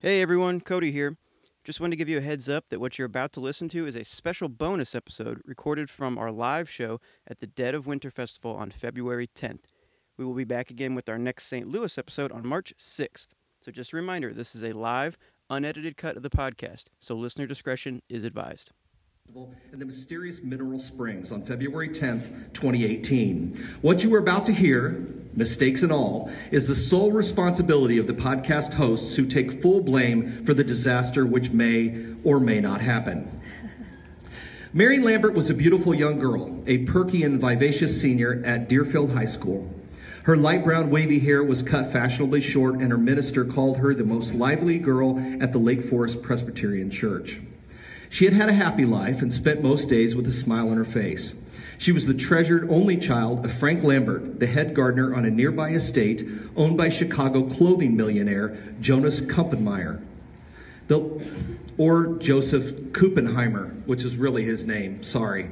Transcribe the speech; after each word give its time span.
Hey 0.00 0.22
everyone, 0.22 0.60
Cody 0.60 0.90
here. 0.90 1.16
Just 1.62 1.80
wanted 1.80 1.92
to 1.92 1.96
give 1.96 2.08
you 2.08 2.18
a 2.18 2.22
heads 2.22 2.48
up 2.48 2.66
that 2.70 2.80
what 2.80 2.98
you're 2.98 3.06
about 3.06 3.32
to 3.32 3.40
listen 3.40 3.68
to 3.70 3.86
is 3.86 3.96
a 3.96 4.04
special 4.04 4.48
bonus 4.48 4.94
episode 4.94 5.42
recorded 5.44 5.90
from 5.90 6.16
our 6.16 6.30
live 6.30 6.70
show 6.70 7.00
at 7.26 7.40
the 7.40 7.46
Dead 7.46 7.74
of 7.74 7.86
Winter 7.86 8.10
Festival 8.10 8.54
on 8.54 8.70
February 8.70 9.28
10th. 9.34 9.64
We 10.16 10.24
will 10.24 10.34
be 10.34 10.44
back 10.44 10.70
again 10.70 10.94
with 10.94 11.08
our 11.08 11.18
next 11.18 11.46
St. 11.46 11.68
Louis 11.68 11.98
episode 11.98 12.32
on 12.32 12.46
March 12.46 12.72
6th. 12.78 13.28
So 13.60 13.72
just 13.72 13.92
a 13.92 13.96
reminder, 13.96 14.32
this 14.32 14.54
is 14.54 14.62
a 14.62 14.72
live, 14.72 15.18
unedited 15.50 15.96
cut 15.96 16.16
of 16.16 16.22
the 16.22 16.30
podcast, 16.30 16.84
so 17.00 17.14
listener 17.14 17.46
discretion 17.46 18.00
is 18.08 18.24
advised 18.24 18.70
in 19.74 19.80
the 19.80 19.84
mysterious 19.84 20.40
mineral 20.40 20.78
springs 20.78 21.32
on 21.32 21.42
February 21.42 21.88
10th, 21.88 22.52
2018. 22.52 23.56
What 23.82 24.04
you 24.04 24.14
are 24.14 24.18
about 24.18 24.46
to 24.46 24.52
hear, 24.52 25.04
mistakes 25.32 25.82
and 25.82 25.90
all, 25.90 26.30
is 26.52 26.68
the 26.68 26.76
sole 26.76 27.10
responsibility 27.10 27.98
of 27.98 28.06
the 28.06 28.12
podcast 28.12 28.74
hosts 28.74 29.16
who 29.16 29.26
take 29.26 29.50
full 29.50 29.80
blame 29.80 30.44
for 30.44 30.54
the 30.54 30.62
disaster 30.62 31.26
which 31.26 31.50
may 31.50 32.06
or 32.22 32.38
may 32.38 32.60
not 32.60 32.80
happen. 32.80 33.28
Mary 34.72 35.00
Lambert 35.00 35.34
was 35.34 35.50
a 35.50 35.54
beautiful 35.54 35.92
young 35.92 36.20
girl, 36.20 36.62
a 36.68 36.78
perky 36.84 37.24
and 37.24 37.40
vivacious 37.40 38.00
senior 38.00 38.40
at 38.46 38.68
Deerfield 38.68 39.10
High 39.10 39.24
School. 39.24 39.68
Her 40.22 40.36
light 40.36 40.62
brown 40.62 40.90
wavy 40.90 41.18
hair 41.18 41.42
was 41.42 41.60
cut 41.60 41.90
fashionably 41.90 42.40
short, 42.40 42.76
and 42.76 42.92
her 42.92 42.98
minister 42.98 43.44
called 43.44 43.78
her 43.78 43.94
the 43.94 44.04
most 44.04 44.36
lively 44.36 44.78
girl 44.78 45.18
at 45.42 45.52
the 45.52 45.58
Lake 45.58 45.82
Forest 45.82 46.22
Presbyterian 46.22 46.88
Church. 46.88 47.40
She 48.14 48.26
had 48.26 48.34
had 48.34 48.48
a 48.48 48.52
happy 48.52 48.84
life 48.84 49.22
and 49.22 49.32
spent 49.32 49.60
most 49.60 49.88
days 49.88 50.14
with 50.14 50.28
a 50.28 50.32
smile 50.32 50.70
on 50.70 50.76
her 50.76 50.84
face. 50.84 51.34
She 51.78 51.90
was 51.90 52.06
the 52.06 52.14
treasured 52.14 52.70
only 52.70 52.96
child 52.96 53.44
of 53.44 53.52
Frank 53.52 53.82
Lambert, 53.82 54.38
the 54.38 54.46
head 54.46 54.72
gardener 54.72 55.16
on 55.16 55.24
a 55.24 55.30
nearby 55.32 55.70
estate 55.70 56.22
owned 56.54 56.76
by 56.76 56.90
Chicago 56.90 57.42
clothing 57.42 57.96
millionaire 57.96 58.56
Jonas 58.80 59.20
Kuppenmeyer. 59.20 60.00
The, 60.86 61.26
or 61.76 62.14
Joseph 62.18 62.70
Kuppenheimer, 62.92 63.84
which 63.86 64.04
is 64.04 64.16
really 64.16 64.44
his 64.44 64.64
name. 64.64 65.02
Sorry. 65.02 65.50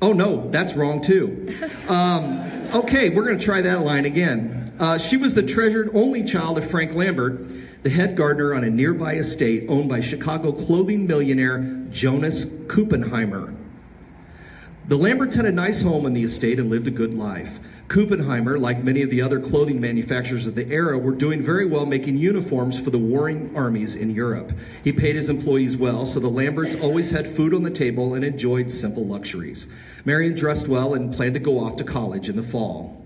Oh, 0.00 0.14
no, 0.14 0.48
that's 0.48 0.72
wrong 0.72 1.02
too. 1.02 1.54
Um, 1.90 2.40
okay, 2.72 3.10
we're 3.10 3.24
going 3.24 3.38
to 3.38 3.44
try 3.44 3.60
that 3.60 3.82
line 3.82 4.06
again. 4.06 4.72
Uh, 4.80 4.96
she 4.96 5.18
was 5.18 5.34
the 5.34 5.42
treasured 5.42 5.90
only 5.92 6.24
child 6.24 6.56
of 6.56 6.64
Frank 6.70 6.94
Lambert, 6.94 7.42
the 7.82 7.90
head 7.90 8.16
gardener 8.16 8.54
on 8.54 8.62
a 8.64 8.70
nearby 8.70 9.14
estate 9.14 9.66
owned 9.68 9.88
by 9.88 10.00
Chicago 10.00 10.52
clothing 10.52 11.06
millionaire 11.06 11.58
Jonas 11.90 12.44
Kuppenheimer. 12.44 13.56
The 14.86 14.96
Lamberts 14.96 15.34
had 15.34 15.46
a 15.46 15.52
nice 15.52 15.82
home 15.82 16.06
on 16.06 16.12
the 16.12 16.22
estate 16.22 16.58
and 16.58 16.70
lived 16.70 16.86
a 16.86 16.92
good 16.92 17.14
life. 17.14 17.60
Kuppenheimer, 17.88 18.58
like 18.58 18.82
many 18.82 19.02
of 19.02 19.10
the 19.10 19.20
other 19.20 19.38
clothing 19.38 19.80
manufacturers 19.80 20.46
of 20.46 20.54
the 20.54 20.68
era, 20.68 20.96
were 20.96 21.14
doing 21.14 21.42
very 21.42 21.66
well 21.66 21.84
making 21.84 22.18
uniforms 22.18 22.80
for 22.80 22.90
the 22.90 22.98
warring 22.98 23.54
armies 23.56 23.96
in 23.96 24.10
Europe. 24.10 24.52
He 24.82 24.92
paid 24.92 25.16
his 25.16 25.28
employees 25.28 25.76
well, 25.76 26.04
so 26.04 26.20
the 26.20 26.28
Lamberts 26.28 26.76
always 26.76 27.10
had 27.10 27.26
food 27.26 27.52
on 27.52 27.62
the 27.62 27.70
table 27.70 28.14
and 28.14 28.24
enjoyed 28.24 28.70
simple 28.70 29.04
luxuries. 29.04 29.66
Marion 30.04 30.34
dressed 30.34 30.68
well 30.68 30.94
and 30.94 31.12
planned 31.12 31.34
to 31.34 31.40
go 31.40 31.58
off 31.58 31.76
to 31.76 31.84
college 31.84 32.28
in 32.28 32.36
the 32.36 32.42
fall. 32.42 33.01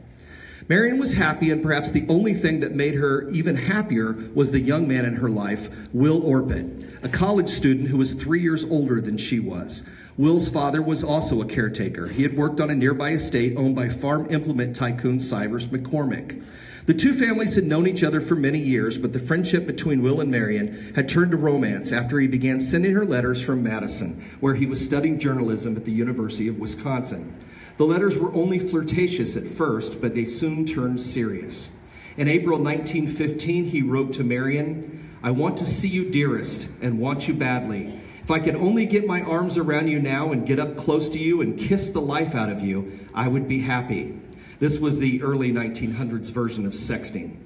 Marion 0.68 0.98
was 0.98 1.12
happy, 1.12 1.52
and 1.52 1.62
perhaps 1.62 1.92
the 1.92 2.04
only 2.08 2.34
thing 2.34 2.58
that 2.58 2.74
made 2.74 2.96
her 2.96 3.28
even 3.30 3.54
happier 3.54 4.16
was 4.34 4.50
the 4.50 4.60
young 4.60 4.88
man 4.88 5.04
in 5.04 5.14
her 5.14 5.30
life, 5.30 5.70
Will 5.92 6.20
Orpet, 6.26 6.84
a 7.04 7.08
college 7.08 7.48
student 7.48 7.88
who 7.88 7.98
was 7.98 8.14
three 8.14 8.40
years 8.40 8.64
older 8.64 9.00
than 9.00 9.16
she 9.16 9.38
was. 9.38 9.84
Will's 10.16 10.48
father 10.48 10.82
was 10.82 11.04
also 11.04 11.40
a 11.40 11.46
caretaker. 11.46 12.08
He 12.08 12.24
had 12.24 12.36
worked 12.36 12.60
on 12.60 12.70
a 12.70 12.74
nearby 12.74 13.10
estate 13.10 13.56
owned 13.56 13.76
by 13.76 13.88
farm 13.88 14.26
implement 14.28 14.74
tycoon 14.74 15.20
Cyrus 15.20 15.66
McCormick. 15.66 16.42
The 16.86 16.94
two 16.94 17.14
families 17.14 17.54
had 17.54 17.64
known 17.64 17.86
each 17.86 18.02
other 18.02 18.20
for 18.20 18.34
many 18.34 18.58
years, 18.58 18.98
but 18.98 19.12
the 19.12 19.20
friendship 19.20 19.66
between 19.66 20.02
Will 20.02 20.20
and 20.20 20.30
Marion 20.30 20.92
had 20.96 21.08
turned 21.08 21.30
to 21.30 21.36
romance 21.36 21.92
after 21.92 22.18
he 22.18 22.26
began 22.26 22.58
sending 22.58 22.94
her 22.94 23.04
letters 23.04 23.40
from 23.40 23.62
Madison, 23.62 24.20
where 24.40 24.54
he 24.54 24.66
was 24.66 24.84
studying 24.84 25.18
journalism 25.18 25.76
at 25.76 25.84
the 25.84 25.92
University 25.92 26.48
of 26.48 26.58
Wisconsin. 26.58 27.32
The 27.76 27.84
letters 27.84 28.16
were 28.16 28.32
only 28.34 28.58
flirtatious 28.58 29.36
at 29.36 29.46
first, 29.46 30.00
but 30.00 30.14
they 30.14 30.24
soon 30.24 30.64
turned 30.64 31.00
serious. 31.00 31.68
In 32.16 32.28
April 32.28 32.58
1915, 32.58 33.64
he 33.66 33.82
wrote 33.82 34.14
to 34.14 34.24
Marion, 34.24 35.10
I 35.22 35.30
want 35.30 35.58
to 35.58 35.66
see 35.66 35.88
you, 35.88 36.10
dearest, 36.10 36.68
and 36.80 36.98
want 36.98 37.28
you 37.28 37.34
badly. 37.34 38.00
If 38.22 38.30
I 38.30 38.38
could 38.38 38.56
only 38.56 38.86
get 38.86 39.06
my 39.06 39.20
arms 39.22 39.58
around 39.58 39.88
you 39.88 39.98
now 39.98 40.32
and 40.32 40.46
get 40.46 40.58
up 40.58 40.76
close 40.76 41.10
to 41.10 41.18
you 41.18 41.42
and 41.42 41.58
kiss 41.58 41.90
the 41.90 42.00
life 42.00 42.34
out 42.34 42.48
of 42.48 42.62
you, 42.62 42.98
I 43.14 43.28
would 43.28 43.46
be 43.46 43.60
happy. 43.60 44.18
This 44.58 44.78
was 44.78 44.98
the 44.98 45.22
early 45.22 45.52
1900s 45.52 46.30
version 46.30 46.64
of 46.64 46.72
sexting. 46.72 47.36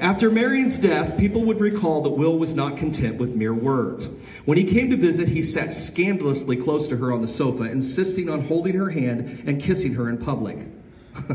After 0.00 0.30
Marion's 0.30 0.78
death, 0.78 1.16
people 1.18 1.42
would 1.44 1.60
recall 1.60 2.02
that 2.02 2.10
Will 2.10 2.38
was 2.38 2.54
not 2.54 2.76
content 2.76 3.16
with 3.16 3.36
mere 3.36 3.54
words. 3.54 4.10
When 4.44 4.58
he 4.58 4.64
came 4.64 4.90
to 4.90 4.96
visit, 4.96 5.28
he 5.28 5.42
sat 5.42 5.72
scandalously 5.72 6.56
close 6.56 6.88
to 6.88 6.96
her 6.96 7.12
on 7.12 7.22
the 7.22 7.28
sofa, 7.28 7.64
insisting 7.64 8.28
on 8.28 8.42
holding 8.42 8.74
her 8.74 8.90
hand 8.90 9.44
and 9.46 9.60
kissing 9.60 9.94
her 9.94 10.08
in 10.08 10.18
public. 10.18 10.66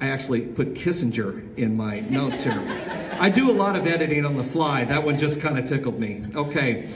I 0.00 0.08
actually 0.08 0.42
put 0.42 0.74
Kissinger 0.74 1.56
in 1.56 1.76
my 1.76 2.00
notes 2.00 2.42
here. 2.42 2.62
I 3.18 3.30
do 3.30 3.50
a 3.50 3.54
lot 3.54 3.76
of 3.76 3.86
editing 3.86 4.26
on 4.26 4.36
the 4.36 4.44
fly. 4.44 4.84
That 4.84 5.02
one 5.02 5.16
just 5.16 5.40
kind 5.40 5.58
of 5.58 5.64
tickled 5.64 5.98
me. 5.98 6.24
Okay. 6.34 6.88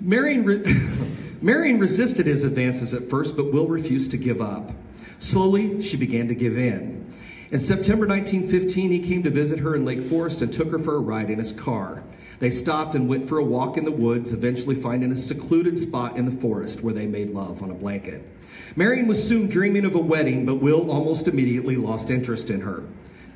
Marion, 0.00 0.44
re- 0.44 0.64
Marion 1.40 1.78
resisted 1.78 2.26
his 2.26 2.42
advances 2.42 2.92
at 2.94 3.08
first, 3.08 3.36
but 3.36 3.52
Will 3.52 3.68
refused 3.68 4.10
to 4.10 4.16
give 4.16 4.40
up. 4.40 4.72
Slowly, 5.20 5.80
she 5.82 5.96
began 5.96 6.28
to 6.28 6.34
give 6.34 6.58
in. 6.58 7.06
In 7.54 7.60
September 7.60 8.04
1915, 8.04 8.90
he 8.90 8.98
came 8.98 9.22
to 9.22 9.30
visit 9.30 9.60
her 9.60 9.76
in 9.76 9.84
Lake 9.84 10.02
Forest 10.02 10.42
and 10.42 10.52
took 10.52 10.72
her 10.72 10.78
for 10.80 10.96
a 10.96 10.98
ride 10.98 11.30
in 11.30 11.38
his 11.38 11.52
car. 11.52 12.02
They 12.40 12.50
stopped 12.50 12.96
and 12.96 13.08
went 13.08 13.28
for 13.28 13.38
a 13.38 13.44
walk 13.44 13.76
in 13.76 13.84
the 13.84 13.92
woods, 13.92 14.32
eventually 14.32 14.74
finding 14.74 15.12
a 15.12 15.16
secluded 15.16 15.78
spot 15.78 16.16
in 16.16 16.24
the 16.24 16.32
forest 16.32 16.82
where 16.82 16.92
they 16.92 17.06
made 17.06 17.30
love 17.30 17.62
on 17.62 17.70
a 17.70 17.74
blanket. 17.74 18.28
Marion 18.74 19.06
was 19.06 19.22
soon 19.22 19.46
dreaming 19.46 19.84
of 19.84 19.94
a 19.94 20.00
wedding, 20.00 20.44
but 20.44 20.56
Will 20.56 20.90
almost 20.90 21.28
immediately 21.28 21.76
lost 21.76 22.10
interest 22.10 22.50
in 22.50 22.60
her. 22.60 22.82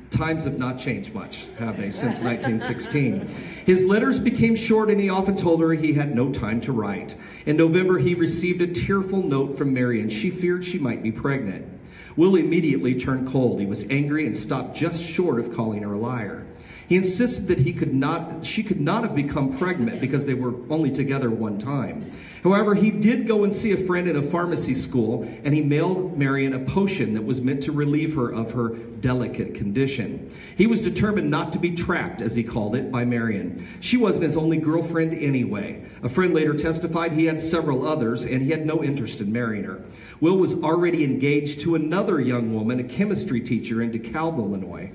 Times 0.09 0.43
have 0.43 0.59
not 0.59 0.77
changed 0.77 1.13
much, 1.13 1.47
have 1.57 1.77
they, 1.77 1.89
since 1.89 2.19
1916? 2.19 3.25
His 3.65 3.85
letters 3.85 4.19
became 4.19 4.53
short, 4.53 4.89
and 4.89 4.99
he 4.99 5.09
often 5.09 5.37
told 5.37 5.61
her 5.61 5.71
he 5.71 5.93
had 5.93 6.13
no 6.13 6.29
time 6.29 6.59
to 6.61 6.73
write. 6.73 7.15
In 7.45 7.55
November, 7.55 7.97
he 7.97 8.15
received 8.15 8.61
a 8.61 8.67
tearful 8.67 9.23
note 9.23 9.57
from 9.57 9.73
Marion. 9.73 10.09
She 10.09 10.29
feared 10.29 10.65
she 10.65 10.77
might 10.77 11.01
be 11.01 11.13
pregnant. 11.13 11.78
Will 12.19 12.35
immediately 12.35 12.95
turned 12.95 13.29
cold. 13.29 13.61
He 13.61 13.65
was 13.65 13.85
angry 13.89 14.25
and 14.27 14.37
stopped 14.37 14.75
just 14.75 15.01
short 15.01 15.39
of 15.39 15.55
calling 15.55 15.83
her 15.83 15.93
a 15.93 15.97
liar. 15.97 16.45
He 16.89 16.97
insisted 16.97 17.47
that 17.47 17.59
he 17.59 17.71
could 17.71 17.93
not, 17.93 18.43
she 18.43 18.61
could 18.61 18.81
not 18.81 19.03
have 19.03 19.15
become 19.15 19.57
pregnant 19.57 20.01
because 20.01 20.25
they 20.25 20.33
were 20.33 20.53
only 20.69 20.91
together 20.91 21.29
one 21.29 21.57
time. 21.57 22.11
However, 22.43 22.73
he 22.73 22.91
did 22.91 23.27
go 23.27 23.43
and 23.43 23.53
see 23.53 23.71
a 23.71 23.77
friend 23.77 24.07
at 24.07 24.15
a 24.15 24.21
pharmacy 24.21 24.73
school, 24.73 25.29
and 25.43 25.53
he 25.53 25.61
mailed 25.61 26.17
Marion 26.17 26.53
a 26.53 26.59
potion 26.59 27.13
that 27.13 27.23
was 27.23 27.41
meant 27.41 27.63
to 27.63 27.71
relieve 27.71 28.15
her 28.15 28.31
of 28.31 28.51
her 28.53 28.69
delicate 28.69 29.53
condition. 29.53 30.31
He 30.55 30.67
was 30.67 30.81
determined 30.81 31.29
not 31.29 31.51
to 31.51 31.59
be 31.59 31.71
trapped, 31.71 32.21
as 32.21 32.35
he 32.35 32.43
called 32.43 32.75
it, 32.75 32.91
by 32.91 33.05
Marion. 33.05 33.67
She 33.81 33.97
wasn't 33.97 34.23
his 34.23 34.37
only 34.37 34.57
girlfriend 34.57 35.13
anyway. 35.13 35.83
A 36.03 36.09
friend 36.09 36.33
later 36.33 36.53
testified 36.53 37.11
he 37.11 37.25
had 37.25 37.41
several 37.41 37.87
others, 37.87 38.25
and 38.25 38.41
he 38.41 38.51
had 38.51 38.65
no 38.65 38.83
interest 38.83 39.21
in 39.21 39.31
marrying 39.31 39.65
her. 39.65 39.81
Will 40.21 40.37
was 40.37 40.55
already 40.55 41.03
engaged 41.03 41.59
to 41.61 41.75
another 41.75 42.19
young 42.19 42.53
woman, 42.53 42.79
a 42.79 42.83
chemistry 42.83 43.41
teacher 43.41 43.81
in 43.81 43.91
DeKalb, 43.91 44.37
Illinois 44.37 44.91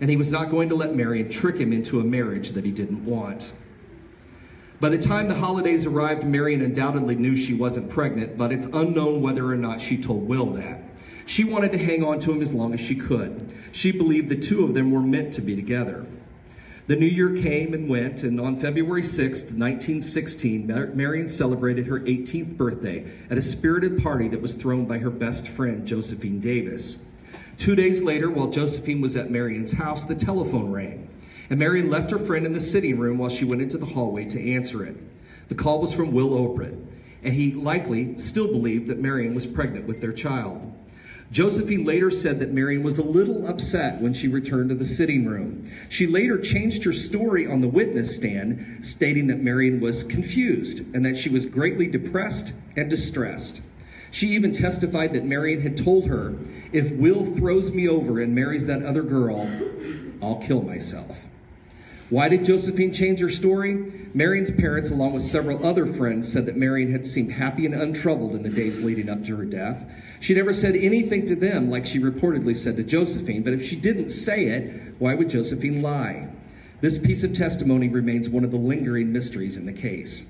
and 0.00 0.08
he 0.08 0.16
was 0.16 0.30
not 0.30 0.50
going 0.50 0.68
to 0.68 0.74
let 0.74 0.94
Marion 0.94 1.28
trick 1.28 1.56
him 1.56 1.72
into 1.72 2.00
a 2.00 2.04
marriage 2.04 2.50
that 2.50 2.64
he 2.64 2.70
didn't 2.70 3.04
want. 3.04 3.52
By 4.80 4.90
the 4.90 4.98
time 4.98 5.26
the 5.26 5.34
holidays 5.34 5.86
arrived, 5.86 6.22
Marion 6.22 6.62
undoubtedly 6.62 7.16
knew 7.16 7.34
she 7.34 7.52
wasn't 7.52 7.90
pregnant, 7.90 8.38
but 8.38 8.52
it's 8.52 8.66
unknown 8.66 9.20
whether 9.20 9.44
or 9.44 9.56
not 9.56 9.80
she 9.80 9.96
told 9.96 10.28
Will 10.28 10.46
that. 10.52 10.80
She 11.26 11.42
wanted 11.42 11.72
to 11.72 11.78
hang 11.78 12.04
on 12.04 12.20
to 12.20 12.30
him 12.30 12.40
as 12.40 12.54
long 12.54 12.72
as 12.74 12.80
she 12.80 12.94
could. 12.94 13.52
She 13.72 13.90
believed 13.90 14.28
the 14.28 14.36
two 14.36 14.62
of 14.62 14.74
them 14.74 14.92
were 14.92 15.02
meant 15.02 15.34
to 15.34 15.40
be 15.40 15.56
together. 15.56 16.06
The 16.86 16.94
new 16.94 17.06
year 17.06 17.36
came 17.36 17.74
and 17.74 17.88
went, 17.88 18.22
and 18.22 18.40
on 18.40 18.56
February 18.56 19.02
6th, 19.02 19.50
1916, 19.50 20.66
Marion 20.94 21.26
celebrated 21.26 21.86
her 21.88 21.98
18th 22.00 22.56
birthday 22.56 23.04
at 23.30 23.36
a 23.36 23.42
spirited 23.42 24.00
party 24.00 24.28
that 24.28 24.40
was 24.40 24.54
thrown 24.54 24.86
by 24.86 24.98
her 24.98 25.10
best 25.10 25.48
friend, 25.48 25.86
Josephine 25.86 26.38
Davis. 26.38 27.00
Two 27.58 27.74
days 27.74 28.00
later, 28.00 28.30
while 28.30 28.48
Josephine 28.48 29.00
was 29.00 29.16
at 29.16 29.30
Marion's 29.30 29.72
house, 29.72 30.04
the 30.04 30.14
telephone 30.14 30.70
rang, 30.70 31.08
and 31.50 31.58
Marion 31.58 31.90
left 31.90 32.10
her 32.10 32.18
friend 32.18 32.44
in 32.44 32.52
the 32.52 32.60
sitting 32.60 32.98
room 32.98 33.18
while 33.18 33.30
she 33.30 33.44
went 33.44 33.62
into 33.62 33.78
the 33.78 33.86
hallway 33.86 34.24
to 34.26 34.52
answer 34.54 34.84
it. 34.84 34.96
The 35.48 35.54
call 35.54 35.80
was 35.80 35.94
from 35.94 36.12
Will 36.12 36.34
Orpet, 36.34 36.74
and 37.22 37.32
he 37.32 37.52
likely 37.52 38.18
still 38.18 38.48
believed 38.48 38.88
that 38.88 39.00
Marion 39.00 39.34
was 39.34 39.46
pregnant 39.46 39.86
with 39.86 40.00
their 40.00 40.12
child. 40.12 40.74
Josephine 41.30 41.84
later 41.84 42.10
said 42.10 42.40
that 42.40 42.52
Marion 42.52 42.82
was 42.82 42.98
a 42.98 43.02
little 43.02 43.46
upset 43.46 44.00
when 44.00 44.14
she 44.14 44.28
returned 44.28 44.70
to 44.70 44.74
the 44.74 44.84
sitting 44.84 45.26
room. 45.26 45.70
She 45.90 46.06
later 46.06 46.38
changed 46.38 46.84
her 46.84 46.92
story 46.92 47.46
on 47.46 47.60
the 47.60 47.68
witness 47.68 48.16
stand, 48.16 48.78
stating 48.80 49.26
that 49.26 49.40
Marion 49.40 49.80
was 49.80 50.04
confused 50.04 50.80
and 50.94 51.04
that 51.04 51.18
she 51.18 51.28
was 51.28 51.44
greatly 51.44 51.86
depressed 51.86 52.54
and 52.76 52.88
distressed. 52.88 53.60
She 54.10 54.28
even 54.28 54.54
testified 54.54 55.12
that 55.12 55.26
Marion 55.26 55.60
had 55.60 55.76
told 55.76 56.06
her, 56.06 56.34
If 56.72 56.92
Will 56.92 57.26
throws 57.26 57.72
me 57.72 57.88
over 57.88 58.20
and 58.20 58.34
marries 58.34 58.66
that 58.66 58.82
other 58.82 59.02
girl, 59.02 59.50
I'll 60.22 60.40
kill 60.40 60.62
myself. 60.62 61.26
Why 62.10 62.30
did 62.30 62.44
Josephine 62.44 62.90
change 62.90 63.20
her 63.20 63.28
story? 63.28 63.92
Marion's 64.14 64.50
parents, 64.50 64.90
along 64.90 65.12
with 65.12 65.22
several 65.22 65.64
other 65.64 65.84
friends, 65.84 66.30
said 66.32 66.46
that 66.46 66.56
Marion 66.56 66.90
had 66.90 67.04
seemed 67.04 67.32
happy 67.32 67.66
and 67.66 67.74
untroubled 67.74 68.34
in 68.34 68.42
the 68.42 68.48
days 68.48 68.82
leading 68.82 69.10
up 69.10 69.22
to 69.24 69.36
her 69.36 69.44
death. 69.44 69.84
She 70.18 70.32
never 70.34 70.54
said 70.54 70.74
anything 70.74 71.26
to 71.26 71.36
them 71.36 71.70
like 71.70 71.84
she 71.84 71.98
reportedly 71.98 72.56
said 72.56 72.76
to 72.76 72.82
Josephine, 72.82 73.42
but 73.42 73.52
if 73.52 73.62
she 73.62 73.76
didn't 73.76 74.08
say 74.08 74.46
it, 74.46 74.94
why 74.98 75.14
would 75.14 75.28
Josephine 75.28 75.82
lie? 75.82 76.28
This 76.80 76.96
piece 76.96 77.24
of 77.24 77.34
testimony 77.34 77.88
remains 77.88 78.30
one 78.30 78.44
of 78.44 78.52
the 78.52 78.56
lingering 78.56 79.12
mysteries 79.12 79.58
in 79.58 79.66
the 79.66 79.72
case. 79.72 80.24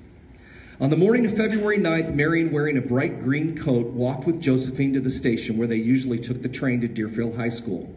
On 0.81 0.89
the 0.89 0.97
morning 0.97 1.25
of 1.25 1.35
February 1.35 1.77
9th, 1.77 2.13
Marion, 2.13 2.51
wearing 2.51 2.77
a 2.77 2.81
bright 2.81 3.21
green 3.21 3.57
coat, 3.57 3.87
walked 3.87 4.25
with 4.25 4.41
Josephine 4.41 4.93
to 4.93 4.99
the 4.99 5.11
station 5.11 5.57
where 5.57 5.67
they 5.67 5.77
usually 5.77 6.19
took 6.19 6.41
the 6.41 6.49
train 6.49 6.81
to 6.81 6.89
Deerfield 6.89 7.37
High 7.37 7.49
School. 7.49 7.93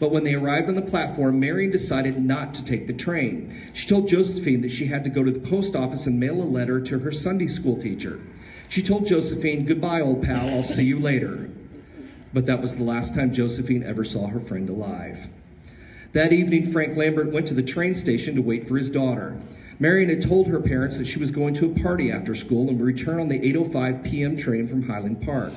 But 0.00 0.10
when 0.10 0.24
they 0.24 0.34
arrived 0.34 0.68
on 0.68 0.74
the 0.74 0.82
platform, 0.82 1.38
Marion 1.40 1.70
decided 1.70 2.22
not 2.22 2.54
to 2.54 2.64
take 2.64 2.86
the 2.86 2.92
train. 2.92 3.54
She 3.72 3.88
told 3.88 4.08
Josephine 4.08 4.60
that 4.62 4.70
she 4.70 4.86
had 4.86 5.04
to 5.04 5.10
go 5.10 5.22
to 5.22 5.30
the 5.30 5.40
post 5.40 5.76
office 5.76 6.06
and 6.06 6.18
mail 6.18 6.42
a 6.42 6.44
letter 6.44 6.80
to 6.80 6.98
her 7.00 7.12
Sunday 7.12 7.46
school 7.46 7.76
teacher. 7.76 8.20
She 8.68 8.82
told 8.82 9.06
Josephine, 9.06 9.66
Goodbye, 9.66 10.00
old 10.00 10.22
pal, 10.22 10.48
I'll 10.48 10.62
see 10.62 10.84
you 10.84 10.98
later. 10.98 11.50
But 12.32 12.46
that 12.46 12.60
was 12.60 12.76
the 12.76 12.84
last 12.84 13.14
time 13.14 13.32
Josephine 13.32 13.82
ever 13.82 14.04
saw 14.04 14.28
her 14.28 14.40
friend 14.40 14.68
alive. 14.68 15.28
That 16.12 16.32
evening, 16.32 16.70
Frank 16.70 16.96
Lambert 16.96 17.30
went 17.30 17.46
to 17.48 17.54
the 17.54 17.62
train 17.62 17.94
station 17.94 18.34
to 18.34 18.42
wait 18.42 18.64
for 18.64 18.76
his 18.76 18.90
daughter. 18.90 19.38
Marion 19.78 20.10
had 20.10 20.22
told 20.22 20.46
her 20.46 20.60
parents 20.60 20.98
that 20.98 21.06
she 21.06 21.18
was 21.18 21.30
going 21.30 21.54
to 21.54 21.66
a 21.70 21.80
party 21.82 22.12
after 22.12 22.34
school 22.34 22.68
and 22.68 22.78
would 22.78 22.86
return 22.86 23.18
on 23.18 23.28
the 23.28 23.38
8:05 23.38 24.04
p.m. 24.04 24.36
train 24.36 24.66
from 24.66 24.82
Highland 24.82 25.22
Park. 25.22 25.52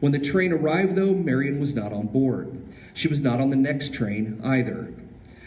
When 0.00 0.12
the 0.12 0.18
train 0.18 0.52
arrived, 0.52 0.94
though, 0.94 1.14
Marion 1.14 1.58
was 1.58 1.74
not 1.74 1.92
on 1.92 2.08
board. 2.08 2.56
She 2.92 3.08
was 3.08 3.20
not 3.20 3.40
on 3.40 3.50
the 3.50 3.56
next 3.56 3.94
train 3.94 4.40
either. 4.44 4.92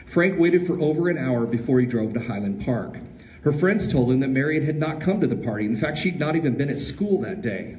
Frank 0.06 0.40
waited 0.40 0.66
for 0.66 0.80
over 0.80 1.08
an 1.10 1.18
hour 1.18 1.46
before 1.46 1.80
he 1.80 1.86
drove 1.86 2.14
to 2.14 2.20
Highland 2.20 2.66
Park. 2.66 2.98
Her 3.44 3.52
friends 3.54 3.88
told 3.88 4.12
him 4.12 4.20
that 4.22 4.30
Marion 4.30 4.66
had 4.66 4.78
not 4.78 5.02
come 5.02 5.22
to 5.22 5.28
the 5.28 5.36
party. 5.36 5.66
In 5.66 5.76
fact, 5.76 5.98
she'd 5.98 6.20
not 6.20 6.36
even 6.36 6.58
been 6.58 6.70
at 6.70 6.80
school 6.80 7.22
that 7.22 7.42
day. 7.42 7.78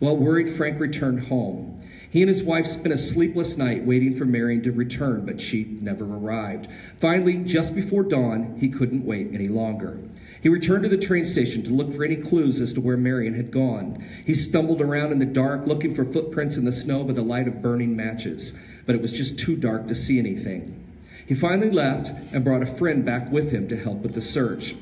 Well, 0.00 0.16
worried, 0.16 0.48
Frank 0.48 0.80
returned 0.80 1.28
home. 1.28 1.80
He 2.10 2.22
and 2.22 2.28
his 2.28 2.42
wife 2.42 2.66
spent 2.66 2.92
a 2.92 2.98
sleepless 2.98 3.56
night 3.56 3.84
waiting 3.84 4.16
for 4.16 4.24
Marion 4.24 4.62
to 4.62 4.72
return, 4.72 5.24
but 5.24 5.40
she 5.40 5.64
never 5.80 6.04
arrived. 6.04 6.68
Finally, 6.96 7.44
just 7.44 7.72
before 7.74 8.02
dawn, 8.02 8.56
he 8.58 8.68
couldn't 8.68 9.06
wait 9.06 9.28
any 9.32 9.46
longer. 9.46 9.98
He 10.42 10.48
returned 10.48 10.84
to 10.84 10.88
the 10.88 10.96
train 10.96 11.24
station 11.24 11.62
to 11.64 11.70
look 11.70 11.92
for 11.92 12.04
any 12.04 12.16
clues 12.16 12.60
as 12.60 12.72
to 12.72 12.80
where 12.80 12.96
Marion 12.96 13.34
had 13.34 13.50
gone. 13.50 14.02
He 14.24 14.34
stumbled 14.34 14.80
around 14.80 15.12
in 15.12 15.18
the 15.18 15.26
dark, 15.26 15.66
looking 15.66 15.94
for 15.94 16.04
footprints 16.04 16.56
in 16.56 16.64
the 16.64 16.72
snow 16.72 17.04
by 17.04 17.12
the 17.12 17.22
light 17.22 17.46
of 17.46 17.60
burning 17.60 17.94
matches 17.94 18.54
but 18.90 18.96
it 18.96 19.02
was 19.02 19.12
just 19.12 19.38
too 19.38 19.54
dark 19.54 19.86
to 19.86 19.94
see 19.94 20.18
anything. 20.18 20.76
He 21.24 21.32
finally 21.32 21.70
left 21.70 22.10
and 22.34 22.42
brought 22.42 22.62
a 22.62 22.66
friend 22.66 23.04
back 23.04 23.30
with 23.30 23.52
him 23.52 23.68
to 23.68 23.76
help 23.76 23.98
with 23.98 24.14
the 24.14 24.20
search. 24.20 24.74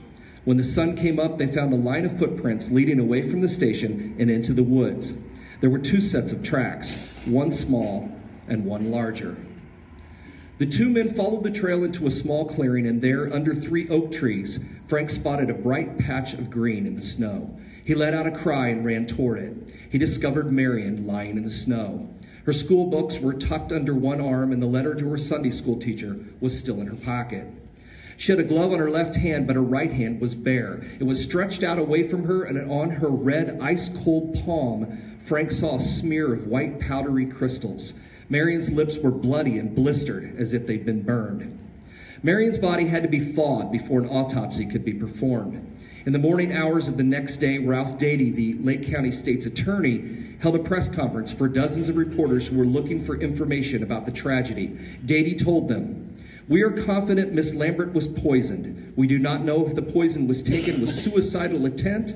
When 0.47 0.57
the 0.57 0.65
sun 0.65 0.97
came 0.97 1.21
up, 1.21 1.37
they 1.37 1.47
found 1.47 1.75
a 1.75 1.77
line 1.77 2.07
of 2.07 2.19
footprints 2.19 2.71
leading 2.71 2.99
away 2.99 3.21
from 3.21 3.43
the 3.43 3.51
station 3.51 4.17
and 4.19 4.31
into 4.31 4.55
the 4.55 4.63
woods. 4.63 5.13
There 5.61 5.69
were 5.69 5.79
two 5.79 6.01
sets 6.01 6.33
of 6.33 6.43
tracks, 6.43 6.97
one 7.27 7.51
small 7.51 8.11
and 8.49 8.65
one 8.65 8.91
larger. 8.91 9.37
The 10.59 10.67
two 10.67 10.89
men 10.89 11.09
followed 11.09 11.45
the 11.45 11.53
trail 11.53 11.85
into 11.85 12.09
a 12.09 12.11
small 12.11 12.45
clearing, 12.45 12.89
and 12.89 13.01
there, 13.01 13.33
under 13.33 13.55
three 13.55 13.89
oak 13.89 14.11
trees, 14.11 14.59
Frank 14.87 15.09
spotted 15.09 15.51
a 15.51 15.55
bright 15.55 15.99
patch 15.99 16.35
of 16.35 16.51
green 16.51 16.85
in 16.85 16.97
the 16.97 17.01
snow. 17.01 17.57
He 17.85 17.95
let 17.95 18.13
out 18.13 18.27
a 18.27 18.33
cry 18.33 18.67
and 18.67 18.85
ran 18.85 19.07
toward 19.07 19.39
it. 19.39 19.55
He 19.89 19.99
discovered 19.99 20.51
Marion 20.51 21.07
lying 21.07 21.37
in 21.37 21.45
the 21.45 21.51
snow. 21.51 22.09
Her 22.45 22.53
school 22.53 22.87
books 22.87 23.21
were 23.21 23.35
tucked 23.35 23.71
under 23.71 23.95
one 23.95 24.21
arm, 24.21 24.51
and 24.53 24.61
the 24.61 24.67
letter 24.67 24.97
to 24.97 25.09
her 25.11 25.17
Sunday 25.17 25.51
school 25.51 25.77
teacher 25.77 26.19
was 26.41 26.59
still 26.59 26.81
in 26.81 26.89
her 26.89 26.97
pocket. 26.97 27.47
She 28.17 28.33
had 28.33 28.41
a 28.41 28.45
glove 28.45 28.73
on 28.73 28.81
her 28.81 28.91
left 28.91 29.15
hand, 29.15 29.47
but 29.47 29.55
her 29.55 29.63
right 29.63 29.93
hand 29.93 30.21
was 30.21 30.35
bare. 30.35 30.83
It 30.99 31.05
was 31.05 31.23
stretched 31.23 31.63
out 31.63 31.79
away 31.79 32.09
from 32.09 32.25
her, 32.25 32.43
and 32.43 32.69
on 32.69 32.91
her 32.91 33.11
red, 33.11 33.61
ice 33.61 33.91
cold 34.03 34.45
palm, 34.45 35.19
Frank 35.21 35.53
saw 35.53 35.77
a 35.77 35.81
smear 35.81 36.33
of 36.33 36.49
white, 36.49 36.81
powdery 36.81 37.27
crystals. 37.27 37.95
Marion's 38.31 38.71
lips 38.71 38.99
were 38.99 39.11
bloody 39.11 39.59
and 39.59 39.75
blistered 39.75 40.35
as 40.37 40.53
if 40.53 40.67
they'd 40.67 40.85
been 40.85 41.03
burned. 41.03 41.59
Marion's 42.23 42.59
body 42.59 42.85
had 42.85 43.03
to 43.03 43.09
be 43.09 43.21
thawed 43.21 43.71
before 43.71 44.01
an 44.01 44.09
autopsy 44.09 44.67
could 44.67 44.85
be 44.85 44.93
performed. 44.93 45.65
In 46.05 46.13
the 46.13 46.19
morning 46.19 46.53
hours 46.53 46.89
of 46.89 46.97
the 46.97 47.05
next 47.05 47.37
day, 47.37 47.59
Ralph 47.59 47.97
Dady, 47.99 48.35
the 48.35 48.55
Lake 48.55 48.91
County 48.91 49.11
State's 49.11 49.47
attorney, 49.47 50.35
held 50.41 50.57
a 50.57 50.59
press 50.59 50.89
conference 50.89 51.33
for 51.33 51.49
dozens 51.49 51.89
of 51.89 51.97
reporters 51.97 52.49
who 52.49 52.57
were 52.57 52.65
looking 52.65 53.03
for 53.03 53.17
information 53.21 53.83
about 53.83 54.05
the 54.05 54.13
tragedy. 54.13 54.69
Dady 55.05 55.39
told 55.39 55.69
them, 55.69 56.17
We 56.49 56.63
are 56.63 56.71
confident 56.71 57.33
Miss 57.33 57.55
Lambert 57.55 57.93
was 57.93 58.09
poisoned. 58.09 58.93
We 58.97 59.07
do 59.07 59.19
not 59.19 59.43
know 59.43 59.67
if 59.67 59.75
the 59.75 59.83
poison 59.83 60.27
was 60.27 60.43
taken 60.43 60.81
with 60.81 60.91
suicidal 60.91 61.67
intent 61.67 62.15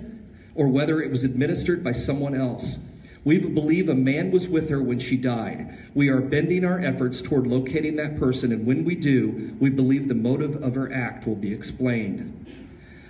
or 0.55 0.69
whether 0.69 1.01
it 1.01 1.11
was 1.11 1.25
administered 1.25 1.83
by 1.83 1.93
someone 1.93 2.35
else. 2.35 2.79
We 3.25 3.39
believe 3.39 3.89
a 3.89 3.95
man 3.95 4.31
was 4.31 4.49
with 4.49 4.69
her 4.71 4.83
when 4.83 4.99
she 4.99 5.17
died. 5.17 5.79
We 5.95 6.09
are 6.09 6.21
bending 6.21 6.65
our 6.65 6.81
efforts 6.81 7.23
toward 7.23 7.47
locating 7.47 7.97
that 7.97 8.17
person, 8.17 8.51
and 8.51 8.67
when 8.67 8.85
we 8.85 8.97
do, 8.97 9.57
we 9.61 9.71
believe 9.71 10.09
the 10.09 10.15
motive 10.15 10.63
of 10.63 10.75
her 10.75 10.93
act 10.93 11.27
will 11.27 11.37
be 11.37 11.53
explained. 11.53 12.39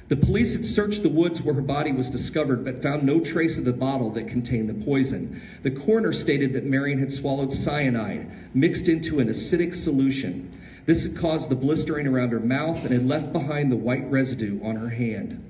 The 0.08 0.16
police 0.16 0.54
had 0.54 0.66
searched 0.66 1.02
the 1.02 1.08
woods 1.08 1.40
where 1.40 1.54
her 1.54 1.62
body 1.62 1.90
was 1.90 2.10
discovered, 2.10 2.62
but 2.66 2.82
found 2.82 3.02
no 3.02 3.20
trace 3.20 3.56
of 3.56 3.64
the 3.64 3.72
bottle 3.72 4.10
that 4.10 4.28
contained 4.28 4.68
the 4.68 4.84
poison. 4.84 5.40
The 5.62 5.70
coroner 5.70 6.12
stated 6.12 6.52
that 6.52 6.66
Marion 6.66 6.98
had 6.98 7.14
swallowed 7.14 7.50
cyanide 7.50 8.30
mixed 8.52 8.90
into 8.90 9.20
an 9.20 9.28
acidic 9.28 9.74
solution. 9.74 10.52
This 10.84 11.04
had 11.04 11.16
caused 11.16 11.48
the 11.48 11.56
blistering 11.56 12.06
around 12.06 12.32
her 12.32 12.40
mouth 12.40 12.84
and 12.84 12.92
had 12.92 13.08
left 13.08 13.32
behind 13.32 13.72
the 13.72 13.76
white 13.76 14.10
residue 14.10 14.62
on 14.62 14.76
her 14.76 14.90
hand. 14.90 15.42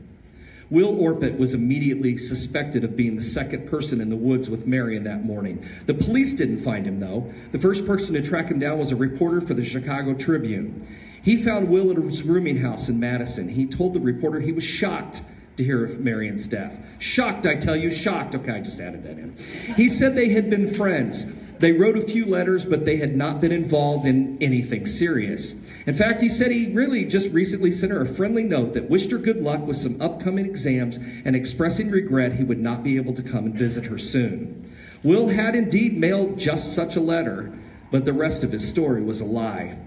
Will 0.73 0.99
Orpet 0.99 1.39
was 1.39 1.53
immediately 1.53 2.17
suspected 2.17 2.83
of 2.83 2.97
being 2.97 3.15
the 3.15 3.21
second 3.21 3.69
person 3.69 4.01
in 4.01 4.09
the 4.09 4.17
woods 4.17 4.49
with 4.49 4.67
Marion 4.67 5.05
that 5.05 5.23
morning. 5.23 5.63
The 5.85 5.93
police 5.93 6.33
didn't 6.33 6.61
find 6.61 6.87
him, 6.87 6.99
though. 6.99 7.31
The 7.51 7.59
first 7.59 7.85
person 7.85 8.15
to 8.15 8.23
track 8.23 8.49
him 8.49 8.59
down 8.59 8.79
was 8.79 8.91
a 8.91 8.97
reporter 8.97 9.43
for 9.43 9.53
the 9.53 9.67
Chicago 9.67 10.15
Tribune. 10.15 10.89
He 11.23 11.37
found 11.37 11.69
Will 11.69 11.91
at 11.91 11.99
his 11.99 12.23
rooming 12.23 12.57
house 12.57 12.89
in 12.89 12.99
Madison. 12.99 13.51
He 13.51 13.67
told 13.67 13.93
the 13.93 14.01
reporter 14.01 14.41
he 14.41 14.53
was 14.53 14.65
shocked 14.65 15.21
to 15.59 15.63
hear 15.63 15.85
of 15.85 16.01
Marion's 16.01 16.47
death. 16.47 16.83
Shocked, 16.99 17.45
I 17.45 17.57
tell 17.57 17.77
you, 17.77 17.91
shocked. 17.91 18.35
Okay, 18.35 18.53
I 18.53 18.61
just 18.63 18.81
added 18.81 19.05
that 19.05 19.19
in. 19.19 19.37
He 19.77 19.91
said 19.91 20.15
they 20.15 20.31
had 20.31 20.49
been 20.49 20.67
friends. 20.67 21.27
They 21.63 21.71
wrote 21.71 21.97
a 21.97 22.03
few 22.03 22.27
letters, 22.27 22.65
but 22.65 22.85
they 22.85 22.97
had 22.97 23.15
not 23.15 23.41
been 23.41 23.53
involved 23.53 24.05
in 24.05 24.37
anything 24.41 24.85
serious. 24.85 25.55
In 25.87 25.95
fact, 25.95 26.21
he 26.21 26.29
said 26.29 26.51
he 26.51 26.73
really 26.73 27.05
just 27.05 27.31
recently 27.31 27.71
sent 27.71 27.93
her 27.93 28.01
a 28.01 28.07
friendly 28.07 28.43
note 28.43 28.73
that 28.73 28.91
wished 28.91 29.13
her 29.13 29.19
good 29.19 29.41
luck 29.41 29.65
with 29.65 29.77
some 29.77 30.01
upcoming 30.03 30.45
exams 30.45 30.99
and 31.25 31.37
expressing 31.37 31.89
regret 31.89 32.33
he 32.33 32.43
would 32.43 32.59
not 32.59 32.83
be 32.83 32.97
able 32.97 33.13
to 33.13 33.23
come 33.23 33.47
and 33.47 33.55
visit 33.55 33.85
her 33.85 33.97
soon. 33.97 34.69
Will 35.05 35.29
had 35.29 35.55
indeed 35.55 35.97
mailed 35.97 36.37
just 36.37 36.75
such 36.75 36.97
a 36.97 37.01
letter, 37.01 37.57
but 37.93 38.05
the 38.05 38.13
rest 38.13 38.43
of 38.43 38.51
his 38.51 38.69
story 38.69 39.05
was 39.05 39.21
a 39.21 39.25
lie. 39.25 39.79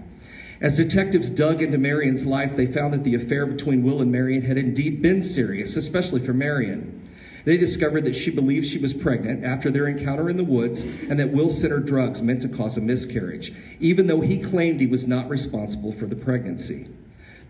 As 0.62 0.78
detectives 0.78 1.28
dug 1.28 1.60
into 1.60 1.76
Marion's 1.76 2.24
life, 2.24 2.56
they 2.56 2.64
found 2.64 2.94
that 2.94 3.04
the 3.04 3.16
affair 3.16 3.44
between 3.44 3.82
Will 3.82 4.00
and 4.00 4.10
Marion 4.10 4.40
had 4.40 4.56
indeed 4.56 5.02
been 5.02 5.20
serious, 5.20 5.76
especially 5.76 6.20
for 6.20 6.32
Marion. 6.32 6.95
They 7.46 7.56
discovered 7.56 8.04
that 8.04 8.16
she 8.16 8.32
believed 8.32 8.66
she 8.66 8.78
was 8.78 8.92
pregnant 8.92 9.44
after 9.44 9.70
their 9.70 9.86
encounter 9.86 10.28
in 10.28 10.36
the 10.36 10.42
woods 10.42 10.82
and 10.82 11.18
that 11.20 11.30
Will 11.30 11.48
sent 11.48 11.72
her 11.72 11.78
drugs 11.78 12.20
meant 12.20 12.42
to 12.42 12.48
cause 12.48 12.76
a 12.76 12.80
miscarriage, 12.80 13.52
even 13.78 14.08
though 14.08 14.20
he 14.20 14.42
claimed 14.42 14.80
he 14.80 14.88
was 14.88 15.06
not 15.06 15.28
responsible 15.28 15.92
for 15.92 16.06
the 16.06 16.16
pregnancy. 16.16 16.88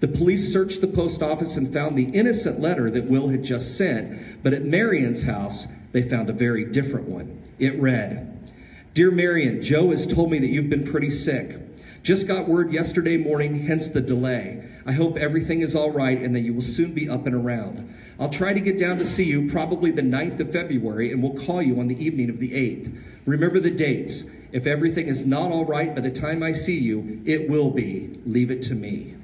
The 0.00 0.08
police 0.08 0.52
searched 0.52 0.82
the 0.82 0.86
post 0.86 1.22
office 1.22 1.56
and 1.56 1.72
found 1.72 1.96
the 1.96 2.10
innocent 2.10 2.60
letter 2.60 2.90
that 2.90 3.06
Will 3.06 3.28
had 3.28 3.42
just 3.42 3.78
sent, 3.78 4.42
but 4.42 4.52
at 4.52 4.66
Marion's 4.66 5.22
house, 5.22 5.66
they 5.92 6.02
found 6.02 6.28
a 6.28 6.34
very 6.34 6.66
different 6.66 7.08
one. 7.08 7.42
It 7.58 7.80
read 7.80 8.52
Dear 8.92 9.10
Marion, 9.10 9.62
Joe 9.62 9.92
has 9.92 10.06
told 10.06 10.30
me 10.30 10.38
that 10.40 10.48
you've 10.48 10.68
been 10.68 10.84
pretty 10.84 11.08
sick. 11.08 11.56
Just 12.02 12.28
got 12.28 12.46
word 12.46 12.70
yesterday 12.70 13.16
morning, 13.16 13.66
hence 13.66 13.88
the 13.88 14.02
delay. 14.02 14.62
I 14.84 14.92
hope 14.92 15.16
everything 15.16 15.62
is 15.62 15.74
all 15.74 15.90
right 15.90 16.20
and 16.20 16.34
that 16.36 16.40
you 16.40 16.52
will 16.52 16.60
soon 16.60 16.92
be 16.92 17.08
up 17.08 17.24
and 17.24 17.34
around. 17.34 17.92
I'll 18.18 18.30
try 18.30 18.54
to 18.54 18.60
get 18.60 18.78
down 18.78 18.98
to 18.98 19.04
see 19.04 19.24
you 19.24 19.48
probably 19.48 19.90
the 19.90 20.02
9th 20.02 20.40
of 20.40 20.52
February 20.52 21.12
and 21.12 21.22
we'll 21.22 21.34
call 21.34 21.60
you 21.60 21.78
on 21.78 21.88
the 21.88 22.02
evening 22.02 22.30
of 22.30 22.40
the 22.40 22.50
8th. 22.50 22.96
Remember 23.26 23.60
the 23.60 23.70
dates. 23.70 24.24
If 24.52 24.66
everything 24.66 25.06
is 25.06 25.26
not 25.26 25.50
all 25.50 25.66
right 25.66 25.94
by 25.94 26.00
the 26.00 26.10
time 26.10 26.42
I 26.42 26.52
see 26.52 26.78
you, 26.78 27.20
it 27.26 27.50
will 27.50 27.70
be. 27.70 28.18
Leave 28.24 28.50
it 28.50 28.62
to 28.62 28.74
me. 28.74 29.16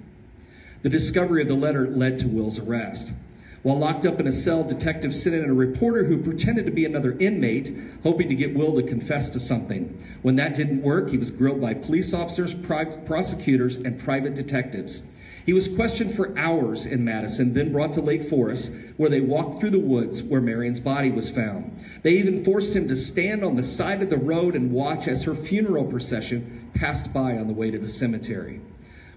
The 0.82 0.90
discovery 0.90 1.40
of 1.40 1.48
the 1.48 1.54
letter 1.54 1.88
led 1.88 2.18
to 2.18 2.28
Will's 2.28 2.58
arrest. 2.58 3.14
While 3.62 3.78
locked 3.78 4.04
up 4.04 4.18
in 4.18 4.26
a 4.26 4.32
cell, 4.32 4.64
detectives 4.64 5.22
sent 5.22 5.36
in 5.36 5.48
a 5.48 5.54
reporter 5.54 6.04
who 6.04 6.18
pretended 6.18 6.66
to 6.66 6.72
be 6.72 6.84
another 6.84 7.16
inmate, 7.20 7.72
hoping 8.02 8.28
to 8.28 8.34
get 8.34 8.54
Will 8.54 8.74
to 8.74 8.82
confess 8.82 9.30
to 9.30 9.40
something. 9.40 9.96
When 10.22 10.34
that 10.36 10.54
didn't 10.54 10.82
work, 10.82 11.10
he 11.10 11.16
was 11.16 11.30
grilled 11.30 11.60
by 11.60 11.74
police 11.74 12.12
officers, 12.12 12.54
prosecutors, 12.54 13.76
and 13.76 14.00
private 14.00 14.34
detectives. 14.34 15.04
He 15.44 15.52
was 15.52 15.68
questioned 15.68 16.12
for 16.12 16.36
hours 16.38 16.86
in 16.86 17.04
Madison, 17.04 17.52
then 17.52 17.72
brought 17.72 17.92
to 17.94 18.00
Lake 18.00 18.22
Forest, 18.22 18.72
where 18.96 19.10
they 19.10 19.20
walked 19.20 19.58
through 19.58 19.70
the 19.70 19.78
woods 19.78 20.22
where 20.22 20.40
Marion's 20.40 20.80
body 20.80 21.10
was 21.10 21.28
found. 21.28 21.76
They 22.02 22.12
even 22.12 22.44
forced 22.44 22.76
him 22.76 22.86
to 22.88 22.96
stand 22.96 23.42
on 23.42 23.56
the 23.56 23.62
side 23.62 24.02
of 24.02 24.10
the 24.10 24.16
road 24.16 24.54
and 24.54 24.70
watch 24.70 25.08
as 25.08 25.24
her 25.24 25.34
funeral 25.34 25.84
procession 25.84 26.70
passed 26.74 27.12
by 27.12 27.36
on 27.38 27.48
the 27.48 27.52
way 27.52 27.70
to 27.70 27.78
the 27.78 27.88
cemetery. 27.88 28.60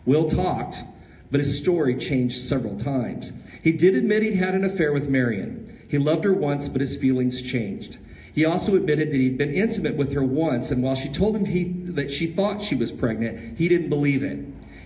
Will 0.06 0.30
talked, 0.30 0.84
but 1.32 1.40
his 1.40 1.58
story 1.58 1.96
changed 1.96 2.38
several 2.38 2.76
times. 2.76 3.32
He 3.64 3.72
did 3.72 3.96
admit 3.96 4.24
he'd 4.24 4.36
had 4.36 4.56
an 4.56 4.64
affair 4.64 4.94
with 4.94 5.10
Marion. 5.10 5.80
He 5.88 5.98
loved 5.98 6.24
her 6.24 6.34
once, 6.34 6.70
but 6.70 6.82
his 6.82 6.98
feelings 6.98 7.42
changed. 7.42 7.98
He 8.34 8.46
also 8.46 8.76
admitted 8.76 9.12
that 9.12 9.18
he'd 9.18 9.38
been 9.38 9.54
intimate 9.54 9.96
with 9.96 10.12
her 10.14 10.24
once, 10.24 10.72
and 10.72 10.84
while 10.84 10.96
she 10.96 11.10
told 11.10 11.36
him 11.36 11.46
he, 11.46 11.64
that 11.92 12.12
she 12.12 12.28
thought 12.28 12.62
she 12.62 12.76
was 12.76 12.92
pregnant, 12.92 13.58
he 13.58 13.70
didn't 13.70 13.90
believe 13.90 14.24
it. 14.24 14.40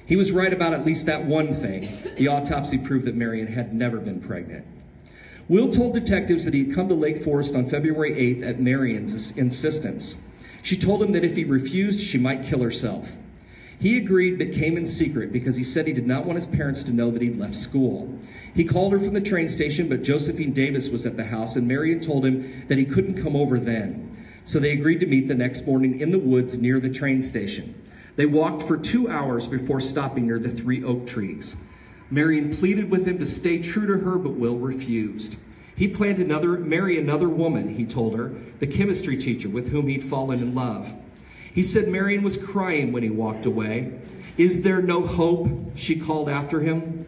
He 0.10 0.16
was 0.16 0.32
right 0.32 0.52
about 0.52 0.74
at 0.74 0.86
least 0.86 1.06
that 1.06 1.24
one 1.24 1.54
thing. 1.54 1.88
The 2.18 2.30
autopsy 2.30 2.80
proved 2.80 3.06
that 3.06 3.16
Marion 3.16 3.46
had 3.46 3.76
never 3.76 4.00
been 4.00 4.20
pregnant. 4.20 4.66
Will 5.48 5.72
told 5.72 5.94
detectives 5.94 6.46
that 6.46 6.54
he 6.56 6.66
had 6.66 6.74
come 6.74 6.90
to 6.90 6.96
Lake 6.96 7.18
Forest 7.18 7.56
on 7.56 7.68
February 7.68 8.16
8th 8.16 8.44
at 8.44 8.60
Marion's 8.60 9.38
insistence. 9.38 10.18
She 10.64 10.76
told 10.76 11.04
him 11.04 11.12
that 11.12 11.24
if 11.24 11.36
he 11.36 11.44
refused, 11.44 12.00
she 12.00 12.18
might 12.18 12.44
kill 12.44 12.64
herself. 12.64 13.20
He 13.80 13.98
agreed 13.98 14.40
but 14.40 14.52
came 14.52 14.78
in 14.78 14.86
secret 14.88 15.32
because 15.32 15.56
he 15.56 15.64
said 15.64 15.86
he 15.86 15.94
did 15.94 16.08
not 16.08 16.26
want 16.26 16.38
his 16.38 16.48
parents 16.48 16.84
to 16.86 16.92
know 16.92 17.12
that 17.12 17.22
he'd 17.22 17.38
left 17.38 17.54
school. 17.54 18.12
He 18.56 18.64
called 18.64 18.94
her 18.94 19.00
from 19.00 19.14
the 19.14 19.22
train 19.22 19.48
station, 19.48 19.88
but 19.88 20.02
Josephine 20.02 20.54
Davis 20.54 20.90
was 20.90 21.06
at 21.06 21.18
the 21.18 21.26
house, 21.26 21.56
and 21.56 21.68
Marion 21.68 22.00
told 22.00 22.26
him 22.26 22.66
that 22.68 22.80
he 22.80 22.86
couldn't 22.86 23.22
come 23.22 23.36
over 23.36 23.60
then. 23.60 24.26
So 24.46 24.58
they 24.58 24.72
agreed 24.72 25.02
to 25.02 25.06
meet 25.06 25.28
the 25.28 25.36
next 25.36 25.68
morning 25.68 26.02
in 26.02 26.10
the 26.10 26.18
woods 26.18 26.58
near 26.58 26.80
the 26.80 26.90
train 26.90 27.22
station. 27.22 27.76
They 28.16 28.26
walked 28.26 28.64
for 28.64 28.78
two 28.78 29.10
hours 29.10 29.48
before 29.48 29.80
stopping 29.80 30.28
near 30.28 30.40
the 30.40 30.50
three 30.50 30.84
oak 30.84 31.06
trees. 31.06 31.56
Marion 32.12 32.52
pleaded 32.52 32.90
with 32.90 33.06
him 33.06 33.20
to 33.20 33.26
stay 33.26 33.60
true 33.60 33.86
to 33.88 34.04
her, 34.04 34.18
but 34.18 34.34
Will 34.34 34.58
refused. 34.58 35.38
He 35.76 35.88
planned 35.88 36.20
another 36.20 36.58
marry 36.58 36.98
another 36.98 37.30
woman, 37.30 37.74
he 37.76 37.86
told 37.86 38.18
her, 38.18 38.34
the 38.60 38.68
chemistry 38.68 39.16
teacher 39.16 39.48
with 39.48 39.70
whom 39.70 39.88
he'd 39.88 40.04
fallen 40.04 40.42
in 40.42 40.54
love. 40.54 40.94
He 41.54 41.64
said 41.64 41.88
Marion 41.88 42.24
was 42.24 42.36
crying 42.36 42.92
when 42.92 43.04
he 43.04 43.10
walked 43.10 43.46
away. 43.46 43.94
Is 44.38 44.62
there 44.62 44.82
no 44.82 45.06
hope? 45.06 45.50
She 45.76 46.00
called 46.00 46.30
after 46.30 46.60
him. 46.60 47.06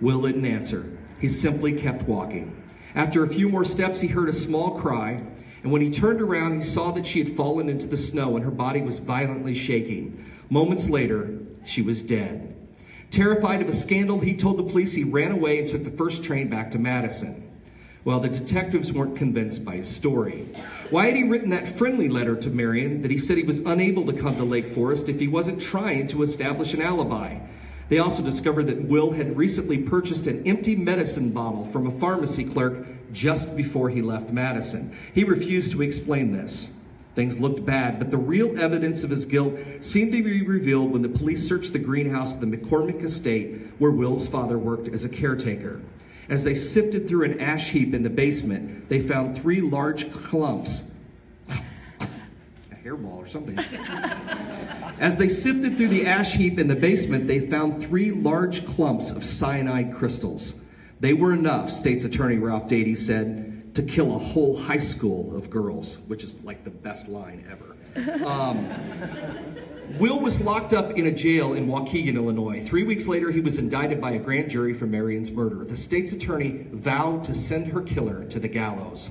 Will 0.00 0.22
didn't 0.22 0.46
answer. 0.46 0.84
He 1.20 1.28
simply 1.28 1.72
kept 1.72 2.02
walking. 2.04 2.54
After 2.94 3.24
a 3.24 3.28
few 3.28 3.48
more 3.48 3.64
steps, 3.64 4.00
he 4.00 4.08
heard 4.08 4.28
a 4.28 4.32
small 4.32 4.78
cry, 4.78 5.20
and 5.64 5.72
when 5.72 5.80
he 5.80 5.88
turned 5.88 6.20
around, 6.20 6.52
he 6.52 6.62
saw 6.62 6.90
that 6.90 7.06
she 7.06 7.18
had 7.18 7.34
fallen 7.34 7.70
into 7.70 7.86
the 7.86 7.96
snow 7.96 8.36
and 8.36 8.44
her 8.44 8.50
body 8.50 8.82
was 8.82 8.98
violently 8.98 9.54
shaking. 9.54 10.30
Moments 10.50 10.90
later, 10.90 11.38
she 11.64 11.80
was 11.80 12.02
dead. 12.02 12.54
Terrified 13.10 13.62
of 13.62 13.68
a 13.68 13.72
scandal, 13.72 14.20
he 14.20 14.34
told 14.36 14.58
the 14.58 14.62
police 14.62 14.92
he 14.92 15.04
ran 15.04 15.32
away 15.32 15.58
and 15.58 15.66
took 15.66 15.82
the 15.82 15.90
first 15.90 16.22
train 16.22 16.48
back 16.48 16.70
to 16.72 16.78
Madison. 16.78 17.50
Well, 18.04 18.20
the 18.20 18.28
detectives 18.28 18.92
weren't 18.92 19.16
convinced 19.16 19.64
by 19.64 19.76
his 19.76 19.88
story. 19.88 20.46
Why 20.90 21.06
had 21.06 21.16
he 21.16 21.22
written 21.22 21.48
that 21.50 21.66
friendly 21.66 22.10
letter 22.10 22.36
to 22.36 22.50
Marion 22.50 23.00
that 23.00 23.10
he 23.10 23.16
said 23.16 23.38
he 23.38 23.44
was 23.44 23.60
unable 23.60 24.04
to 24.04 24.12
come 24.12 24.36
to 24.36 24.44
Lake 24.44 24.68
Forest 24.68 25.08
if 25.08 25.18
he 25.18 25.28
wasn't 25.28 25.62
trying 25.62 26.08
to 26.08 26.20
establish 26.20 26.74
an 26.74 26.82
alibi? 26.82 27.38
They 27.88 27.98
also 27.98 28.22
discovered 28.22 28.66
that 28.68 28.84
Will 28.84 29.10
had 29.10 29.36
recently 29.36 29.78
purchased 29.78 30.26
an 30.26 30.46
empty 30.46 30.74
medicine 30.74 31.30
bottle 31.30 31.64
from 31.64 31.86
a 31.86 31.90
pharmacy 31.90 32.44
clerk 32.44 32.86
just 33.12 33.56
before 33.56 33.90
he 33.90 34.02
left 34.02 34.32
Madison. 34.32 34.92
He 35.12 35.24
refused 35.24 35.72
to 35.72 35.82
explain 35.82 36.32
this. 36.32 36.70
Things 37.14 37.38
looked 37.38 37.64
bad, 37.64 37.98
but 37.98 38.10
the 38.10 38.18
real 38.18 38.58
evidence 38.58 39.04
of 39.04 39.10
his 39.10 39.24
guilt 39.24 39.54
seemed 39.80 40.12
to 40.12 40.22
be 40.22 40.42
revealed 40.42 40.90
when 40.90 41.02
the 41.02 41.08
police 41.08 41.46
searched 41.46 41.72
the 41.72 41.78
greenhouse 41.78 42.34
of 42.34 42.40
the 42.40 42.56
McCormick 42.56 43.02
estate 43.02 43.60
where 43.78 43.92
Will's 43.92 44.26
father 44.26 44.58
worked 44.58 44.88
as 44.88 45.04
a 45.04 45.08
caretaker. 45.08 45.80
As 46.28 46.42
they 46.42 46.54
sifted 46.54 47.06
through 47.06 47.24
an 47.24 47.40
ash 47.40 47.70
heap 47.70 47.94
in 47.94 48.02
the 48.02 48.10
basement, 48.10 48.88
they 48.88 48.98
found 48.98 49.36
three 49.36 49.60
large 49.60 50.10
clumps. 50.10 50.84
Hairball 52.84 53.16
or 53.16 53.26
something. 53.26 53.58
As 55.00 55.16
they 55.16 55.28
sifted 55.28 55.76
through 55.76 55.88
the 55.88 56.06
ash 56.06 56.34
heap 56.34 56.58
in 56.58 56.68
the 56.68 56.76
basement, 56.76 57.26
they 57.26 57.40
found 57.40 57.82
three 57.82 58.10
large 58.10 58.66
clumps 58.66 59.10
of 59.10 59.24
cyanide 59.24 59.94
crystals. 59.94 60.54
They 61.00 61.14
were 61.14 61.32
enough, 61.32 61.70
State's 61.70 62.04
Attorney 62.04 62.38
Ralph 62.38 62.68
Dady 62.68 62.96
said, 62.96 63.74
to 63.74 63.82
kill 63.82 64.14
a 64.14 64.18
whole 64.18 64.56
high 64.56 64.78
school 64.78 65.36
of 65.36 65.50
girls, 65.50 65.98
which 66.06 66.22
is 66.22 66.36
like 66.44 66.62
the 66.64 66.70
best 66.70 67.08
line 67.08 67.44
ever. 67.50 68.24
Um, 68.24 68.68
Will 69.98 70.18
was 70.18 70.40
locked 70.40 70.72
up 70.72 70.92
in 70.92 71.06
a 71.06 71.12
jail 71.12 71.54
in 71.54 71.66
Waukegan, 71.66 72.14
Illinois. 72.14 72.60
Three 72.62 72.84
weeks 72.84 73.06
later, 73.06 73.30
he 73.30 73.40
was 73.40 73.58
indicted 73.58 74.00
by 74.00 74.12
a 74.12 74.18
grand 74.18 74.50
jury 74.50 74.72
for 74.72 74.86
Marion's 74.86 75.30
murder. 75.30 75.64
The 75.64 75.76
state's 75.76 76.12
attorney 76.12 76.66
vowed 76.72 77.22
to 77.24 77.34
send 77.34 77.66
her 77.68 77.82
killer 77.82 78.24
to 78.24 78.38
the 78.38 78.48
gallows. 78.48 79.10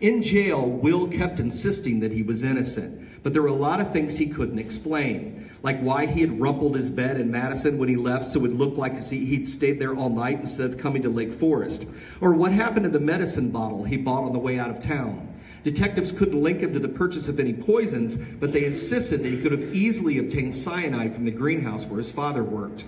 In 0.00 0.22
jail, 0.22 0.68
Will 0.68 1.08
kept 1.08 1.40
insisting 1.40 2.00
that 2.00 2.12
he 2.12 2.22
was 2.22 2.42
innocent, 2.42 3.22
but 3.22 3.32
there 3.32 3.40
were 3.40 3.48
a 3.48 3.54
lot 3.54 3.80
of 3.80 3.92
things 3.92 4.18
he 4.18 4.26
couldn't 4.26 4.58
explain, 4.58 5.48
like 5.62 5.80
why 5.80 6.04
he 6.04 6.20
had 6.20 6.38
rumpled 6.38 6.76
his 6.76 6.90
bed 6.90 7.18
in 7.18 7.30
Madison 7.30 7.78
when 7.78 7.88
he 7.88 7.96
left 7.96 8.26
so 8.26 8.44
it 8.44 8.52
looked 8.52 8.76
like 8.76 8.98
he'd 8.98 9.48
stayed 9.48 9.80
there 9.80 9.96
all 9.96 10.10
night 10.10 10.38
instead 10.38 10.66
of 10.66 10.76
coming 10.76 11.00
to 11.00 11.08
Lake 11.08 11.32
Forest, 11.32 11.88
or 12.20 12.34
what 12.34 12.52
happened 12.52 12.84
to 12.84 12.90
the 12.90 13.00
medicine 13.00 13.50
bottle 13.50 13.84
he 13.84 13.96
bought 13.96 14.24
on 14.24 14.34
the 14.34 14.38
way 14.38 14.58
out 14.58 14.68
of 14.68 14.80
town. 14.80 15.26
Detectives 15.64 16.12
couldn't 16.12 16.42
link 16.42 16.60
him 16.60 16.74
to 16.74 16.78
the 16.78 16.88
purchase 16.88 17.26
of 17.26 17.40
any 17.40 17.54
poisons, 17.54 18.16
but 18.16 18.52
they 18.52 18.66
insisted 18.66 19.22
that 19.22 19.30
he 19.30 19.38
could 19.38 19.50
have 19.50 19.74
easily 19.74 20.18
obtained 20.18 20.54
cyanide 20.54 21.12
from 21.12 21.24
the 21.24 21.30
greenhouse 21.30 21.86
where 21.86 21.96
his 21.96 22.12
father 22.12 22.44
worked. 22.44 22.84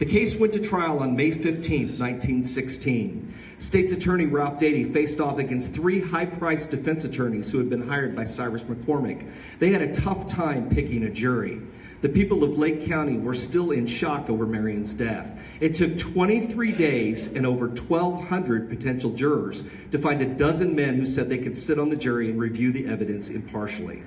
The 0.00 0.06
case 0.06 0.34
went 0.34 0.54
to 0.54 0.60
trial 0.60 1.00
on 1.00 1.14
May 1.14 1.30
15, 1.30 1.98
1916. 1.98 3.34
State's 3.58 3.92
Attorney 3.92 4.24
Ralph 4.24 4.58
Dady 4.58 4.90
faced 4.90 5.20
off 5.20 5.36
against 5.36 5.74
three 5.74 6.00
high 6.00 6.24
priced 6.24 6.70
defense 6.70 7.04
attorneys 7.04 7.50
who 7.50 7.58
had 7.58 7.68
been 7.68 7.86
hired 7.86 8.16
by 8.16 8.24
Cyrus 8.24 8.62
McCormick. 8.62 9.28
They 9.58 9.72
had 9.72 9.82
a 9.82 9.92
tough 9.92 10.26
time 10.26 10.70
picking 10.70 11.04
a 11.04 11.10
jury. 11.10 11.60
The 12.00 12.08
people 12.08 12.42
of 12.42 12.56
Lake 12.56 12.86
County 12.86 13.18
were 13.18 13.34
still 13.34 13.72
in 13.72 13.86
shock 13.86 14.30
over 14.30 14.46
Marion's 14.46 14.94
death. 14.94 15.38
It 15.60 15.74
took 15.74 15.98
23 15.98 16.72
days 16.72 17.26
and 17.26 17.44
over 17.44 17.66
1,200 17.66 18.70
potential 18.70 19.10
jurors 19.10 19.64
to 19.90 19.98
find 19.98 20.22
a 20.22 20.34
dozen 20.34 20.74
men 20.74 20.94
who 20.94 21.04
said 21.04 21.28
they 21.28 21.36
could 21.36 21.54
sit 21.54 21.78
on 21.78 21.90
the 21.90 21.96
jury 21.96 22.30
and 22.30 22.40
review 22.40 22.72
the 22.72 22.86
evidence 22.86 23.28
impartially. 23.28 24.02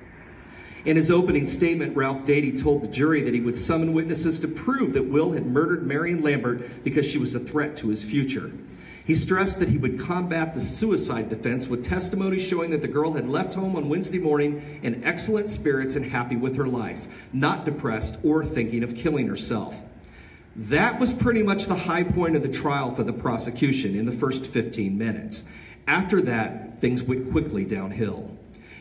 In 0.84 0.96
his 0.96 1.10
opening 1.10 1.46
statement, 1.46 1.96
Ralph 1.96 2.26
Dady 2.26 2.60
told 2.60 2.82
the 2.82 2.88
jury 2.88 3.22
that 3.22 3.32
he 3.32 3.40
would 3.40 3.56
summon 3.56 3.94
witnesses 3.94 4.38
to 4.40 4.48
prove 4.48 4.92
that 4.92 5.06
Will 5.06 5.32
had 5.32 5.46
murdered 5.46 5.86
Marion 5.86 6.22
Lambert 6.22 6.84
because 6.84 7.10
she 7.10 7.16
was 7.16 7.34
a 7.34 7.40
threat 7.40 7.74
to 7.78 7.88
his 7.88 8.04
future. 8.04 8.52
He 9.06 9.14
stressed 9.14 9.58
that 9.60 9.68
he 9.68 9.78
would 9.78 9.98
combat 9.98 10.52
the 10.52 10.60
suicide 10.60 11.30
defense 11.30 11.68
with 11.68 11.84
testimony 11.84 12.38
showing 12.38 12.70
that 12.70 12.82
the 12.82 12.88
girl 12.88 13.12
had 13.12 13.26
left 13.26 13.54
home 13.54 13.76
on 13.76 13.88
Wednesday 13.88 14.18
morning 14.18 14.80
in 14.82 15.02
excellent 15.04 15.48
spirits 15.48 15.96
and 15.96 16.04
happy 16.04 16.36
with 16.36 16.56
her 16.56 16.66
life, 16.66 17.06
not 17.32 17.64
depressed 17.64 18.18
or 18.22 18.44
thinking 18.44 18.82
of 18.82 18.94
killing 18.94 19.26
herself. 19.26 19.82
That 20.56 21.00
was 21.00 21.12
pretty 21.12 21.42
much 21.42 21.64
the 21.64 21.74
high 21.74 22.04
point 22.04 22.36
of 22.36 22.42
the 22.42 22.48
trial 22.48 22.90
for 22.90 23.04
the 23.04 23.12
prosecution 23.12 23.96
in 23.96 24.04
the 24.04 24.12
first 24.12 24.46
15 24.46 24.96
minutes. 24.96 25.44
After 25.86 26.20
that, 26.22 26.80
things 26.80 27.02
went 27.02 27.30
quickly 27.30 27.64
downhill. 27.64 28.30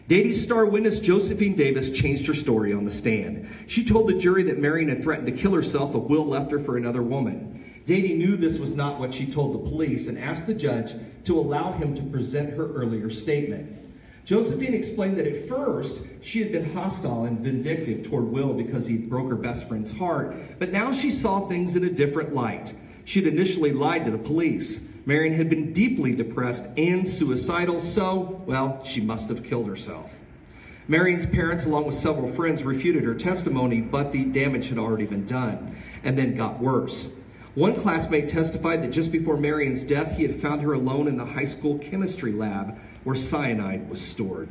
Dady's 0.07 0.41
star 0.41 0.65
witness, 0.65 0.99
Josephine 0.99 1.55
Davis, 1.55 1.89
changed 1.89 2.27
her 2.27 2.33
story 2.33 2.73
on 2.73 2.83
the 2.83 2.91
stand. 2.91 3.47
She 3.67 3.85
told 3.85 4.07
the 4.07 4.17
jury 4.17 4.43
that 4.43 4.59
Marion 4.59 4.89
had 4.89 5.01
threatened 5.01 5.27
to 5.27 5.31
kill 5.31 5.53
herself 5.53 5.95
if 5.95 6.03
Will 6.03 6.25
left 6.25 6.51
her 6.51 6.59
for 6.59 6.75
another 6.75 7.01
woman. 7.01 7.63
Dady 7.85 8.17
knew 8.17 8.35
this 8.35 8.59
was 8.59 8.75
not 8.75 8.99
what 8.99 9.13
she 9.13 9.25
told 9.25 9.53
the 9.53 9.69
police 9.69 10.07
and 10.07 10.19
asked 10.19 10.45
the 10.45 10.53
judge 10.53 10.93
to 11.23 11.39
allow 11.39 11.71
him 11.71 11.95
to 11.95 12.03
present 12.03 12.53
her 12.53 12.73
earlier 12.73 13.09
statement. 13.09 13.79
Josephine 14.25 14.73
explained 14.73 15.17
that 15.17 15.27
at 15.27 15.47
first 15.47 16.01
she 16.21 16.41
had 16.41 16.51
been 16.51 16.73
hostile 16.73 17.25
and 17.25 17.39
vindictive 17.39 18.05
toward 18.05 18.25
Will 18.25 18.53
because 18.53 18.85
he 18.85 18.97
broke 18.97 19.29
her 19.29 19.35
best 19.35 19.67
friend's 19.67 19.91
heart, 19.91 20.35
but 20.59 20.71
now 20.71 20.91
she 20.91 21.11
saw 21.11 21.41
things 21.41 21.75
in 21.75 21.83
a 21.85 21.89
different 21.89 22.33
light. 22.33 22.73
She'd 23.05 23.27
initially 23.27 23.73
lied 23.73 24.05
to 24.05 24.11
the 24.11 24.17
police. 24.17 24.79
Marion 25.05 25.33
had 25.33 25.49
been 25.49 25.73
deeply 25.73 26.13
depressed 26.13 26.67
and 26.77 27.07
suicidal, 27.07 27.79
so, 27.79 28.41
well, 28.45 28.83
she 28.85 29.01
must 29.01 29.27
have 29.29 29.43
killed 29.43 29.67
herself. 29.67 30.19
Marion's 30.87 31.25
parents, 31.25 31.65
along 31.65 31.85
with 31.85 31.95
several 31.95 32.27
friends, 32.27 32.63
refuted 32.63 33.03
her 33.03 33.15
testimony, 33.15 33.81
but 33.81 34.11
the 34.11 34.25
damage 34.25 34.69
had 34.69 34.77
already 34.77 35.05
been 35.05 35.25
done 35.25 35.75
and 36.03 36.17
then 36.17 36.35
got 36.35 36.59
worse. 36.59 37.09
One 37.55 37.75
classmate 37.75 38.27
testified 38.27 38.81
that 38.81 38.91
just 38.91 39.11
before 39.11 39.37
Marion's 39.37 39.83
death, 39.83 40.15
he 40.17 40.23
had 40.23 40.35
found 40.35 40.61
her 40.61 40.73
alone 40.73 41.07
in 41.07 41.17
the 41.17 41.25
high 41.25 41.45
school 41.45 41.77
chemistry 41.77 42.31
lab 42.31 42.77
where 43.03 43.15
cyanide 43.15 43.89
was 43.89 44.01
stored. 44.01 44.49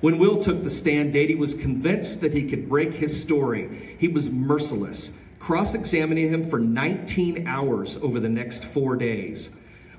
When 0.00 0.18
Will 0.18 0.36
took 0.36 0.64
the 0.64 0.70
stand, 0.70 1.14
Dady 1.14 1.36
was 1.36 1.54
convinced 1.54 2.20
that 2.20 2.32
he 2.32 2.48
could 2.48 2.68
break 2.68 2.94
his 2.94 3.20
story. 3.20 3.96
He 3.98 4.08
was 4.08 4.30
merciless, 4.30 5.12
cross 5.38 5.74
examining 5.74 6.28
him 6.28 6.48
for 6.48 6.58
19 6.58 7.46
hours 7.46 7.96
over 7.98 8.20
the 8.20 8.28
next 8.28 8.64
four 8.64 8.96
days. 8.96 9.50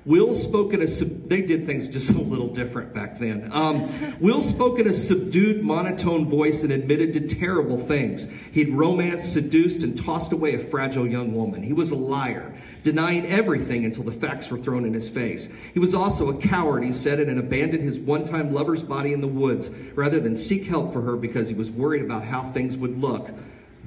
Will 0.06 0.32
spoke 0.32 0.72
in 0.72 0.80
a, 0.80 0.86
they 0.86 1.42
did 1.42 1.66
things 1.66 1.88
just 1.88 2.10
a 2.14 2.20
little 2.20 2.48
different 2.48 2.94
back 2.94 3.18
then. 3.18 3.50
Um, 3.52 3.88
Will 4.18 4.40
spoke 4.40 4.78
in 4.78 4.86
a 4.86 4.92
subdued, 4.92 5.62
monotone 5.62 6.26
voice 6.26 6.62
and 6.62 6.72
admitted 6.72 7.12
to 7.14 7.20
terrible 7.20 7.76
things. 7.76 8.26
He'd 8.52 8.70
romanced, 8.70 9.32
seduced, 9.32 9.82
and 9.82 10.02
tossed 10.02 10.32
away 10.32 10.54
a 10.54 10.58
fragile 10.58 11.06
young 11.06 11.34
woman. 11.34 11.62
He 11.62 11.74
was 11.74 11.90
a 11.90 11.96
liar, 11.96 12.54
denying 12.82 13.26
everything 13.26 13.84
until 13.84 14.04
the 14.04 14.12
facts 14.12 14.50
were 14.50 14.58
thrown 14.58 14.86
in 14.86 14.94
his 14.94 15.08
face. 15.08 15.50
He 15.74 15.78
was 15.78 15.94
also 15.94 16.30
a 16.30 16.36
coward, 16.36 16.82
he 16.82 16.92
said, 16.92 17.20
and 17.20 17.38
abandoned 17.38 17.84
his 17.84 17.98
one 17.98 18.24
time 18.24 18.54
lover's 18.54 18.82
body 18.82 19.12
in 19.12 19.20
the 19.20 19.28
woods 19.28 19.68
rather 19.94 20.18
than 20.18 20.34
seek 20.34 20.64
help 20.64 20.92
for 20.94 21.02
her 21.02 21.16
because 21.16 21.48
he 21.48 21.54
was 21.54 21.70
worried 21.70 22.02
about 22.02 22.24
how 22.24 22.42
things 22.42 22.78
would 22.78 22.98
look. 22.98 23.30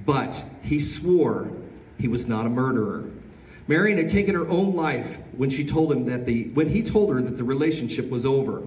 But 0.05 0.43
he 0.61 0.79
swore 0.79 1.51
he 1.97 2.07
was 2.07 2.27
not 2.27 2.45
a 2.45 2.49
murderer. 2.49 3.09
Marion 3.67 3.97
had 3.97 4.09
taken 4.09 4.35
her 4.35 4.47
own 4.49 4.75
life 4.75 5.17
when 5.37 5.49
she 5.49 5.63
told 5.63 5.91
him 5.91 6.05
that 6.05 6.25
the 6.25 6.49
when 6.49 6.67
he 6.67 6.83
told 6.83 7.09
her 7.11 7.21
that 7.21 7.37
the 7.37 7.43
relationship 7.43 8.09
was 8.09 8.25
over. 8.25 8.61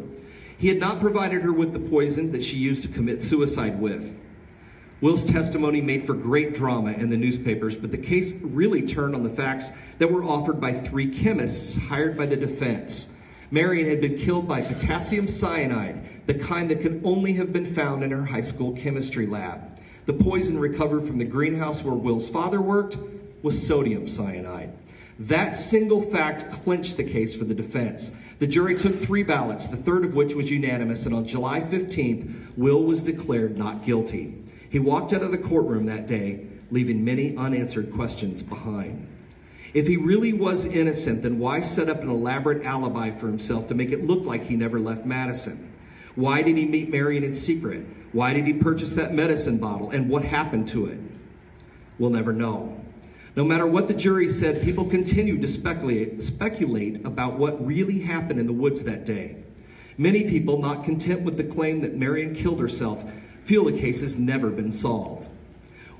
He 0.57 0.69
had 0.69 0.79
not 0.79 1.01
provided 1.01 1.43
her 1.43 1.53
with 1.53 1.75
the 1.75 1.79
poison 1.79 2.33
that 2.33 2.43
she 2.43 2.57
used 2.57 2.83
to 2.85 2.89
commit 2.89 3.21
suicide 3.21 3.79
with. 3.79 4.17
Will's 5.03 5.25
testimony 5.25 5.83
made 5.83 6.05
for 6.05 6.15
great 6.15 6.55
drama 6.55 6.93
in 6.93 7.11
the 7.11 7.17
newspapers, 7.19 7.77
but 7.77 7.91
the 7.91 7.99
case 7.99 8.33
really 8.41 8.81
turned 8.81 9.15
on 9.15 9.23
the 9.23 9.29
facts 9.29 9.71
that 9.99 10.11
were 10.11 10.25
offered 10.25 10.59
by 10.59 10.73
three 10.73 11.07
chemists 11.07 11.77
hired 11.77 12.17
by 12.17 12.25
the 12.25 12.37
defense. 12.37 13.09
Marion 13.51 13.87
had 13.87 14.01
been 14.01 14.17
killed 14.17 14.49
by 14.49 14.63
potassium 14.63 15.29
cyanide, 15.29 16.27
the 16.27 16.33
kind 16.33 16.71
that 16.71 16.81
could 16.81 17.03
only 17.05 17.35
have 17.35 17.53
been 17.53 17.67
found 17.67 18.03
in 18.03 18.11
her 18.11 18.25
high 18.25 18.41
school 18.41 18.73
chemistry 18.73 19.27
lab. 19.27 19.76
The 20.07 20.13
poison 20.13 20.57
recovered 20.57 21.03
from 21.03 21.19
the 21.19 21.25
greenhouse 21.25 21.83
where 21.83 21.95
Will's 21.95 22.29
father 22.29 22.63
worked 22.63 22.97
was 23.43 23.67
sodium 23.67 24.07
cyanide. 24.07 24.73
That 25.19 25.57
single 25.57 26.01
fact 26.01 26.53
clinched 26.63 26.97
the 26.97 27.03
case 27.03 27.35
for 27.35 27.45
the 27.45 27.55
defense. 27.55 28.13
The 28.39 28.47
jury 28.47 28.77
took 28.77 28.97
three 28.97 29.25
ballots, 29.25 29.67
the 29.67 29.77
third 29.77 30.05
of 30.05 30.15
which 30.15 30.35
was 30.35 30.49
unanimous, 30.49 31.07
and 31.07 31.15
on 31.15 31.25
July 31.25 31.61
15th, 31.61 32.57
Will 32.57 32.85
was 32.85 33.03
declared 33.03 33.59
not 33.59 33.85
guilty. 33.85 34.35
He 34.71 34.79
walked 34.79 35.13
out 35.13 35.23
of 35.23 35.33
the 35.33 35.39
courtroom 35.39 35.87
that 35.87 36.07
day, 36.07 36.47
leaving 36.71 37.05
many 37.05 37.37
unanswered 37.37 37.93
questions 37.93 38.45
behind. 38.45 39.09
If 39.75 39.89
he 39.89 39.97
really 39.97 40.33
was 40.33 40.67
innocent, 40.67 41.23
then 41.23 41.41
why 41.41 41.61
set 41.61 41.89
up 41.89 42.03
an 42.03 42.11
elaborate 42.11 42.65
alibi 42.65 43.11
for 43.11 43.27
himself 43.27 43.67
to 43.69 43.75
make 43.75 43.91
it 43.91 44.05
look 44.05 44.25
like 44.25 44.45
he 44.45 44.55
never 44.55 44.79
left 44.79 45.05
Madison? 45.05 45.73
Why 46.17 46.43
did 46.43 46.57
he 46.57 46.67
meet 46.67 46.91
Marion 46.91 47.23
in 47.23 47.33
secret? 47.33 47.87
Why 48.13 48.33
did 48.33 48.47
he 48.47 48.55
purchase 48.55 48.95
that 48.95 49.15
medicine 49.15 49.59
bottle? 49.59 49.91
And 49.91 50.09
what 50.09 50.25
happened 50.25 50.67
to 50.69 50.87
it? 50.87 50.99
We'll 51.99 52.11
never 52.11 52.33
know. 52.33 52.81
No 53.37 53.45
matter 53.45 53.67
what 53.67 53.87
the 53.87 53.95
jury 53.95 54.29
said, 54.29 54.63
people 54.63 54.87
continued 54.87 55.43
to 55.43 55.49
speculate, 55.49 57.05
about 57.05 57.39
what 57.39 57.65
really 57.65 57.99
happened 57.99 58.41
in 58.41 58.47
the 58.47 58.53
woods 58.53 58.83
that 58.85 59.05
day. 59.05 59.37
Many 59.99 60.25
people, 60.25 60.59
not 60.59 60.85
content 60.85 61.21
with 61.21 61.37
the 61.37 61.45
claim 61.45 61.83
that 61.83 61.97
Marion 61.97 62.35
killed 62.35 62.61
herself, 62.61 63.05
feel 63.45 63.65
the 63.65 63.79
case 63.79 64.01
has 64.01 64.17
never 64.17 64.51
been 64.51 64.73
solved. 64.73 65.29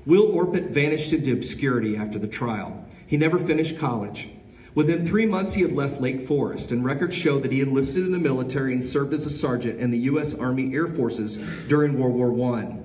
Will 0.07 0.31
Orpet 0.31 0.71
vanished 0.71 1.13
into 1.13 1.33
obscurity 1.33 1.95
after 1.95 2.17
the 2.17 2.27
trial. 2.27 2.85
He 3.05 3.17
never 3.17 3.37
finished 3.37 3.77
college. 3.77 4.29
Within 4.77 5.07
three 5.07 5.25
months, 5.25 5.55
he 5.55 5.63
had 5.63 5.71
left 5.71 6.01
Lake 6.01 6.21
Forest, 6.21 6.71
and 6.71 6.85
records 6.85 7.15
show 7.15 7.39
that 7.39 7.51
he 7.51 7.61
enlisted 7.61 8.05
in 8.05 8.11
the 8.11 8.19
military 8.19 8.73
and 8.73 8.83
served 8.83 9.11
as 9.11 9.25
a 9.25 9.29
sergeant 9.31 9.79
in 9.79 9.89
the 9.89 9.97
U.S. 10.01 10.35
Army 10.35 10.71
Air 10.71 10.85
Forces 10.85 11.37
during 11.67 11.97
World 11.97 12.13
War 12.13 12.53
I. 12.53 12.77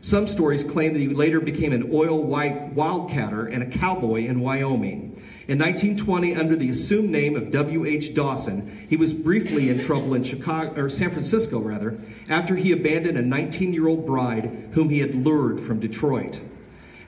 Some 0.00 0.28
stories 0.28 0.62
claim 0.62 0.92
that 0.92 1.00
he 1.00 1.08
later 1.08 1.40
became 1.40 1.72
an 1.72 1.90
oil 1.92 2.24
wildcatter 2.24 3.52
and 3.52 3.64
a 3.64 3.66
cowboy 3.66 4.26
in 4.26 4.38
Wyoming. 4.38 5.20
In 5.48 5.58
1920, 5.58 6.36
under 6.36 6.54
the 6.54 6.70
assumed 6.70 7.10
name 7.10 7.34
of 7.34 7.50
W.H. 7.50 8.14
Dawson, 8.14 8.86
he 8.88 8.96
was 8.96 9.12
briefly 9.12 9.70
in 9.70 9.80
trouble 9.80 10.14
in 10.14 10.22
Chicago 10.22 10.80
or 10.80 10.88
San 10.88 11.10
Francisco, 11.10 11.58
rather, 11.58 11.98
after 12.28 12.54
he 12.54 12.70
abandoned 12.70 13.18
a 13.18 13.24
19-year-old 13.24 14.06
bride 14.06 14.68
whom 14.70 14.88
he 14.88 15.00
had 15.00 15.16
lured 15.16 15.60
from 15.60 15.80
Detroit. 15.80 16.40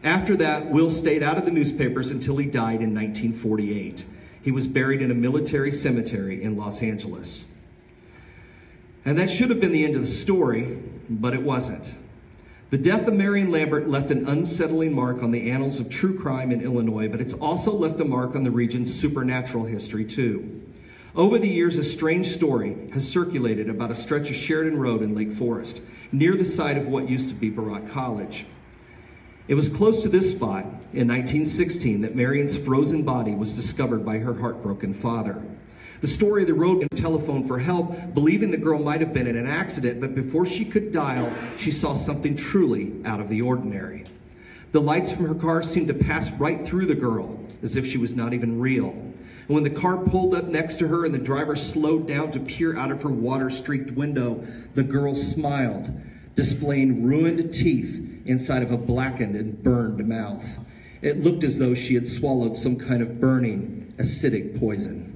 After 0.02 0.34
that, 0.38 0.68
Will 0.68 0.90
stayed 0.90 1.22
out 1.22 1.38
of 1.38 1.44
the 1.44 1.52
newspapers 1.52 2.11
until 2.11 2.38
he 2.38 2.46
died 2.46 2.80
in 2.80 2.92
1948. 2.92 4.04
He 4.42 4.50
was 4.50 4.66
buried 4.66 5.02
in 5.02 5.11
a 5.11 5.14
military 5.14 5.70
cemetery 5.70 6.42
in 6.42 6.56
Los 6.56 6.82
Angeles. 6.82 7.44
And 9.04 9.18
that 9.18 9.30
should 9.30 9.50
have 9.50 9.61
been 9.61 9.72
the 9.72 9.84
end 9.84 9.94
of 9.94 10.02
the 10.02 10.06
story, 10.06 10.78
but 11.08 11.34
it 11.34 11.42
wasn't. 11.42 11.94
The 12.70 12.78
death 12.78 13.06
of 13.06 13.14
Marion 13.14 13.50
Lambert 13.50 13.88
left 13.88 14.11
an 14.11 14.28
unsettling 14.28 14.94
mark 14.94 15.22
on 15.22 15.30
the 15.30 15.50
annals 15.50 15.78
of 15.78 15.90
true 15.90 16.18
crime 16.18 16.50
in 16.50 16.62
Illinois, 16.62 17.08
but 17.08 17.20
it's 17.20 17.34
also 17.34 17.72
left 17.72 18.00
a 18.00 18.04
mark 18.04 18.34
on 18.34 18.44
the 18.44 18.50
region's 18.50 18.92
supernatural 18.92 19.64
history, 19.64 20.04
too. 20.04 20.62
Over 21.14 21.38
the 21.38 21.49
years, 21.49 21.76
a 21.76 21.84
strange 21.84 22.28
story 22.28 22.76
has 22.94 23.06
circulated 23.06 23.69
about 23.69 23.90
a 23.90 23.95
stretch 23.95 24.30
of 24.30 24.36
Sheridan 24.36 24.78
Road 24.78 25.02
in 25.02 25.14
Lake 25.14 25.32
Forest, 25.32 25.82
near 26.10 26.34
the 26.34 26.45
site 26.47 26.78
of 26.78 26.88
what 26.88 27.10
used 27.10 27.28
to 27.28 27.34
be 27.34 27.50
Barat 27.50 27.86
College. 27.88 28.47
It 29.52 29.54
was 29.54 29.69
close 29.69 30.02
to 30.02 30.08
this 30.08 30.30
spot 30.30 30.65
in 30.95 31.08
1916 31.08 32.00
that 32.00 32.17
Marion's 32.17 32.56
frozen 32.56 33.02
body 33.02 33.34
was 33.34 33.52
discovered 33.52 34.02
by 34.02 34.17
her 34.17 34.32
heartbroken 34.32 34.95
father. 34.95 35.43
The 36.00 36.06
story 36.06 36.41
of 36.41 36.49
the 36.49 36.54
road 36.54 36.80
and 36.80 36.91
telephone 36.93 37.47
for 37.47 37.58
help, 37.58 38.15
believing 38.15 38.50
the 38.50 38.56
girl 38.56 38.78
might 38.78 39.02
have 39.02 39.12
been 39.12 39.26
in 39.26 39.36
an 39.36 39.47
accident, 39.47 40.00
but 40.00 40.15
before 40.15 40.47
she 40.47 40.65
could 40.65 40.91
dial, 40.91 41.30
she 41.58 41.71
saw 41.71 41.93
something 41.93 42.34
truly 42.34 42.95
out 43.04 43.21
of 43.21 43.28
the 43.28 43.43
ordinary. 43.43 44.06
The 44.71 44.80
lights 44.80 45.12
from 45.12 45.26
her 45.26 45.34
car 45.34 45.62
seemed 45.62 45.88
to 45.88 45.95
pass 45.95 46.32
right 46.32 46.67
through 46.67 46.86
the 46.86 46.95
girl, 46.95 47.38
as 47.62 47.76
if 47.76 47.86
she 47.86 47.99
was 47.99 48.15
not 48.15 48.32
even 48.32 48.58
real. 48.58 48.88
And 48.88 49.49
when 49.49 49.65
the 49.65 49.69
car 49.69 49.99
pulled 49.99 50.34
up 50.34 50.47
next 50.47 50.78
to 50.78 50.88
her 50.88 51.04
and 51.04 51.15
the 51.15 51.19
driver 51.19 51.56
slowed 51.56 52.08
down 52.08 52.30
to 52.30 52.41
peer 52.41 52.75
out 52.78 52.91
of 52.91 53.02
her 53.02 53.10
water 53.10 53.50
streaked 53.50 53.91
window, 53.91 54.43
the 54.73 54.82
girl 54.82 55.15
smiled, 55.15 55.91
displaying 56.34 57.04
ruined 57.04 57.52
teeth 57.52 58.23
inside 58.26 58.62
of 58.62 58.71
a 58.71 58.76
blackened 58.76 59.36
and 59.36 59.62
burned 59.62 60.06
mouth. 60.06 60.58
It 61.02 61.18
looked 61.18 61.45
as 61.45 61.58
though 61.58 61.75
she 61.75 61.95
had 61.95 62.06
swallowed 62.06 62.56
some 62.56 62.76
kind 62.76 63.02
of 63.02 63.21
burning, 63.21 63.92
acidic 63.99 64.58
poison. 64.58 65.08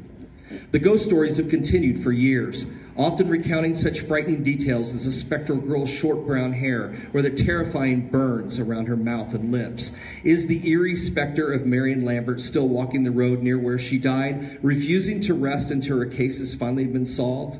The 0.70 0.79
ghost 0.79 1.05
stories 1.05 1.37
have 1.37 1.48
continued 1.48 1.98
for 1.98 2.12
years, 2.12 2.66
often 2.96 3.29
recounting 3.29 3.74
such 3.74 4.00
frightening 4.00 4.42
details 4.42 4.94
as 4.94 5.05
the 5.05 5.12
spectral 5.12 5.59
girl's 5.59 5.90
short 5.90 6.26
brown 6.26 6.52
hair 6.52 6.94
or 7.12 7.22
the 7.22 7.31
terrifying 7.31 8.09
burns 8.09 8.59
around 8.59 8.87
her 8.87 8.96
mouth 8.96 9.35
and 9.35 9.52
lips. 9.52 9.92
Is 10.24 10.46
the 10.46 10.68
eerie 10.68 10.96
specter 10.96 11.52
of 11.52 11.66
Marion 11.66 12.05
Lambert 12.05 12.40
still 12.40 12.68
walking 12.68 13.05
the 13.05 13.11
road 13.11 13.42
near 13.42 13.59
where 13.59 13.79
she 13.79 13.98
died, 13.98 14.59
refusing 14.62 15.20
to 15.20 15.35
rest 15.35 15.70
until 15.70 15.98
her 15.98 16.07
case 16.07 16.38
has 16.38 16.55
finally 16.55 16.87
been 16.87 17.07
solved? 17.07 17.59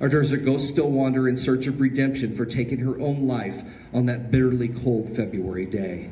Or 0.00 0.08
does 0.08 0.30
her 0.30 0.36
ghost 0.36 0.68
still 0.68 0.90
wander 0.90 1.28
in 1.28 1.36
search 1.36 1.66
of 1.66 1.80
redemption 1.80 2.34
for 2.34 2.44
taking 2.44 2.78
her 2.78 2.98
own 3.00 3.26
life 3.26 3.62
on 3.92 4.06
that 4.06 4.30
bitterly 4.30 4.68
cold 4.68 5.14
February 5.14 5.66
day? 5.66 6.10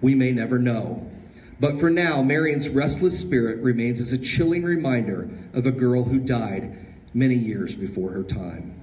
We 0.00 0.14
may 0.14 0.32
never 0.32 0.58
know. 0.58 1.10
But 1.58 1.78
for 1.80 1.90
now, 1.90 2.22
Marion's 2.22 2.68
restless 2.68 3.18
spirit 3.18 3.62
remains 3.62 4.00
as 4.00 4.12
a 4.12 4.18
chilling 4.18 4.62
reminder 4.62 5.28
of 5.52 5.66
a 5.66 5.72
girl 5.72 6.04
who 6.04 6.20
died 6.20 6.76
many 7.14 7.34
years 7.34 7.74
before 7.74 8.10
her 8.10 8.22
time. 8.22 8.74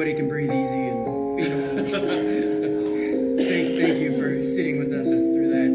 Everybody 0.00 0.16
can 0.16 0.28
breathe 0.28 0.52
easy 0.52 0.78
and 0.78 1.36
be 1.36 1.48
normal. 1.48 1.78
Thank, 3.38 3.78
thank 3.78 3.98
you 3.98 4.16
for 4.16 4.42
sitting 4.44 4.78
with 4.78 4.92
us 4.92 5.06
through 5.08 5.48
that. 5.50 5.72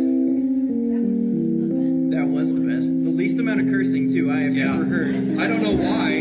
That 2.15 2.27
was 2.27 2.53
the 2.53 2.62
best. 2.62 2.88
The 2.88 3.09
least 3.09 3.39
amount 3.39 3.59
of 3.59 3.67
cursing 3.67 4.09
too 4.09 4.31
I 4.31 4.39
have 4.41 4.55
yeah. 4.55 4.73
ever 4.73 4.86
heard. 4.86 5.15
I 5.39 5.47
don't 5.47 5.62
know 5.62 5.75
why. 5.75 6.19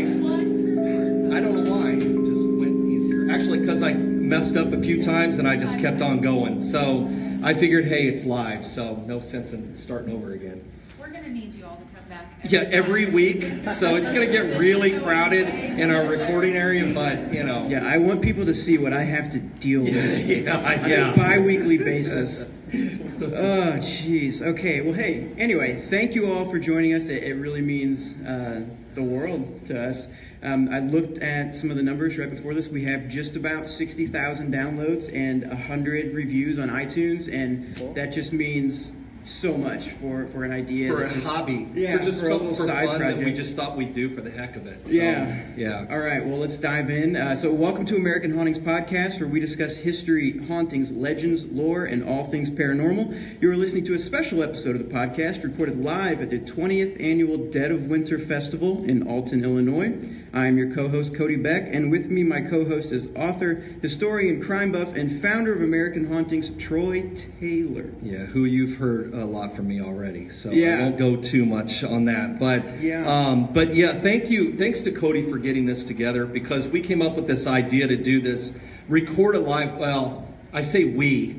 I 1.37 1.39
don't 1.39 1.63
know 1.63 1.71
why. 1.71 1.91
It 1.91 2.25
Just 2.25 2.45
went 2.45 2.91
easier. 2.91 3.29
Actually, 3.31 3.59
because 3.59 3.81
I 3.81 3.93
messed 3.93 4.57
up 4.57 4.73
a 4.73 4.81
few 4.81 5.01
times 5.01 5.37
and 5.37 5.47
I 5.47 5.55
just 5.55 5.79
kept 5.79 6.01
on 6.01 6.19
going. 6.19 6.61
So 6.61 7.07
I 7.41 7.53
figured, 7.53 7.85
hey, 7.85 8.09
it's 8.09 8.25
live, 8.25 8.67
so 8.67 8.97
no 9.05 9.21
sense 9.21 9.53
in 9.53 9.75
starting 9.75 10.13
over 10.13 10.33
again. 10.33 10.69
We're 11.23 11.29
gonna 11.29 11.39
need 11.39 11.53
you 11.55 11.65
all 11.65 11.77
to 11.77 11.83
come 11.97 12.09
back. 12.09 12.25
Every 12.43 12.57
yeah, 12.57 12.75
every 12.75 13.05
week. 13.05 13.71
So 13.71 13.95
it's 13.95 14.11
gonna 14.11 14.25
get 14.25 14.59
really 14.59 14.99
crowded 14.99 15.47
in 15.47 15.89
our 15.89 16.05
recording 16.05 16.57
area, 16.57 16.93
but 16.93 17.33
you 17.33 17.43
know. 17.43 17.65
Yeah, 17.69 17.87
I 17.87 17.97
want 17.97 18.21
people 18.21 18.43
to 18.45 18.53
see 18.53 18.77
what 18.77 18.91
I 18.91 19.03
have 19.03 19.31
to 19.31 19.39
deal 19.39 19.83
with. 19.83 19.95
yeah, 20.27 20.85
yeah. 20.85 21.07
On 21.07 21.13
a 21.13 21.15
bi-weekly 21.15 21.77
basis 21.83 22.45
oh, 22.73 23.77
jeez. 23.77 24.41
Okay. 24.41 24.81
Well, 24.81 24.93
hey. 24.93 25.31
Anyway, 25.37 25.81
thank 25.89 26.15
you 26.15 26.31
all 26.31 26.49
for 26.49 26.59
joining 26.59 26.93
us. 26.93 27.09
It, 27.09 27.23
it 27.23 27.35
really 27.35 27.61
means 27.61 28.19
uh, 28.23 28.65
the 28.93 29.03
world 29.03 29.65
to 29.65 29.81
us. 29.81 30.07
Um, 30.41 30.67
I 30.69 30.79
looked 30.79 31.19
at 31.19 31.55
some 31.55 31.71
of 31.71 31.77
the 31.77 31.83
numbers 31.83 32.17
right 32.17 32.29
before 32.29 32.53
this. 32.53 32.67
We 32.67 32.83
have 32.83 33.07
just 33.07 33.35
about 33.35 33.67
60,000 33.67 34.53
downloads 34.53 35.13
and 35.13 35.47
100 35.47 36.13
reviews 36.13 36.59
on 36.59 36.69
iTunes, 36.69 37.33
and 37.33 37.75
cool. 37.77 37.93
that 37.93 38.07
just 38.07 38.33
means 38.33 38.93
so 39.25 39.57
much 39.57 39.89
for, 39.89 40.27
for 40.27 40.43
an 40.43 40.51
idea 40.51 40.91
for 40.91 41.03
a 41.03 41.13
just, 41.13 41.25
hobby. 41.25 41.67
Yeah 41.73 41.97
for 41.97 42.03
just 42.03 42.21
for 42.21 42.29
a 42.29 42.35
little 42.35 42.53
for 42.53 42.63
side 42.63 42.85
fun 42.85 42.99
project 42.99 43.19
that 43.19 43.25
we 43.25 43.33
just 43.33 43.55
thought 43.55 43.77
we'd 43.77 43.93
do 43.93 44.09
for 44.09 44.21
the 44.21 44.31
heck 44.31 44.55
of 44.55 44.67
it. 44.67 44.87
So, 44.87 44.93
yeah. 44.93 45.41
yeah. 45.55 45.85
All 45.89 45.99
right 45.99 46.23
well 46.25 46.37
let's 46.37 46.57
dive 46.57 46.89
in. 46.89 47.15
Uh, 47.15 47.35
so 47.35 47.53
welcome 47.53 47.85
to 47.85 47.95
american 47.95 48.35
hauntings 48.35 48.59
podcast 48.59 49.19
where 49.19 49.29
we 49.29 49.39
discuss 49.39 49.75
history 49.75 50.45
hauntings 50.47 50.91
legends 50.91 51.45
lore 51.45 51.85
and 51.85 52.03
all 52.03 52.25
things 52.25 52.49
paranormal. 52.49 53.41
You're 53.41 53.55
listening 53.55 53.85
to 53.85 53.93
a 53.93 53.99
special 53.99 54.43
episode 54.43 54.75
of 54.75 54.87
the 54.87 54.93
podcast 54.93 55.43
recorded 55.43 55.83
live 55.83 56.21
at 56.21 56.29
the 56.29 56.39
20th 56.39 57.01
annual 57.01 57.37
dead 57.37 57.71
of 57.71 57.87
winter 57.87 58.19
festival 58.19 58.83
in 58.85 59.07
alton 59.07 59.43
illinois 59.43 59.93
I'm 60.35 60.57
your 60.57 60.73
co 60.73 60.89
host, 60.89 61.13
Cody 61.13 61.35
Beck, 61.35 61.71
and 61.71 61.91
with 61.91 62.09
me, 62.09 62.23
my 62.23 62.41
co 62.41 62.65
host 62.65 62.91
is 62.91 63.07
author, 63.15 63.53
historian, 63.83 64.41
crime 64.41 64.71
buff, 64.71 64.95
and 64.95 65.21
founder 65.21 65.53
of 65.53 65.61
American 65.61 66.07
Hauntings, 66.11 66.49
Troy 66.57 67.07
Taylor. 67.39 67.91
Yeah, 68.01 68.25
who 68.25 68.45
you've 68.45 68.77
heard 68.77 69.13
a 69.13 69.25
lot 69.25 69.55
from 69.55 69.67
me 69.67 69.79
already, 69.79 70.29
so 70.29 70.49
Yeah. 70.49 70.77
I 70.77 70.81
won't 70.81 70.97
go 70.97 71.15
too 71.17 71.45
much 71.45 71.83
on 71.83 72.05
that. 72.05 72.39
But 72.39 72.63
Yeah. 72.81 73.05
um, 73.07 73.49
but 73.53 73.75
yeah, 73.75 73.99
thank 73.99 74.31
you, 74.31 74.53
thanks 74.53 74.81
to 74.83 74.91
Cody 74.91 75.21
for 75.21 75.37
getting 75.37 75.67
this 75.67 75.85
together 75.85 76.25
because 76.25 76.67
we 76.67 76.79
came 76.79 77.03
up 77.03 77.15
with 77.15 77.27
this 77.27 77.45
idea 77.45 77.87
to 77.87 77.95
do 77.95 78.19
this, 78.19 78.53
record 78.89 79.35
a 79.35 79.39
live. 79.39 79.77
Well, 79.77 80.27
I 80.51 80.63
say 80.63 80.85
we. 80.85 81.35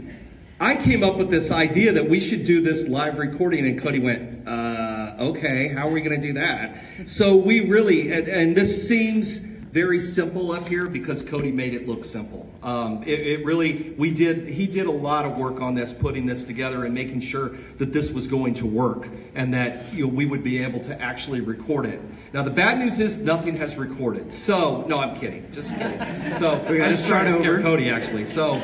I 0.61 0.77
came 0.77 1.03
up 1.03 1.17
with 1.17 1.31
this 1.31 1.51
idea 1.51 1.91
that 1.93 2.09
we 2.09 2.21
should 2.21 2.45
do 2.45 2.61
this 2.61 2.87
live 2.87 3.19
recording, 3.19 3.67
and 3.67 3.77
Cody 3.77 3.99
went, 3.99 4.47
uh, 4.47 4.51
"Okay, 5.19 5.69
how 5.69 5.89
are 5.89 5.93
we 5.93 6.01
going 6.01 6.21
to 6.21 6.27
do 6.27 6.35
that?" 6.35 6.83
So 7.07 7.37
we 7.37 7.69
really, 7.69 8.13
and, 8.13 8.29
and 8.29 8.57
this 8.57 8.89
seems 8.89 9.41
very 9.75 9.99
simple 9.99 10.53
up 10.53 10.69
here 10.69 10.87
because 10.87 11.21
Cody 11.21 11.51
made 11.51 11.75
it 11.75 11.89
look 11.89 12.05
simple. 12.05 12.49
Um, 12.63 13.03
it, 13.03 13.19
it 13.19 13.45
really, 13.45 13.93
we 13.99 14.13
did, 14.13 14.47
he 14.47 14.69
did 14.69 14.87
a 14.87 14.91
lot 14.93 15.25
of 15.25 15.37
work 15.37 15.61
on 15.61 15.75
this, 15.75 15.93
putting 15.93 16.27
this 16.27 16.45
together 16.45 16.85
and 16.85 16.95
making 16.95 17.21
sure 17.21 17.49
that 17.79 17.93
this 17.93 18.13
was 18.13 18.29
going 18.29 18.55
to 18.55 18.67
work 18.67 19.09
and 19.35 19.53
that 19.53 19.93
you 19.93 20.07
know, 20.07 20.13
we 20.15 20.27
would 20.27 20.45
be 20.45 20.63
able 20.63 20.79
to 20.79 21.03
actually 21.03 21.41
record 21.41 21.87
it. 21.87 22.01
Now, 22.33 22.43
the 22.43 22.53
bad 22.53 22.79
news 22.79 23.01
is 23.01 23.19
nothing 23.19 23.57
has 23.57 23.77
recorded. 23.77 24.33
So, 24.33 24.85
no, 24.87 25.01
I'm 25.01 25.17
kidding. 25.17 25.51
Just 25.51 25.77
kidding. 25.77 25.99
So, 26.37 26.65
We 26.71 26.81
I 26.81 26.89
just 26.89 27.09
trying 27.09 27.27
to 27.27 27.33
scare 27.33 27.55
over. 27.55 27.63
Cody 27.63 27.91
actually. 27.91 28.27
So, 28.27 28.63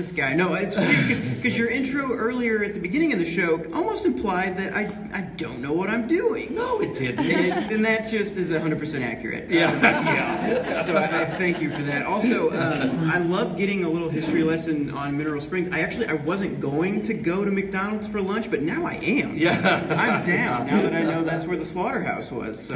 This 0.00 0.12
guy. 0.12 0.32
No, 0.32 0.54
it's 0.54 0.74
weird 0.76 1.36
because 1.36 1.58
your 1.58 1.68
intro 1.68 2.14
earlier 2.14 2.64
at 2.64 2.72
the 2.72 2.80
beginning 2.80 3.12
of 3.12 3.18
the 3.18 3.26
show 3.26 3.62
almost 3.74 4.06
implied 4.06 4.56
that 4.56 4.72
I, 4.72 4.84
I 5.12 5.20
don't 5.20 5.60
know 5.60 5.74
what 5.74 5.90
I'm 5.90 6.08
doing. 6.08 6.54
no, 6.54 6.80
it 6.80 6.94
didn't. 6.94 7.26
And, 7.26 7.70
and 7.70 7.84
that 7.84 8.08
just 8.08 8.36
is 8.36 8.48
100% 8.48 9.02
accurate. 9.02 9.50
Yeah, 9.50 9.66
Um, 9.66 9.82
yeah. 9.82 10.82
So 10.84 10.94
I, 10.94 11.04
I 11.04 11.24
thank 11.26 11.60
you 11.60 11.70
for 11.70 11.82
that. 11.82 12.06
Also, 12.06 12.48
um, 12.48 13.10
I 13.10 13.18
love 13.18 13.58
getting 13.58 13.84
a 13.84 13.90
little 13.90 14.08
history 14.08 14.42
lesson 14.42 14.90
on 14.90 15.18
Mineral 15.18 15.38
Springs. 15.38 15.68
I 15.70 15.80
actually 15.80 16.06
I 16.06 16.14
wasn't 16.14 16.62
going 16.62 17.02
to 17.02 17.12
go 17.12 17.44
to 17.44 17.50
McDonald's 17.50 18.08
for 18.08 18.22
lunch, 18.22 18.50
but 18.50 18.62
now 18.62 18.86
I 18.86 18.94
am. 18.94 19.36
Yeah. 19.36 19.86
I'm 19.98 20.24
down 20.24 20.66
now 20.66 20.80
that 20.80 20.94
I 20.94 21.02
know 21.02 21.24
that's 21.24 21.44
where 21.44 21.58
the 21.58 21.66
slaughterhouse 21.66 22.32
was. 22.32 22.58
So 22.58 22.74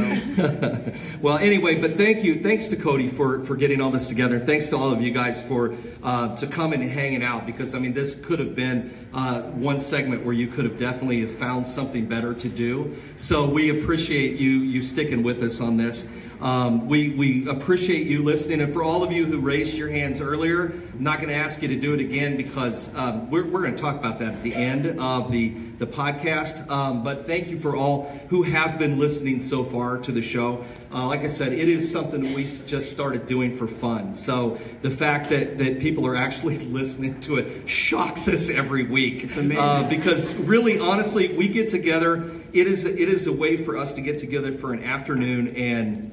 well, 1.23 1.39
anyway, 1.39 1.81
but 1.81 1.97
thank 1.97 2.23
you, 2.23 2.43
thanks 2.43 2.69
to 2.69 2.77
Cody 2.77 3.09
for 3.09 3.43
for 3.45 3.57
getting 3.57 3.81
all 3.81 3.91
this 3.91 4.09
together. 4.09 4.39
Thanks 4.39 4.69
to 4.69 4.77
all 4.77 4.93
of 4.93 5.01
you 5.01 5.11
guys 5.11 5.43
for 5.43 5.75
uh, 6.03 6.37
to 6.37 6.47
coming 6.47 6.83
and 6.83 6.91
hanging 7.15 7.27
out 7.27 7.47
because 7.47 7.75
I 7.75 7.79
mean 7.79 7.93
this 7.93 8.15
could 8.15 8.39
have 8.39 8.55
been 8.55 8.93
uh, 9.13 9.43
one 9.43 9.81
segment 9.81 10.25
where 10.25 10.35
you 10.35 10.49
could 10.49 10.65
have 10.65 10.77
definitely 10.77 11.21
have 11.21 11.35
found 11.35 11.67
something 11.67 12.07
better 12.07 12.35
to 12.35 12.49
do. 12.49 12.95
So 13.17 13.49
we 13.49 13.71
appreciate 13.81 14.39
you 14.39 14.51
you 14.51 14.83
sticking 14.83 15.23
with 15.23 15.43
us 15.43 15.61
on 15.61 15.77
this. 15.77 16.07
Um, 16.45 16.87
we 16.89 17.09
we 17.15 17.49
appreciate 17.49 18.07
you 18.07 18.23
listening, 18.23 18.61
and 18.61 18.71
for 18.71 18.83
all 18.83 19.03
of 19.03 19.11
you 19.11 19.25
who 19.25 19.41
raised 19.41 19.79
your 19.79 19.89
hands 19.89 20.21
earlier, 20.21 20.73
I'm 20.93 21.03
not 21.03 21.17
going 21.17 21.31
to 21.31 21.35
ask 21.35 21.63
you 21.63 21.69
to 21.69 21.77
do 21.77 21.95
it 21.95 22.01
again 22.01 22.37
because 22.37 22.95
um, 22.95 23.31
we're 23.31 23.47
we're 23.47 23.63
going 23.63 23.75
to 23.75 23.81
talk 23.81 23.97
about 23.97 24.19
that 24.19 24.35
at 24.35 24.43
the 24.43 24.55
end 24.55 25.01
of 25.01 25.33
the 25.33 25.55
the 25.79 25.87
podcast. 25.87 26.69
Um, 26.69 27.03
but 27.03 27.25
thank 27.25 27.49
you 27.49 27.59
for 27.59 27.75
all 27.75 28.11
who 28.29 28.43
have 28.43 28.79
been 28.79 28.99
listening 28.99 29.41
so 29.41 29.65
far 29.65 29.97
to 29.97 30.13
the 30.13 30.21
show. 30.21 30.63
Uh, 30.93 31.07
like 31.07 31.21
I 31.21 31.29
said, 31.29 31.55
it 31.55 31.67
is 31.67 31.91
something 31.91 32.23
that 32.23 32.35
we 32.37 32.45
just 32.45 32.91
started 32.91 33.25
doing 33.25 33.57
for 33.57 33.67
fun. 33.67 34.15
So 34.15 34.59
the 34.83 34.91
fact 34.91 35.31
that, 35.31 35.57
that 35.57 35.81
people 35.81 36.07
are 36.07 36.15
actually 36.15 36.59
listening 36.67 37.21
to 37.21 37.39
it 37.39 37.67
shocks 37.67 38.29
us 38.29 38.51
every 38.51 38.85
week. 38.85 39.25
It's 39.25 39.39
amazing. 39.39 39.65
Uh, 39.65 39.89
because 39.89 40.35
really, 40.35 40.79
honestly, 40.79 41.35
we 41.35 41.49
get 41.49 41.71
together. 41.71 42.31
It 42.53 42.67
is 42.67 42.85
it 42.85 43.09
is 43.09 43.29
a 43.29 43.33
way 43.33 43.57
for 43.57 43.79
us 43.79 43.95
to 43.95 44.03
get 44.03 44.19
together 44.19 44.53
for 44.53 44.75
an 44.75 44.85
afternoon, 44.85 45.57
and 45.57 46.11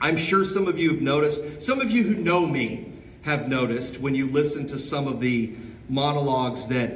I'm 0.00 0.16
sure 0.16 0.44
some 0.44 0.68
of 0.68 0.78
you 0.78 0.90
have 0.90 1.00
noticed. 1.00 1.62
Some 1.62 1.80
of 1.80 1.90
you 1.90 2.02
who 2.04 2.16
know 2.16 2.46
me 2.46 2.92
have 3.22 3.48
noticed 3.48 4.00
when 4.00 4.14
you 4.14 4.28
listen 4.28 4.66
to 4.66 4.78
some 4.78 5.08
of 5.08 5.20
the 5.20 5.54
monologues 5.88 6.68
that 6.68 6.92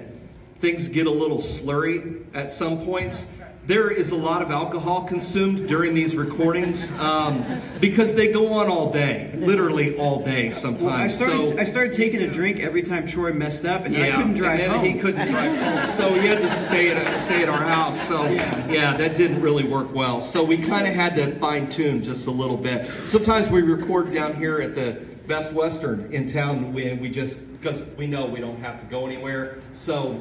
things 0.58 0.88
get 0.88 1.06
a 1.06 1.10
little 1.10 1.38
slurry 1.38 2.24
at 2.34 2.50
some 2.50 2.84
points. 2.84 3.26
There 3.66 3.90
is 3.90 4.10
a 4.10 4.16
lot 4.16 4.40
of 4.40 4.50
alcohol 4.50 5.04
consumed 5.04 5.68
during 5.68 5.94
these 5.94 6.16
recordings 6.16 6.90
um, 6.98 7.44
because 7.78 8.14
they 8.14 8.32
go 8.32 8.54
on 8.54 8.68
all 8.68 8.90
day, 8.90 9.30
literally 9.36 9.96
all 9.96 10.24
day 10.24 10.48
sometimes. 10.50 10.82
well, 10.82 10.94
I 10.94 11.06
started 11.06 11.48
so, 11.50 11.58
I 11.58 11.64
started 11.64 11.92
taking 11.92 12.22
a 12.22 12.30
drink 12.30 12.60
every 12.60 12.82
time 12.82 13.06
Troy 13.06 13.32
messed 13.32 13.66
up, 13.66 13.84
and 13.84 13.94
then 13.94 14.10
I 14.10 14.16
couldn't 14.16 14.34
drive 14.34 14.60
home. 14.60 14.84
He 14.84 14.94
couldn't 14.94 15.28
drive 15.28 15.56
home, 15.58 15.86
so 15.86 16.14
he 16.14 16.26
had 16.26 16.40
to 16.40 16.48
stay 16.48 16.90
at 16.90 17.20
stay 17.20 17.42
at 17.42 17.48
our 17.50 17.62
house. 17.62 18.00
So 18.00 18.24
yeah, 18.28 18.96
that 18.96 19.14
didn't 19.14 19.40
really 19.42 19.64
work 19.64 19.94
well. 19.94 20.20
So 20.22 20.42
we 20.42 20.56
kind 20.56 20.86
of 20.86 20.94
had 20.94 21.14
to 21.16 21.38
fine 21.38 21.68
tune 21.68 22.02
just 22.02 22.26
a 22.28 22.30
little 22.30 22.56
bit. 22.56 23.06
Sometimes 23.06 23.50
we 23.50 23.60
record 23.60 24.10
down 24.10 24.34
here 24.34 24.60
at 24.60 24.74
the 24.74 25.02
Best 25.26 25.52
Western 25.52 26.12
in 26.12 26.26
town. 26.26 26.72
We 26.72 26.94
we 26.94 27.10
just 27.10 27.38
because 27.52 27.82
we 27.98 28.06
know 28.06 28.24
we 28.26 28.40
don't 28.40 28.58
have 28.60 28.80
to 28.80 28.86
go 28.86 29.06
anywhere. 29.06 29.58
So. 29.72 30.18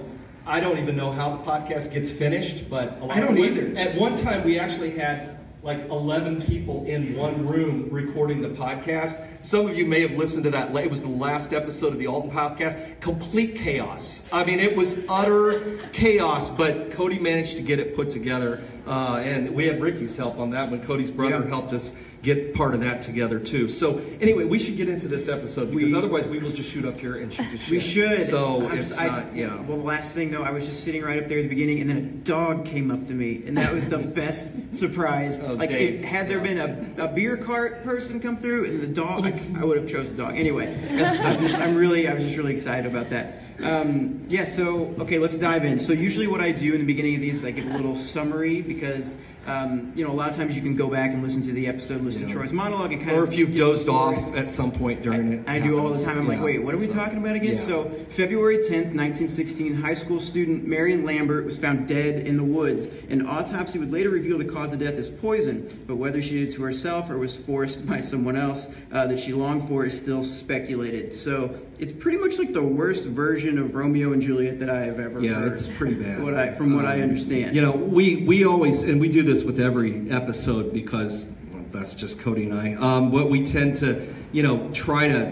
I 0.50 0.60
don't 0.60 0.80
even 0.80 0.96
know 0.96 1.12
how 1.12 1.30
the 1.30 1.44
podcast 1.44 1.94
gets 1.94 2.10
finished, 2.10 2.72
but 2.72 3.00
a 3.02 3.06
lot 3.06 3.16
I 3.16 3.20
don't 3.20 3.38
either. 3.38 3.78
At 3.78 3.96
one 3.96 4.16
time, 4.16 4.44
we 4.44 4.58
actually 4.58 4.90
had 4.90 5.38
like 5.62 5.88
11 5.90 6.42
people 6.42 6.86
in 6.86 7.16
one 7.16 7.46
room 7.46 7.88
recording 7.92 8.42
the 8.42 8.50
podcast. 8.50 9.24
Some 9.42 9.68
of 9.68 9.78
you 9.78 9.86
may 9.86 10.02
have 10.02 10.14
listened 10.14 10.46
to 10.46 10.50
that. 10.50 10.76
It 10.76 10.90
was 10.90 11.04
the 11.04 11.10
last 11.10 11.54
episode 11.54 11.94
of 11.94 12.00
the 12.00 12.08
Alton 12.08 12.32
podcast. 12.32 13.00
Complete 13.00 13.58
chaos. 13.58 14.24
I 14.32 14.44
mean, 14.44 14.60
it 14.60 14.76
was 14.76 14.98
utter 15.08 15.78
chaos, 15.92 16.50
but 16.50 16.90
Cody 16.90 17.20
managed 17.20 17.58
to 17.58 17.62
get 17.62 17.80
it 17.80 17.96
put 17.96 18.10
together. 18.10 18.64
Uh, 18.90 19.18
and 19.24 19.54
we 19.54 19.68
had 19.68 19.80
Ricky's 19.80 20.18
help 20.18 20.40
on 20.40 20.50
that 20.50 20.72
when 20.72 20.82
Cody's 20.82 21.12
brother 21.12 21.42
Yeah. 21.44 21.48
helped 21.48 21.74
us 21.74 21.94
get 22.24 22.56
part 22.56 22.74
of 22.74 22.82
that 22.82 23.04
together 23.04 23.38
too. 23.40 23.70
So 23.70 24.02
anyway, 24.20 24.46
we 24.46 24.58
should 24.58 24.76
get 24.78 24.90
into 24.90 25.08
this 25.08 25.28
episode 25.30 25.70
because 25.72 25.92
We- 25.92 25.98
otherwise 25.98 26.28
we 26.28 26.40
will 26.40 26.50
just 26.52 26.72
shoot 26.72 26.84
up 26.86 27.00
here 27.00 27.18
and 27.18 27.32
shoot 27.32 27.46
the 27.52 27.58
shit. 27.58 27.70
We 27.70 27.80
should. 27.80 28.24
So 28.26 28.66
I'm 28.68 28.80
it's 28.80 28.98
I- 28.98 29.06
not, 29.08 29.36
yeah. 29.36 29.56
Well, 29.68 29.78
the 29.78 29.86
last 29.86 30.16
thing 30.16 30.32
though, 30.32 30.42
I 30.42 30.50
was 30.50 30.68
just 30.68 30.84
sitting 30.84 31.04
right 31.04 31.22
up 31.22 31.30
there 31.30 31.38
at 31.38 31.44
the 31.44 31.50
beginning, 31.50 31.82
and 31.82 31.90
then 31.90 31.98
a 31.98 32.02
dog 32.02 32.66
came 32.66 32.90
up 32.90 33.06
to 33.06 33.14
me, 33.14 33.44
and 33.46 33.56
that 33.58 33.72
was 33.72 33.88
the 33.88 33.98
best 34.22 34.52
surprise. 34.74 35.40
Oh, 35.42 35.54
like, 35.54 35.70
if, 35.70 36.04
had 36.04 36.28
there 36.28 36.44
yeah. 36.44 36.66
been 36.66 36.96
a, 37.00 37.06
a 37.06 37.08
beer 37.10 37.38
cart 37.38 37.84
person 37.84 38.20
come 38.20 38.38
through, 38.38 38.66
and 38.66 38.82
the 38.82 38.88
dog, 38.88 39.24
I, 39.26 39.34
I 39.62 39.64
would 39.64 39.78
have 39.78 39.88
chose 39.88 40.10
the 40.12 40.18
dog. 40.18 40.36
Anyway, 40.36 40.68
I'm 40.92 41.40
just, 41.40 41.60
I'm 41.60 41.76
really, 41.76 42.08
I 42.08 42.14
was 42.16 42.24
just 42.24 42.38
really 42.38 42.54
excited 42.54 42.88
about 42.90 43.12
that. 43.12 43.36
Um, 43.64 44.26
yeah. 44.30 44.46
So, 44.46 44.94
okay, 45.00 45.20
let's 45.20 45.38
dive 45.38 45.66
in. 45.66 45.80
So, 45.80 45.94
usually, 45.94 46.28
what 46.28 46.42
I 46.42 46.52
do 46.52 46.74
in 46.74 46.80
the 46.80 46.86
beginning 46.86 47.16
of 47.16 47.22
these 47.22 47.36
is 47.38 47.46
I 47.46 47.52
give 47.52 47.66
a 47.66 47.74
little 47.74 47.96
summary 47.96 48.62
because, 48.62 49.16
um, 49.48 49.92
you 49.96 50.06
know, 50.06 50.12
a 50.12 50.14
lot 50.14 50.30
of 50.30 50.36
times 50.36 50.56
you 50.56 50.62
can 50.62 50.76
go 50.76 50.88
back 50.90 51.12
and 51.12 51.22
listen 51.24 51.42
to 51.44 51.52
the 51.52 51.68
episode, 51.68 52.02
listen 52.02 52.28
to 52.28 52.34
Troy's 52.34 52.54
monologue, 52.54 52.92
and 52.94 53.02
kind 53.02 53.18
Or 53.18 53.24
if 53.24 53.36
you've 53.36 53.56
dozed 53.56 53.90
off 53.90 54.18
at 54.36 54.48
some 54.50 54.72
point 54.72 55.02
during 55.02 55.34
it. 55.34 55.50
I 55.50 55.60
do 55.60 55.80
all 55.80 55.90
the 55.90 56.04
time. 56.04 56.20
I'm 56.20 56.28
like, 56.28 56.42
wait, 56.42 56.60
what 56.60 56.74
are 56.74 56.78
we 56.78 56.88
So, 56.88 56.94
talking 56.94 57.18
about 57.18 57.36
again? 57.36 57.54
yeah. 57.54 57.58
So, 57.58 57.90
February 58.10 58.58
10th, 58.58 58.94
1916, 58.96 59.74
high 59.76 59.94
school 59.94 60.20
student 60.20 60.66
Marion 60.68 61.04
Lambert 61.04 61.46
was 61.46 61.58
found 61.58 61.88
dead 61.88 62.28
in 62.28 62.38
the 62.38 62.44
woods. 62.44 62.88
An 63.10 63.28
autopsy 63.28 63.80
would 63.80 63.92
later 63.92 64.10
reveal 64.10 64.38
the 64.38 64.46
cause 64.46 64.72
of 64.74 64.80
death 64.80 64.96
as 64.96 65.10
poison, 65.10 65.84
but 65.88 65.96
whether 65.98 66.22
she 66.22 66.40
did 66.40 66.50
it 66.50 66.54
to 66.56 66.64
herself 66.64 67.10
or 67.10 67.18
was 67.18 67.36
forced 67.36 67.86
by 67.88 68.00
someone 68.00 68.36
else 68.36 68.68
uh, 68.92 69.08
that 69.08 69.20
she 69.20 69.34
longed 69.34 69.68
for 69.68 69.86
is 69.86 69.98
still 69.98 70.24
speculated. 70.24 71.14
So, 71.14 71.54
it's 71.80 71.94
pretty 71.94 72.18
much 72.18 72.38
like 72.38 72.52
the 72.54 72.62
worst 72.62 73.08
version 73.08 73.58
of 73.58 73.74
Romeo 73.74 74.12
and 74.12 74.22
Juliet 74.22 74.60
that 74.60 74.70
I 74.70 74.84
have 74.84 75.00
ever 75.00 75.22
Yeah, 75.22 75.36
heard. 75.36 75.48
it's 75.52 75.66
pretty 75.66 75.96
bad. 75.96 76.22
What 76.22 76.34
I, 76.34 76.52
from 76.54 76.76
what 76.76 76.86
I 76.86 76.96
Um, 76.98 77.04
understand. 77.04 77.56
You 77.56 77.62
know, 77.62 77.72
we 77.72 78.18
we 78.18 78.44
always 78.46 78.84
and 78.84 79.00
we 79.00 79.08
do 79.10 79.24
this 79.24 79.44
with 79.44 79.60
every 79.60 80.10
episode 80.12 80.74
because 80.74 81.28
well, 81.54 81.64
that's 81.72 81.94
just 81.94 82.20
Cody 82.20 82.44
and 82.50 82.54
I. 82.54 82.74
Um, 82.74 83.12
what 83.12 83.30
we 83.30 83.44
tend 83.46 83.78
to, 83.78 84.06
you 84.34 84.44
know, 84.44 84.70
try 84.74 85.08
to 85.08 85.32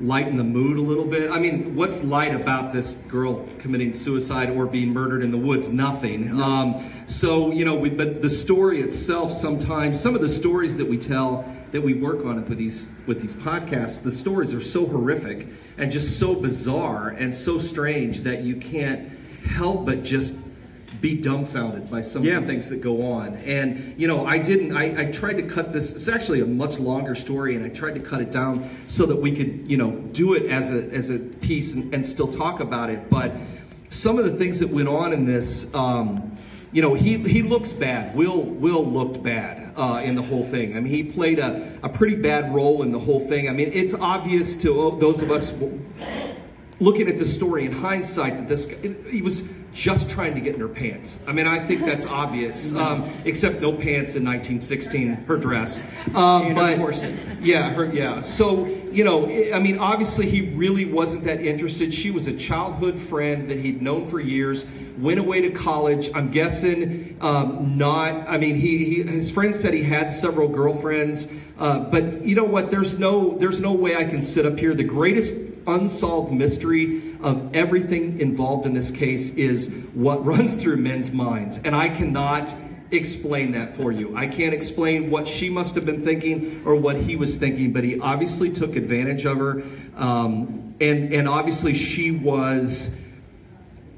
lighten 0.00 0.36
the 0.36 0.44
mood 0.44 0.78
a 0.78 0.80
little 0.80 1.04
bit. 1.04 1.30
I 1.30 1.38
mean, 1.40 1.74
what's 1.74 2.02
light 2.04 2.32
about 2.34 2.70
this 2.72 2.94
girl 3.08 3.44
committing 3.58 3.92
suicide 3.92 4.48
or 4.50 4.66
being 4.66 4.92
murdered 4.92 5.22
in 5.22 5.30
the 5.32 5.38
woods? 5.38 5.68
Nothing. 5.70 6.40
Um, 6.40 6.76
so 7.06 7.52
you 7.52 7.64
know, 7.64 7.74
we, 7.76 7.88
but 7.90 8.20
the 8.20 8.30
story 8.30 8.80
itself. 8.80 9.30
Sometimes 9.32 9.98
some 10.00 10.16
of 10.16 10.20
the 10.20 10.28
stories 10.28 10.76
that 10.76 10.88
we 10.88 10.98
tell 10.98 11.44
that 11.72 11.80
we 11.80 11.94
work 11.94 12.24
on 12.24 12.44
with 12.48 12.58
these 12.58 12.86
with 13.06 13.20
these 13.20 13.34
podcasts, 13.34 14.02
the 14.02 14.10
stories 14.10 14.54
are 14.54 14.60
so 14.60 14.86
horrific 14.86 15.48
and 15.76 15.90
just 15.90 16.18
so 16.18 16.34
bizarre 16.34 17.10
and 17.10 17.34
so 17.34 17.58
strange 17.58 18.20
that 18.20 18.42
you 18.42 18.56
can't 18.56 19.08
help 19.44 19.86
but 19.86 20.02
just 20.02 20.36
be 21.00 21.14
dumbfounded 21.14 21.88
by 21.90 22.00
some 22.00 22.24
Yeah. 22.24 22.38
of 22.38 22.42
the 22.42 22.48
things 22.48 22.68
that 22.70 22.80
go 22.80 23.12
on. 23.12 23.34
And, 23.36 23.94
you 23.96 24.08
know, 24.08 24.26
I 24.26 24.38
didn't, 24.38 24.76
I, 24.76 25.02
I 25.02 25.04
tried 25.04 25.34
to 25.34 25.42
cut 25.42 25.72
this, 25.72 25.92
it's 25.92 26.08
actually 26.08 26.40
a 26.40 26.46
much 26.46 26.80
longer 26.80 27.14
story, 27.14 27.54
and 27.54 27.64
I 27.64 27.68
tried 27.68 27.94
to 27.94 28.00
cut 28.00 28.20
it 28.20 28.32
down 28.32 28.68
so 28.88 29.06
that 29.06 29.14
we 29.14 29.30
could, 29.30 29.70
you 29.70 29.76
know, 29.76 29.92
do 29.92 30.34
it 30.34 30.46
as 30.46 30.72
a, 30.72 30.88
as 30.92 31.10
a 31.10 31.18
piece 31.18 31.74
and, 31.74 31.94
and 31.94 32.04
still 32.04 32.26
talk 32.26 32.58
about 32.58 32.90
it. 32.90 33.08
But 33.10 33.32
some 33.90 34.18
of 34.18 34.24
the 34.24 34.32
things 34.32 34.58
that 34.58 34.70
went 34.70 34.88
on 34.88 35.12
in 35.12 35.24
this, 35.24 35.72
um, 35.72 36.36
you 36.72 36.82
know, 36.82 36.94
he, 36.94 37.18
he 37.18 37.42
looks 37.42 37.72
bad. 37.72 38.14
Will, 38.14 38.42
Will 38.42 38.84
looked 38.84 39.22
bad 39.22 39.72
uh, 39.76 40.02
in 40.04 40.14
the 40.14 40.22
whole 40.22 40.44
thing. 40.44 40.76
I 40.76 40.80
mean, 40.80 40.92
he 40.92 41.02
played 41.02 41.38
a, 41.38 41.78
a 41.82 41.88
pretty 41.88 42.16
bad 42.16 42.54
role 42.54 42.82
in 42.82 42.92
the 42.92 42.98
whole 42.98 43.20
thing. 43.20 43.48
I 43.48 43.52
mean, 43.52 43.70
it's 43.72 43.94
obvious 43.94 44.56
to 44.58 44.96
those 45.00 45.22
of 45.22 45.30
us 45.30 45.52
looking 46.80 47.08
at 47.08 47.18
the 47.18 47.24
story 47.24 47.64
in 47.64 47.72
hindsight 47.72 48.36
that 48.36 48.48
this 48.48 48.64
guy, 48.66 48.94
he 49.10 49.22
was 49.22 49.42
just 49.72 50.08
trying 50.08 50.34
to 50.34 50.40
get 50.40 50.54
in 50.54 50.60
her 50.60 50.68
pants. 50.68 51.18
I 51.26 51.32
mean, 51.32 51.46
I 51.46 51.58
think 51.58 51.84
that's 51.84 52.06
obvious. 52.06 52.72
Um, 52.78 53.10
except 53.24 53.60
no 53.60 53.72
pants 53.72 54.14
in 54.14 54.24
1916, 54.24 55.24
her 55.26 55.36
dress. 55.36 55.80
Um, 56.14 56.54
but 56.54 56.78
yeah, 57.40 57.70
her 57.70 57.86
yeah. 57.86 58.20
So 58.20 58.66
you 58.66 59.02
know, 59.02 59.26
I 59.28 59.58
I 59.58 59.60
mean, 59.60 59.78
obviously 59.80 60.28
he 60.28 60.52
really 60.54 60.84
wasn't 60.84 61.24
that 61.24 61.40
interested. 61.40 61.92
She 61.92 62.12
was 62.12 62.28
a 62.28 62.32
childhood 62.32 62.96
friend 62.96 63.50
that 63.50 63.58
he'd 63.58 63.82
known 63.82 64.06
for 64.06 64.20
years. 64.20 64.64
Went 64.98 65.18
away 65.18 65.40
to 65.40 65.50
college. 65.50 66.10
I'm 66.14 66.30
guessing 66.30 67.16
um, 67.20 67.76
not. 67.76 68.28
I 68.28 68.38
mean, 68.38 68.54
he, 68.54 68.84
he 68.84 69.02
his 69.02 69.30
friends 69.30 69.58
said 69.58 69.74
he 69.74 69.82
had 69.82 70.12
several 70.12 70.46
girlfriends, 70.46 71.26
uh, 71.58 71.80
but 71.80 72.22
you 72.22 72.36
know 72.36 72.44
what? 72.44 72.70
There's 72.70 73.00
no 73.00 73.36
there's 73.36 73.60
no 73.60 73.72
way 73.72 73.96
I 73.96 74.04
can 74.04 74.22
sit 74.22 74.46
up 74.46 74.58
here. 74.58 74.74
The 74.74 74.84
greatest 74.84 75.34
unsolved 75.68 76.32
mystery 76.32 77.16
of 77.22 77.54
everything 77.54 78.20
involved 78.20 78.66
in 78.66 78.74
this 78.74 78.90
case 78.90 79.30
is 79.30 79.68
what 79.94 80.24
runs 80.32 80.56
through 80.56 80.76
men's 80.76 81.12
minds, 81.12 81.60
and 81.64 81.74
I 81.74 81.88
cannot 81.88 82.54
explain 82.90 83.52
that 83.52 83.70
for 83.70 83.92
you. 83.92 84.16
I 84.16 84.26
can't 84.26 84.54
explain 84.54 85.10
what 85.10 85.28
she 85.28 85.50
must 85.50 85.74
have 85.74 85.84
been 85.84 86.02
thinking 86.02 86.62
or 86.64 86.74
what 86.74 86.96
he 86.96 87.16
was 87.16 87.36
thinking, 87.36 87.72
but 87.72 87.84
he 87.84 88.00
obviously 88.00 88.50
took 88.50 88.76
advantage 88.76 89.24
of 89.24 89.38
her, 89.38 89.62
um, 89.96 90.74
and 90.80 91.12
and 91.12 91.28
obviously 91.28 91.74
she 91.74 92.10
was 92.10 92.90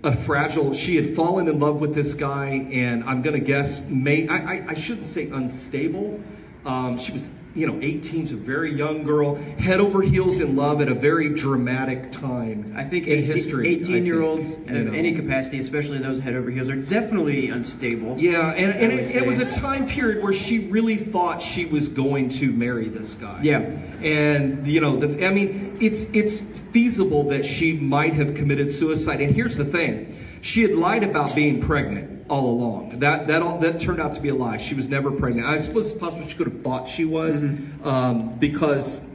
a 0.02 0.12
fragile. 0.12 0.72
She 0.72 0.96
had 0.96 1.06
fallen 1.06 1.48
in 1.48 1.59
love 1.59 1.80
with 1.80 1.94
this 1.94 2.14
guy, 2.14 2.66
and 2.72 3.04
I'm 3.04 3.22
going 3.22 3.38
to 3.38 3.44
guess 3.44 3.87
may 3.88 4.26
I, 4.28 4.37
I, 4.37 4.64
I 4.68 4.74
shouldn't 4.74 5.06
say 5.06 5.28
unstable. 5.28 6.20
Um, 6.64 6.98
she 6.98 7.12
was 7.12 7.30
you 7.54 7.66
know 7.66 7.78
18, 7.80 8.26
she's 8.30 8.32
a 8.32 8.36
very 8.36 8.72
young 8.72 9.02
girl, 9.02 9.34
head 9.58 9.80
over 9.80 10.02
heels 10.02 10.38
in 10.38 10.56
love 10.56 10.80
at 10.80 10.88
a 10.88 10.94
very 10.94 11.34
dramatic 11.34 12.12
time. 12.12 12.72
I 12.76 12.84
think 12.84 13.06
in 13.06 13.18
18, 13.18 13.30
history. 13.30 13.68
I 13.68 13.70
18 13.78 14.06
year 14.06 14.22
olds 14.22 14.56
of 14.56 14.70
you 14.70 14.84
know. 14.84 14.92
any 14.92 15.12
capacity, 15.12 15.58
especially 15.58 15.98
those 15.98 16.18
head 16.18 16.34
over 16.34 16.50
heels, 16.50 16.68
are 16.68 16.76
definitely 16.76 17.50
unstable. 17.50 18.18
Yeah, 18.18 18.50
and, 18.50 18.72
and 18.72 18.92
it, 18.92 19.14
it 19.16 19.26
was 19.26 19.40
a 19.40 19.50
time 19.50 19.86
period 19.86 20.22
where 20.22 20.32
she 20.32 20.68
really 20.68 20.96
thought 20.96 21.42
she 21.42 21.66
was 21.66 21.88
going 21.88 22.28
to 22.30 22.52
marry 22.52 22.88
this 22.88 23.14
guy. 23.14 23.40
Yeah. 23.42 23.58
And 24.02 24.66
you 24.66 24.80
know, 24.80 24.96
the, 24.96 25.26
I 25.26 25.32
mean, 25.32 25.76
it's 25.80 26.04
it's 26.14 26.42
feasible 26.72 27.24
that 27.24 27.44
she 27.44 27.72
might 27.72 28.14
have 28.14 28.35
committed 28.35 28.70
suicide. 28.70 29.20
And 29.20 29.35
here's 29.35 29.56
the 29.56 29.64
thing: 29.64 30.16
she 30.40 30.62
had 30.62 30.72
lied 30.72 31.02
about 31.04 31.35
being 31.35 31.61
pregnant 31.61 32.26
all 32.30 32.48
along. 32.48 33.00
That 33.00 33.26
that 33.26 33.42
all, 33.42 33.59
that 33.59 33.80
turned 33.80 34.00
out 34.00 34.12
to 34.12 34.20
be 34.20 34.28
a 34.28 34.35
lie. 34.35 34.56
She 34.56 34.74
was 34.74 34.88
never 34.88 35.11
pregnant. 35.11 35.48
I 35.48 35.59
suppose 35.59 35.90
it's 35.90 36.00
possible 36.00 36.26
she 36.26 36.37
could 36.37 36.46
have 36.46 36.62
thought 36.62 36.88
she 36.88 37.04
was, 37.04 37.42
um, 37.85 38.38
because 38.38 39.06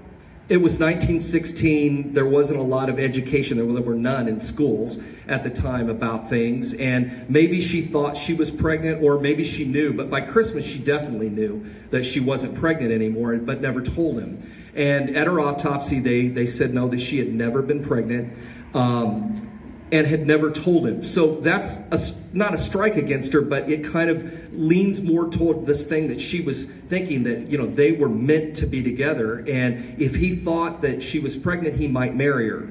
it 0.47 0.57
was 0.57 0.73
1916. 0.73 2.13
There 2.13 2.27
wasn't 2.27 2.59
a 2.59 2.63
lot 2.63 2.89
of 2.89 2.99
education. 2.99 3.57
There 3.57 3.65
were, 3.65 3.73
there 3.73 3.81
were 3.81 3.95
none 3.95 4.27
in 4.27 4.37
schools 4.37 4.99
at 5.27 5.41
the 5.41 5.49
time 5.49 5.89
about 5.89 6.29
things. 6.29 6.75
And 6.75 7.27
maybe 7.27 7.61
she 7.61 7.81
thought 7.81 8.15
she 8.15 8.35
was 8.35 8.51
pregnant, 8.51 9.01
or 9.01 9.19
maybe 9.19 9.43
she 9.43 9.65
knew. 9.65 9.93
But 9.93 10.11
by 10.11 10.21
Christmas, 10.21 10.63
she 10.63 10.77
definitely 10.77 11.29
knew 11.29 11.65
that 11.89 12.05
she 12.05 12.19
wasn't 12.19 12.53
pregnant 12.55 12.91
anymore, 12.91 13.35
but 13.37 13.59
never 13.59 13.81
told 13.81 14.19
him. 14.19 14.37
And 14.75 15.15
at 15.15 15.27
her 15.27 15.39
autopsy, 15.39 15.99
they, 15.99 16.27
they 16.27 16.45
said 16.45 16.73
no, 16.73 16.88
that 16.89 16.99
she 16.99 17.17
had 17.17 17.33
never 17.33 17.61
been 17.61 17.83
pregnant. 17.83 18.38
Um, 18.73 19.45
and 19.91 20.07
had 20.07 20.25
never 20.25 20.51
told 20.51 20.85
him. 20.85 21.03
So 21.03 21.35
that's 21.35 21.77
a, 21.91 21.99
not 22.35 22.53
a 22.53 22.57
strike 22.57 22.95
against 22.95 23.31
her, 23.33 23.41
but 23.41 23.69
it 23.69 23.83
kind 23.83 24.09
of 24.09 24.53
leans 24.53 25.01
more 25.01 25.29
toward 25.29 25.65
this 25.65 25.85
thing 25.85 26.07
that 26.07 26.19
she 26.19 26.41
was 26.41 26.65
thinking 26.65 27.23
that, 27.23 27.47
you 27.47 27.57
know, 27.57 27.67
they 27.67 27.91
were 27.91 28.09
meant 28.09 28.55
to 28.57 28.65
be 28.65 28.81
together. 28.81 29.45
And 29.47 29.99
if 30.01 30.15
he 30.15 30.35
thought 30.35 30.81
that 30.81 31.03
she 31.03 31.19
was 31.19 31.38
pregnant, 31.38 31.75
he 31.75 31.88
might 31.88 32.15
marry 32.15 32.49
her. 32.49 32.67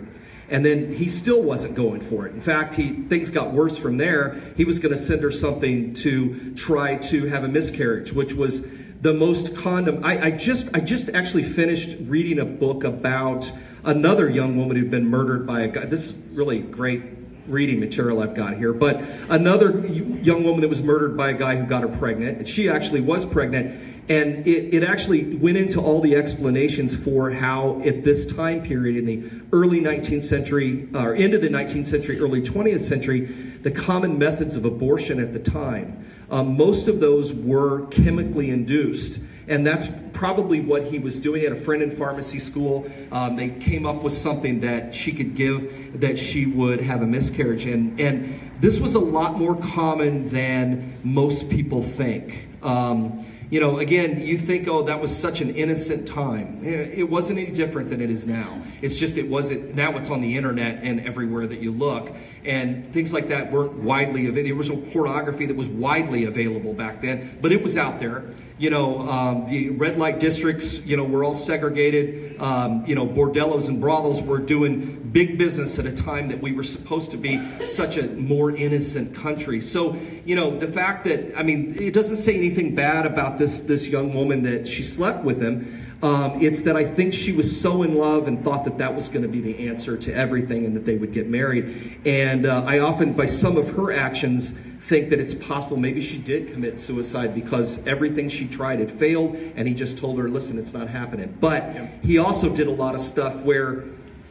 And 0.50 0.64
then 0.64 0.92
he 0.92 1.08
still 1.08 1.42
wasn't 1.42 1.74
going 1.74 2.00
for 2.00 2.26
it. 2.26 2.34
In 2.34 2.40
fact, 2.40 2.74
he 2.74 2.90
things 2.90 3.30
got 3.30 3.52
worse 3.52 3.78
from 3.78 3.96
there. 3.96 4.34
He 4.56 4.64
was 4.64 4.78
going 4.78 4.92
to 4.92 4.98
send 4.98 5.22
her 5.22 5.30
something 5.30 5.94
to 5.94 6.54
try 6.54 6.96
to 6.96 7.26
have 7.26 7.44
a 7.44 7.48
miscarriage, 7.48 8.12
which 8.12 8.34
was 8.34 8.66
the 9.04 9.12
most 9.12 9.54
condom. 9.54 10.02
I, 10.02 10.18
I 10.18 10.30
just 10.30 10.74
I 10.74 10.80
just 10.80 11.10
actually 11.10 11.42
finished 11.42 11.96
reading 12.06 12.38
a 12.38 12.44
book 12.46 12.84
about 12.84 13.52
another 13.84 14.30
young 14.30 14.56
woman 14.56 14.78
who'd 14.78 14.90
been 14.90 15.06
murdered 15.06 15.46
by 15.46 15.60
a 15.60 15.68
guy. 15.68 15.84
This 15.84 16.06
is 16.06 16.16
really 16.32 16.60
great 16.60 17.02
reading 17.46 17.80
material 17.80 18.22
I've 18.22 18.34
got 18.34 18.56
here. 18.56 18.72
But 18.72 19.02
another 19.28 19.86
young 19.86 20.42
woman 20.42 20.62
that 20.62 20.68
was 20.68 20.82
murdered 20.82 21.18
by 21.18 21.28
a 21.28 21.34
guy 21.34 21.56
who 21.56 21.66
got 21.66 21.82
her 21.82 21.88
pregnant. 21.88 22.48
She 22.48 22.70
actually 22.70 23.02
was 23.02 23.26
pregnant. 23.26 23.78
And 24.08 24.46
it, 24.46 24.74
it 24.74 24.82
actually 24.82 25.36
went 25.36 25.58
into 25.58 25.80
all 25.80 26.00
the 26.00 26.16
explanations 26.16 26.96
for 26.96 27.30
how, 27.30 27.82
at 27.84 28.04
this 28.04 28.24
time 28.24 28.62
period 28.62 28.96
in 28.96 29.04
the 29.04 29.30
early 29.52 29.80
19th 29.80 30.22
century, 30.22 30.88
or 30.94 31.14
into 31.14 31.36
the 31.36 31.48
19th 31.48 31.86
century, 31.86 32.20
early 32.20 32.40
20th 32.40 32.80
century, 32.80 33.20
the 33.20 33.70
common 33.70 34.18
methods 34.18 34.56
of 34.56 34.64
abortion 34.64 35.20
at 35.20 35.32
the 35.32 35.38
time. 35.38 36.04
Um, 36.30 36.56
most 36.56 36.88
of 36.88 37.00
those 37.00 37.32
were 37.32 37.86
chemically 37.86 38.50
induced, 38.50 39.20
and 39.48 39.66
that's 39.66 39.88
probably 40.12 40.60
what 40.60 40.82
he 40.82 40.98
was 40.98 41.20
doing. 41.20 41.42
Had 41.42 41.52
a 41.52 41.56
friend 41.56 41.82
in 41.82 41.90
pharmacy 41.90 42.38
school. 42.38 42.90
Um, 43.12 43.36
they 43.36 43.50
came 43.50 43.86
up 43.86 44.02
with 44.02 44.12
something 44.12 44.60
that 44.60 44.94
she 44.94 45.12
could 45.12 45.34
give 45.34 46.00
that 46.00 46.18
she 46.18 46.46
would 46.46 46.80
have 46.80 47.02
a 47.02 47.06
miscarriage, 47.06 47.66
and 47.66 47.98
and 48.00 48.40
this 48.60 48.80
was 48.80 48.94
a 48.94 49.00
lot 49.00 49.38
more 49.38 49.56
common 49.56 50.26
than 50.28 50.98
most 51.02 51.50
people 51.50 51.82
think. 51.82 52.48
Um, 52.62 53.24
you 53.54 53.60
know, 53.60 53.78
again, 53.78 54.20
you 54.20 54.36
think, 54.36 54.66
oh, 54.66 54.82
that 54.82 55.00
was 55.00 55.16
such 55.16 55.40
an 55.40 55.54
innocent 55.54 56.08
time. 56.08 56.60
Eh, 56.64 57.02
It 57.02 57.08
wasn't 57.08 57.38
any 57.38 57.52
different 57.52 57.88
than 57.88 58.00
it 58.00 58.10
is 58.10 58.26
now. 58.26 58.60
It's 58.82 58.96
just 58.96 59.16
it 59.16 59.28
wasn't. 59.28 59.76
Now 59.76 59.96
it's 59.96 60.10
on 60.10 60.20
the 60.20 60.36
internet 60.36 60.82
and 60.82 61.06
everywhere 61.06 61.46
that 61.46 61.60
you 61.60 61.70
look, 61.70 62.12
and 62.44 62.92
things 62.92 63.12
like 63.12 63.28
that 63.28 63.52
weren't 63.52 63.74
widely 63.74 64.26
available. 64.26 64.48
There 64.48 64.56
was 64.56 64.70
no 64.70 64.78
pornography 64.90 65.46
that 65.46 65.56
was 65.56 65.68
widely 65.68 66.24
available 66.24 66.74
back 66.74 67.00
then, 67.00 67.38
but 67.40 67.52
it 67.52 67.62
was 67.62 67.76
out 67.76 68.00
there. 68.00 68.24
You 68.58 68.70
know, 68.70 69.08
um, 69.08 69.46
the 69.46 69.70
red 69.70 69.98
light 69.98 70.18
districts, 70.18 70.84
you 70.84 70.96
know, 70.96 71.04
were 71.04 71.22
all 71.24 71.34
segregated. 71.34 72.40
Um, 72.40 72.84
you 72.86 72.96
know, 72.96 73.06
bordellos 73.06 73.68
and 73.68 73.80
brothels 73.80 74.20
were 74.20 74.38
doing 74.38 75.10
big 75.12 75.38
business 75.38 75.78
at 75.78 75.86
a 75.86 75.92
time 75.92 76.26
that 76.28 76.40
we 76.40 76.52
were 76.52 76.62
supposed 76.64 77.12
to 77.12 77.16
be 77.16 77.40
such 77.66 77.98
a 77.98 78.08
more 78.08 78.50
innocent 78.50 79.14
country. 79.14 79.60
So, 79.60 79.96
you 80.24 80.34
know, 80.34 80.58
the 80.58 80.66
fact 80.66 81.04
that 81.04 81.38
I 81.38 81.42
mean, 81.44 81.76
it 81.80 81.94
doesn't 81.94 82.16
say 82.16 82.36
anything 82.36 82.74
bad 82.74 83.06
about 83.06 83.38
this 83.38 83.43
this 83.44 83.88
young 83.88 84.14
woman 84.14 84.42
that 84.42 84.66
she 84.66 84.82
slept 84.82 85.24
with 85.24 85.40
him. 85.40 85.80
Um, 86.02 86.38
it's 86.42 86.60
that 86.62 86.76
I 86.76 86.84
think 86.84 87.14
she 87.14 87.32
was 87.32 87.60
so 87.60 87.82
in 87.82 87.94
love 87.94 88.28
and 88.28 88.38
thought 88.38 88.64
that 88.64 88.76
that 88.76 88.94
was 88.94 89.08
going 89.08 89.22
to 89.22 89.28
be 89.28 89.40
the 89.40 89.68
answer 89.68 89.96
to 89.96 90.12
everything 90.12 90.66
and 90.66 90.76
that 90.76 90.84
they 90.84 90.96
would 90.96 91.12
get 91.12 91.28
married. 91.28 91.98
And 92.04 92.44
uh, 92.44 92.62
I 92.66 92.80
often, 92.80 93.14
by 93.14 93.24
some 93.24 93.56
of 93.56 93.70
her 93.70 93.90
actions, 93.90 94.50
think 94.80 95.08
that 95.08 95.18
it's 95.18 95.32
possible 95.32 95.78
maybe 95.78 96.02
she 96.02 96.18
did 96.18 96.48
commit 96.48 96.78
suicide 96.78 97.34
because 97.34 97.84
everything 97.86 98.28
she 98.28 98.46
tried 98.46 98.80
had 98.80 98.90
failed 98.90 99.36
and 99.56 99.66
he 99.66 99.72
just 99.72 99.96
told 99.96 100.18
her, 100.18 100.28
listen, 100.28 100.58
it's 100.58 100.74
not 100.74 100.88
happening. 100.88 101.34
But 101.40 101.74
he 102.02 102.18
also 102.18 102.54
did 102.54 102.66
a 102.66 102.72
lot 102.72 102.94
of 102.94 103.00
stuff 103.00 103.42
where 103.42 103.84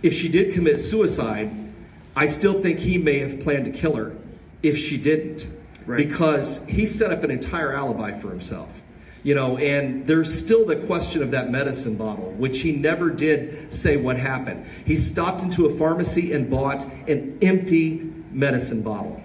if 0.04 0.14
she 0.14 0.30
did 0.30 0.54
commit 0.54 0.80
suicide, 0.80 1.56
I 2.16 2.28
still 2.28 2.54
think 2.54 2.78
he 2.78 3.00
may 3.00 3.18
have 3.18 3.40
planned 3.40 3.66
to 3.66 3.72
kill 3.72 3.96
her 3.96 4.16
if 4.62 4.78
she 4.78 4.98
didn't. 4.98 5.48
Right. 5.86 5.98
Because 5.98 6.66
he 6.68 6.86
set 6.86 7.12
up 7.12 7.24
an 7.24 7.32
entire 7.32 7.74
alibi 7.74 8.12
for 8.14 8.30
himself. 8.30 8.82
You 9.24 9.36
know, 9.36 9.58
and 9.58 10.06
there's 10.06 10.38
still 10.38 10.66
the 10.66 10.76
question 10.76 11.24
of 11.24 11.32
that 11.32 11.50
medicine 11.50 11.96
bottle, 11.96 12.32
which 12.32 12.60
he 12.60 12.74
never 12.74 13.10
did 13.10 13.72
say 13.74 13.96
what 13.96 14.18
happened. 14.18 14.66
He 14.86 14.98
stopped 14.98 15.42
into 15.44 15.66
a 15.66 15.70
pharmacy 15.70 16.34
and 16.34 16.50
bought 16.50 16.84
an 17.08 17.38
empty 17.42 18.12
medicine 18.32 18.82
bottle. 18.82 19.23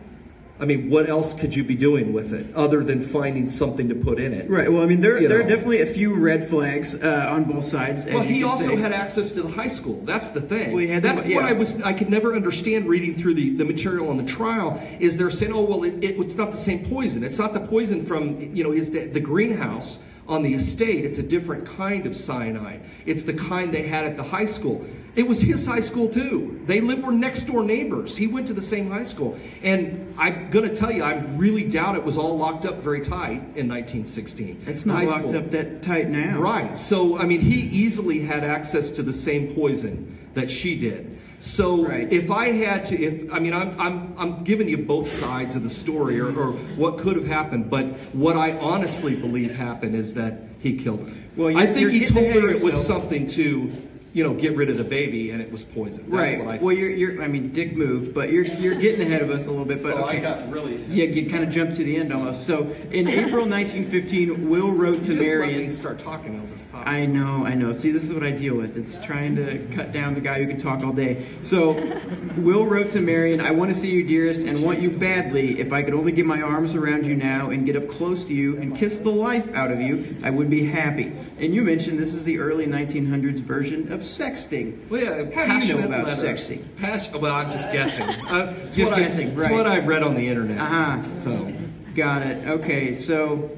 I 0.60 0.64
mean, 0.64 0.90
what 0.90 1.08
else 1.08 1.34
could 1.34 1.54
you 1.54 1.62
be 1.62 1.76
doing 1.76 2.12
with 2.12 2.32
it 2.32 2.52
other 2.56 2.82
than 2.82 3.00
finding 3.00 3.48
something 3.48 3.88
to 3.90 3.94
put 3.94 4.18
in 4.18 4.32
it? 4.32 4.50
Right. 4.50 4.70
Well, 4.70 4.82
I 4.82 4.86
mean, 4.86 5.00
there, 5.00 5.20
You 5.20 5.28
there 5.28 5.40
are 5.40 5.48
definitely 5.48 5.82
a 5.82 5.86
few 5.86 6.14
red 6.14 6.48
flags 6.48 6.94
uh, 6.94 7.28
on 7.30 7.44
both 7.44 7.64
sides. 7.64 8.06
Well, 8.06 8.22
he 8.22 8.42
also 8.42 8.70
say. 8.70 8.76
had 8.76 8.92
access 8.92 9.30
to 9.32 9.42
the 9.42 9.48
high 9.48 9.68
school. 9.68 10.02
That's 10.04 10.30
the 10.30 10.40
thing. 10.40 10.72
Well, 10.72 10.78
he 10.78 10.88
had 10.88 11.02
the- 11.02 11.08
That's 11.08 11.22
what 11.22 11.30
yeah. 11.30 11.46
I 11.46 11.52
was. 11.52 11.80
I 11.82 11.92
could 11.92 12.10
never 12.10 12.34
understand 12.34 12.88
reading 12.88 13.14
through 13.14 13.34
the, 13.34 13.50
the 13.50 13.64
material 13.64 14.08
on 14.08 14.16
the 14.16 14.24
trial. 14.24 14.82
Is 14.98 15.16
they're 15.16 15.30
saying, 15.30 15.52
oh 15.52 15.62
well, 15.62 15.84
it, 15.84 16.02
it, 16.02 16.18
it's 16.18 16.36
not 16.36 16.50
the 16.50 16.56
same 16.56 16.84
poison. 16.86 17.22
It's 17.22 17.38
not 17.38 17.52
the 17.52 17.60
poison 17.60 18.04
from 18.04 18.38
you 18.54 18.64
know 18.64 18.72
his 18.72 18.90
the 18.90 19.20
greenhouse 19.20 20.00
on 20.28 20.42
the 20.42 20.54
estate. 20.54 21.04
It's 21.04 21.18
a 21.18 21.22
different 21.22 21.66
kind 21.66 22.06
of 22.06 22.14
cyanide. 22.14 22.82
It's 23.06 23.22
the 23.22 23.32
kind 23.32 23.72
they 23.72 23.82
had 23.82 24.04
at 24.04 24.16
the 24.16 24.22
high 24.22 24.44
school. 24.44 24.84
It 25.16 25.26
was 25.26 25.40
his 25.40 25.66
high 25.66 25.80
school 25.80 26.08
too. 26.08 26.60
They 26.66 26.80
lived 26.80 27.02
were 27.02 27.10
next 27.10 27.44
door 27.44 27.64
neighbors. 27.64 28.16
He 28.16 28.26
went 28.28 28.46
to 28.48 28.52
the 28.52 28.62
same 28.62 28.90
high 28.90 29.02
school. 29.02 29.36
And 29.62 30.14
I'm 30.16 30.50
gonna 30.50 30.72
tell 30.72 30.92
you, 30.92 31.02
I 31.02 31.14
really 31.36 31.64
doubt 31.64 31.96
it 31.96 32.04
was 32.04 32.16
all 32.16 32.36
locked 32.36 32.66
up 32.66 32.80
very 32.80 33.00
tight 33.00 33.40
in 33.56 33.68
1916. 33.68 34.58
It's 34.66 34.86
not 34.86 34.98
High 34.98 35.04
locked 35.06 35.30
school. 35.30 35.38
up 35.38 35.50
that 35.50 35.82
tight 35.82 36.08
now. 36.08 36.38
Right. 36.38 36.76
So, 36.76 37.18
I 37.18 37.24
mean, 37.24 37.40
he 37.40 37.62
easily 37.62 38.20
had 38.20 38.44
access 38.44 38.90
to 38.92 39.02
the 39.02 39.12
same 39.12 39.54
poison 39.54 40.16
that 40.34 40.50
she 40.50 40.78
did. 40.78 41.17
So, 41.40 41.86
Right. 41.86 42.12
if 42.12 42.30
I 42.30 42.50
had 42.50 42.84
to, 42.86 43.00
if 43.00 43.32
I 43.32 43.38
mean, 43.38 43.52
I'm, 43.52 43.78
I'm, 43.80 44.14
I'm 44.18 44.38
giving 44.38 44.68
you 44.68 44.78
both 44.78 45.08
sides 45.08 45.54
of 45.54 45.62
the 45.62 45.70
story 45.70 46.18
or, 46.18 46.36
or 46.36 46.52
what 46.76 46.98
could 46.98 47.16
have 47.16 47.26
happened, 47.26 47.70
but 47.70 47.86
what 48.12 48.36
I 48.36 48.58
honestly 48.58 49.14
believe 49.14 49.54
happened 49.54 49.94
is 49.94 50.14
that 50.14 50.40
he 50.58 50.76
killed 50.76 51.08
her. 51.08 51.16
Well, 51.36 51.56
I 51.56 51.66
think 51.66 51.90
he 51.90 52.06
told 52.06 52.32
her 52.32 52.50
of 52.50 52.56
it 52.56 52.64
was 52.64 52.74
something 52.84 53.26
to 53.28 53.70
you 54.14 54.24
know, 54.24 54.34
get 54.34 54.56
rid 54.56 54.70
of 54.70 54.78
the 54.78 54.84
baby, 54.84 55.30
and 55.30 55.42
it 55.42 55.50
was 55.52 55.64
poison. 55.64 56.04
That's 56.10 56.12
right. 56.14 56.38
What 56.44 56.54
I 56.54 56.58
well, 56.58 56.74
you're, 56.74 56.90
you're. 56.90 57.22
I 57.22 57.28
mean, 57.28 57.52
dick 57.52 57.76
move, 57.76 58.14
but 58.14 58.32
you're 58.32 58.44
you're 58.44 58.74
getting 58.74 59.02
ahead 59.02 59.22
of 59.22 59.30
us 59.30 59.46
a 59.46 59.50
little 59.50 59.64
bit. 59.66 59.82
But 59.82 59.94
Oh, 59.96 60.04
okay. 60.06 60.18
I 60.18 60.20
got 60.20 60.50
really. 60.50 60.82
Yeah, 60.84 61.04
you 61.04 61.30
kind 61.30 61.44
of 61.44 61.50
jumped 61.50 61.76
to 61.76 61.84
the 61.84 61.96
end 61.96 62.12
almost. 62.12 62.44
So, 62.46 62.62
in 62.90 63.06
April 63.08 63.46
1915, 63.46 64.48
Will 64.48 64.72
wrote 64.72 65.02
to 65.04 65.14
Just 65.14 65.18
let 65.18 65.38
Marion. 65.38 65.58
me 65.62 65.68
start 65.68 65.98
talking. 65.98 66.38
I'll 66.40 66.46
just 66.46 66.68
talk. 66.70 66.86
I 66.86 67.06
know, 67.06 67.44
I 67.44 67.54
know. 67.54 67.72
See, 67.72 67.90
this 67.90 68.04
is 68.04 68.14
what 68.14 68.22
I 68.22 68.30
deal 68.30 68.54
with. 68.56 68.76
It's 68.76 68.98
trying 68.98 69.36
to 69.36 69.58
cut 69.74 69.92
down 69.92 70.14
the 70.14 70.20
guy 70.20 70.38
who 70.42 70.46
can 70.48 70.58
talk 70.58 70.82
all 70.84 70.92
day. 70.92 71.24
So, 71.42 71.72
Will 72.38 72.66
wrote 72.66 72.90
to 72.90 73.00
Marion, 73.00 73.40
I 73.40 73.50
want 73.50 73.70
to 73.72 73.74
see 73.78 73.90
you, 73.90 74.04
dearest, 74.04 74.42
and 74.42 74.62
want 74.62 74.80
you 74.80 74.90
badly. 74.90 75.60
If 75.60 75.72
I 75.72 75.82
could 75.82 75.94
only 75.94 76.12
get 76.12 76.24
my 76.26 76.40
arms 76.40 76.74
around 76.74 77.06
you 77.06 77.14
now 77.16 77.50
and 77.50 77.66
get 77.66 77.76
up 77.76 77.88
close 77.88 78.24
to 78.24 78.34
you 78.34 78.56
and 78.58 78.76
kiss 78.76 79.00
the 79.00 79.10
life 79.10 79.52
out 79.54 79.70
of 79.70 79.80
you, 79.80 80.16
I 80.22 80.30
would 80.30 80.48
be 80.50 80.64
happy. 80.64 81.12
And 81.40 81.54
you 81.54 81.62
mentioned 81.62 81.98
this 81.98 82.14
is 82.14 82.24
the 82.24 82.38
early 82.38 82.66
1900s 82.66 83.40
version 83.40 83.92
of 83.92 83.97
sexting. 84.00 84.88
Well, 84.88 85.00
yeah, 85.00 85.30
How 85.46 85.60
do 85.60 85.66
you 85.66 85.74
know 85.74 85.86
about 85.86 86.06
letters. 86.06 86.24
sexting? 86.24 86.62
Pas- 86.80 87.10
well, 87.12 87.34
I'm 87.34 87.50
just 87.50 87.70
guessing. 87.72 88.06
Uh, 88.28 88.54
it's 88.66 88.76
Just 88.76 88.90
what 88.90 88.98
I- 89.00 89.02
guessing, 89.02 89.28
It's 89.28 89.48
what 89.48 89.66
I 89.66 89.78
read 89.78 90.02
on 90.02 90.14
the 90.14 90.26
internet. 90.26 90.58
Uh-huh. 90.58 91.02
So, 91.18 91.52
Got 91.94 92.22
it. 92.22 92.46
Okay, 92.46 92.94
so 92.94 93.50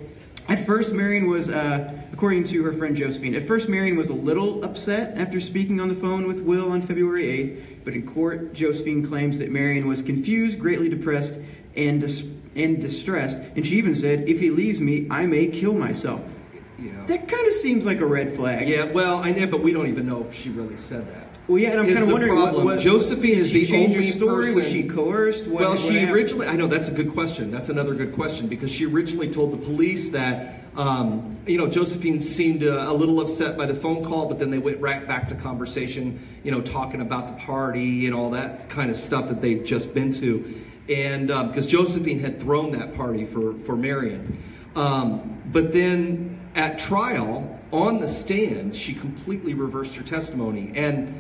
at 0.49 0.65
first 0.65 0.95
Marion 0.95 1.29
was, 1.29 1.51
uh, 1.51 1.93
according 2.13 2.45
to 2.45 2.63
her 2.63 2.73
friend 2.73 2.97
Josephine, 2.97 3.35
at 3.35 3.43
first 3.47 3.69
Marion 3.69 3.97
was 3.97 4.09
a 4.09 4.15
little 4.15 4.65
upset 4.65 5.19
after 5.19 5.41
speaking 5.41 5.79
on 5.81 5.89
the 5.89 5.95
phone 5.95 6.27
with 6.27 6.41
Will 6.41 6.73
on 6.73 6.81
February 6.81 7.25
8th, 7.25 7.85
but 7.85 7.93
in 7.95 8.07
court, 8.07 8.55
Josephine 8.55 9.05
claims 9.07 9.37
that 9.39 9.51
Marion 9.51 9.87
was 9.89 10.01
confused, 10.01 10.59
greatly 10.59 10.89
depressed, 10.89 11.39
and, 11.77 12.01
dis- 12.01 12.25
and 12.57 12.81
distressed, 12.81 13.43
and 13.57 13.67
she 13.67 13.77
even 13.77 13.95
said, 13.95 14.27
if 14.29 14.41
he 14.41 14.49
leaves 14.51 14.81
me, 14.81 15.07
I 15.11 15.27
may 15.27 15.47
kill 15.47 15.75
myself. 15.75 16.23
Yeah. 16.81 17.07
That 17.07 17.29
kind 17.29 17.47
of 17.47 17.53
seems 17.53 17.85
like 17.85 18.01
a 18.01 18.07
red 18.07 18.35
flag. 18.35 18.69
Yeah, 18.69 18.85
well, 18.85 19.23
I 19.23 19.33
know, 19.33 19.47
but 19.47 19.61
we 19.61 19.73
don't 19.73 19.89
even 19.89 20.07
know 20.07 20.25
if 20.25 20.35
she 20.35 20.51
really 20.51 20.77
said 20.77 21.07
that. 21.09 21.27
Well, 21.51 21.59
yeah, 21.59 21.71
and 21.71 21.81
I'm 21.81 21.87
kind 21.87 21.99
of 21.99 22.13
wondering 22.13 22.37
what, 22.37 22.43
problem. 22.45 22.65
what 22.65 22.79
Josephine 22.79 23.35
did 23.35 23.39
is 23.39 23.51
she 23.51 23.65
the 23.67 23.85
only 23.85 24.11
story? 24.13 24.55
Was 24.55 24.71
she 24.71 24.85
coerced? 24.85 25.49
What, 25.49 25.61
well, 25.61 25.71
what 25.71 25.81
she 25.81 25.95
happened? 25.95 26.13
originally, 26.13 26.47
I 26.47 26.55
know 26.55 26.69
that's 26.69 26.87
a 26.87 26.93
good 26.93 27.13
question. 27.13 27.51
That's 27.51 27.69
another 27.69 27.95
good 27.95 28.15
question 28.15 28.47
because 28.47 28.71
she 28.71 28.87
originally 28.87 29.29
told 29.29 29.51
the 29.51 29.57
police 29.57 30.11
that, 30.11 30.61
um, 30.77 31.37
you 31.47 31.59
know, 31.59 31.67
Josephine 31.67 32.23
seemed 32.23 32.63
uh, 32.63 32.85
a 32.87 32.93
little 32.93 33.21
upset 33.21 33.57
by 33.57 33.67
the 33.67 33.75
phone 33.75 34.05
call, 34.05 34.27
but 34.27 34.39
then 34.39 34.51
they 34.51 34.59
went 34.59 34.81
right 34.81 35.05
back 35.09 35.27
to 35.27 35.35
conversation, 35.35 36.25
you 36.45 36.53
know, 36.53 36.61
talking 36.61 37.01
about 37.01 37.27
the 37.27 37.33
party 37.45 38.07
and 38.07 38.15
all 38.15 38.31
that 38.31 38.69
kind 38.69 38.89
of 38.89 38.97
stuff 38.97 39.27
that 39.29 39.41
they'd 39.41 39.65
just 39.65 39.93
been 39.93 40.13
to. 40.13 40.63
And 40.89 41.27
because 41.49 41.67
Josephine 41.67 42.21
had 42.21 42.39
thrown 42.39 42.71
that 42.73 42.95
party 42.95 43.25
for, 43.25 43.55
for 43.55 43.77
Marion. 43.77 44.41
Um, 44.77 45.43
but 45.47 45.73
then 45.73 46.40
at 46.55 46.79
trial, 46.79 47.59
on 47.73 48.01
the 48.01 48.09
stand, 48.09 48.75
she 48.75 48.95
completely 48.95 49.55
reversed 49.55 49.97
her 49.97 50.03
testimony. 50.03 50.73
And 50.75 51.15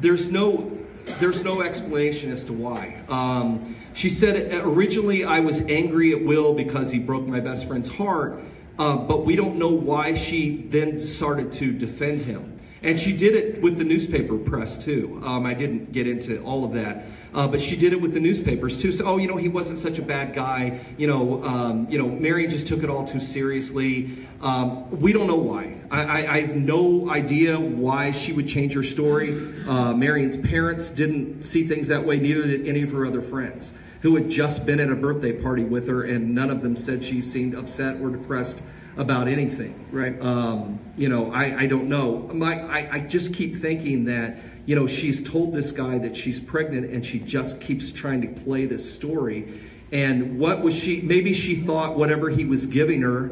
there's 0.00 0.30
no 0.30 0.78
there's 1.20 1.42
no 1.42 1.62
explanation 1.62 2.30
as 2.30 2.44
to 2.44 2.52
why. 2.52 3.02
Um, 3.08 3.74
she 3.94 4.10
said 4.10 4.52
originally 4.62 5.24
I 5.24 5.40
was 5.40 5.62
angry 5.62 6.12
at 6.12 6.22
Will 6.22 6.52
because 6.52 6.90
he 6.90 6.98
broke 6.98 7.26
my 7.26 7.40
best 7.40 7.66
friend's 7.66 7.88
heart, 7.88 8.40
uh, 8.78 8.96
but 8.96 9.24
we 9.24 9.34
don't 9.34 9.56
know 9.56 9.70
why 9.70 10.14
she 10.14 10.62
then 10.68 10.98
started 10.98 11.50
to 11.52 11.72
defend 11.72 12.20
him. 12.20 12.57
And 12.82 12.98
she 12.98 13.12
did 13.12 13.34
it 13.34 13.60
with 13.60 13.76
the 13.76 13.84
newspaper 13.84 14.38
press 14.38 14.78
too. 14.78 15.20
Um, 15.24 15.46
I 15.46 15.54
didn't 15.54 15.90
get 15.92 16.06
into 16.06 16.40
all 16.42 16.64
of 16.64 16.72
that, 16.74 17.04
uh, 17.34 17.48
but 17.48 17.60
she 17.60 17.76
did 17.76 17.92
it 17.92 18.00
with 18.00 18.12
the 18.12 18.20
newspapers 18.20 18.76
too. 18.76 18.92
So, 18.92 19.04
oh, 19.04 19.16
you 19.16 19.26
know, 19.26 19.36
he 19.36 19.48
wasn't 19.48 19.78
such 19.78 19.98
a 19.98 20.02
bad 20.02 20.32
guy. 20.34 20.78
You 20.96 21.08
know, 21.08 21.42
um, 21.42 21.86
you 21.90 21.98
know, 21.98 22.06
Mary 22.06 22.46
just 22.46 22.68
took 22.68 22.82
it 22.82 22.90
all 22.90 23.04
too 23.04 23.20
seriously. 23.20 24.10
Um, 24.40 24.88
we 25.00 25.12
don't 25.12 25.26
know 25.26 25.36
why. 25.36 25.74
I, 25.90 26.02
I, 26.02 26.32
I 26.34 26.40
have 26.42 26.56
no 26.56 27.10
idea 27.10 27.58
why 27.58 28.12
she 28.12 28.32
would 28.32 28.46
change 28.46 28.74
her 28.74 28.82
story. 28.82 29.30
Uh, 29.66 29.92
Marion's 29.92 30.36
parents 30.36 30.90
didn't 30.90 31.42
see 31.42 31.66
things 31.66 31.88
that 31.88 32.04
way. 32.04 32.18
Neither 32.18 32.42
did 32.42 32.66
any 32.66 32.82
of 32.82 32.92
her 32.92 33.06
other 33.06 33.20
friends 33.20 33.72
who 34.00 34.14
had 34.14 34.30
just 34.30 34.64
been 34.64 34.80
at 34.80 34.90
a 34.90 34.94
birthday 34.94 35.32
party 35.32 35.64
with 35.64 35.88
her, 35.88 36.04
and 36.04 36.34
none 36.34 36.50
of 36.50 36.62
them 36.62 36.76
said 36.76 37.02
she 37.02 37.20
seemed 37.20 37.54
upset 37.54 38.00
or 38.00 38.10
depressed 38.10 38.62
about 38.96 39.28
anything. 39.28 39.86
Right. 39.92 40.20
Um, 40.20 40.78
you 40.96 41.08
know, 41.08 41.30
I, 41.32 41.60
I 41.60 41.66
don't 41.66 41.88
know. 41.88 42.28
My, 42.32 42.60
I, 42.62 42.88
I 42.92 43.00
just 43.00 43.32
keep 43.32 43.56
thinking 43.56 44.04
that, 44.06 44.38
you 44.66 44.74
know, 44.74 44.86
she's 44.86 45.22
told 45.22 45.54
this 45.54 45.70
guy 45.70 45.98
that 45.98 46.16
she's 46.16 46.40
pregnant 46.40 46.90
and 46.90 47.06
she 47.06 47.20
just 47.20 47.60
keeps 47.60 47.92
trying 47.92 48.20
to 48.22 48.28
play 48.28 48.66
this 48.66 48.92
story. 48.92 49.46
And 49.92 50.38
what 50.38 50.62
was 50.62 50.76
she, 50.76 51.00
maybe 51.00 51.32
she 51.32 51.54
thought 51.54 51.96
whatever 51.96 52.28
he 52.28 52.44
was 52.44 52.66
giving 52.66 53.02
her. 53.02 53.30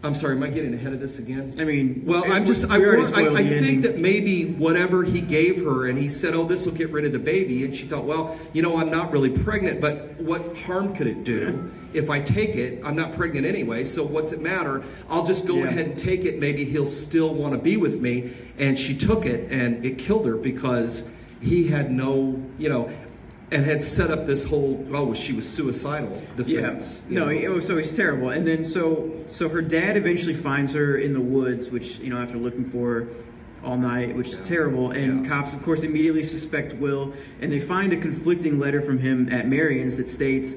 I'm 0.00 0.14
sorry, 0.14 0.36
am 0.36 0.42
I 0.44 0.48
getting 0.48 0.74
ahead 0.74 0.92
of 0.92 1.00
this 1.00 1.18
again? 1.18 1.52
I 1.58 1.64
mean, 1.64 2.04
well, 2.06 2.22
I'm 2.30 2.46
just, 2.46 2.70
I, 2.70 2.78
we 2.78 2.84
already 2.86 3.02
want- 3.02 3.14
spoiled 3.14 3.36
I, 3.36 3.40
I 3.40 3.44
think 3.48 3.82
that 3.82 3.98
maybe 3.98 4.44
whatever 4.44 5.02
he 5.02 5.20
gave 5.20 5.64
her, 5.64 5.88
and 5.88 5.98
he 5.98 6.08
said, 6.08 6.34
oh, 6.34 6.44
this 6.44 6.66
will 6.66 6.72
get 6.74 6.90
rid 6.90 7.04
of 7.04 7.10
the 7.10 7.18
baby. 7.18 7.64
And 7.64 7.74
she 7.74 7.84
thought, 7.84 8.04
well, 8.04 8.38
you 8.52 8.62
know, 8.62 8.76
I'm 8.78 8.90
not 8.90 9.10
really 9.10 9.30
pregnant, 9.30 9.80
but 9.80 10.10
what 10.20 10.56
harm 10.58 10.94
could 10.94 11.08
it 11.08 11.24
do? 11.24 11.68
If 11.94 12.10
I 12.10 12.20
take 12.20 12.50
it, 12.54 12.80
I'm 12.84 12.94
not 12.94 13.12
pregnant 13.12 13.44
anyway, 13.44 13.82
so 13.82 14.04
what's 14.04 14.30
it 14.30 14.40
matter? 14.40 14.84
I'll 15.10 15.26
just 15.26 15.46
go 15.46 15.56
Yeah. 15.56 15.64
ahead 15.64 15.86
and 15.86 15.98
take 15.98 16.24
it. 16.24 16.38
Maybe 16.38 16.64
he'll 16.64 16.86
still 16.86 17.34
want 17.34 17.54
to 17.54 17.58
be 17.58 17.76
with 17.76 18.00
me. 18.00 18.30
And 18.56 18.78
she 18.78 18.96
took 18.96 19.26
it, 19.26 19.50
and 19.50 19.84
it 19.84 19.98
killed 19.98 20.26
her 20.26 20.36
because 20.36 21.08
he 21.40 21.66
had 21.66 21.90
no, 21.90 22.40
you 22.56 22.68
know, 22.68 22.88
and 23.50 23.64
had 23.64 23.82
set 23.82 24.10
up 24.10 24.26
this 24.26 24.44
whole, 24.44 24.86
oh, 24.92 25.14
she 25.14 25.32
was 25.32 25.48
suicidal 25.48 26.10
defense. 26.36 27.02
you 27.08 27.14
No, 27.18 27.28
it 27.28 27.48
was, 27.48 27.66
so 27.66 27.78
it's 27.78 27.92
terrible. 27.92 28.30
And 28.30 28.46
then 28.46 28.64
so 28.64 29.10
so 29.26 29.48
her 29.48 29.62
dad 29.62 29.96
eventually 29.96 30.34
finds 30.34 30.72
her 30.72 30.96
in 30.98 31.12
the 31.12 31.20
woods, 31.20 31.70
which 31.70 31.98
you 31.98 32.10
know 32.10 32.18
after 32.18 32.36
looking 32.36 32.64
for 32.64 32.86
her 32.94 33.08
all 33.64 33.76
night, 33.76 34.14
which 34.14 34.28
is 34.28 34.46
terrible. 34.46 34.90
And 34.90 35.24
Yeah. 35.24 35.30
cops, 35.30 35.54
of 35.54 35.62
course, 35.62 35.82
immediately 35.82 36.22
suspect 36.22 36.74
Will, 36.74 37.12
and 37.40 37.50
they 37.50 37.60
find 37.60 37.92
a 37.92 37.96
conflicting 37.96 38.58
letter 38.58 38.80
from 38.80 38.98
him 38.98 39.28
at 39.32 39.48
Marion's 39.48 39.96
that 39.96 40.08
states. 40.08 40.56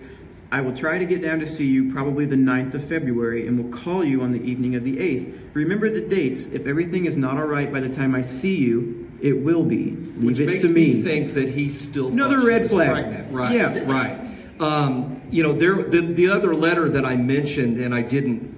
I 0.53 0.59
will 0.59 0.73
try 0.73 0.97
to 0.97 1.05
get 1.05 1.21
down 1.21 1.39
to 1.39 1.47
see 1.47 1.65
you 1.65 1.89
probably 1.93 2.25
the 2.25 2.35
9th 2.35 2.73
of 2.73 2.83
February 2.83 3.47
and 3.47 3.57
will 3.57 3.71
call 3.71 4.03
you 4.03 4.21
on 4.21 4.33
the 4.33 4.43
evening 4.43 4.75
of 4.75 4.83
the 4.83 4.99
8th. 4.99 5.33
Remember 5.53 5.89
the 5.89 6.01
dates. 6.01 6.47
If 6.47 6.67
everything 6.67 7.05
is 7.05 7.15
not 7.15 7.37
all 7.37 7.47
right 7.47 7.71
by 7.71 7.79
the 7.79 7.87
time 7.87 8.13
I 8.13 8.21
see 8.21 8.57
you, 8.57 9.00
it 9.21 9.33
will 9.33 9.63
be. 9.63 9.91
Leave 9.91 10.23
Which 10.23 10.39
it 10.39 10.45
makes 10.47 10.61
to 10.61 10.69
me. 10.69 10.93
me. 10.95 11.01
think 11.01 11.33
that 11.33 11.49
he's 11.49 11.79
still 11.79 12.07
Another 12.07 12.45
red 12.45 12.69
flag. 12.69 12.91
Pregnant. 12.91 13.33
Right. 13.33 13.51
Yeah. 13.55 13.79
Right. 13.91 14.27
Um, 14.59 15.21
you 15.29 15.43
know, 15.43 15.53
there 15.53 15.83
the, 15.83 16.01
the 16.01 16.29
other 16.29 16.53
letter 16.53 16.89
that 16.89 17.05
I 17.05 17.15
mentioned, 17.15 17.77
and 17.79 17.93
I 17.95 18.01
didn't 18.01 18.49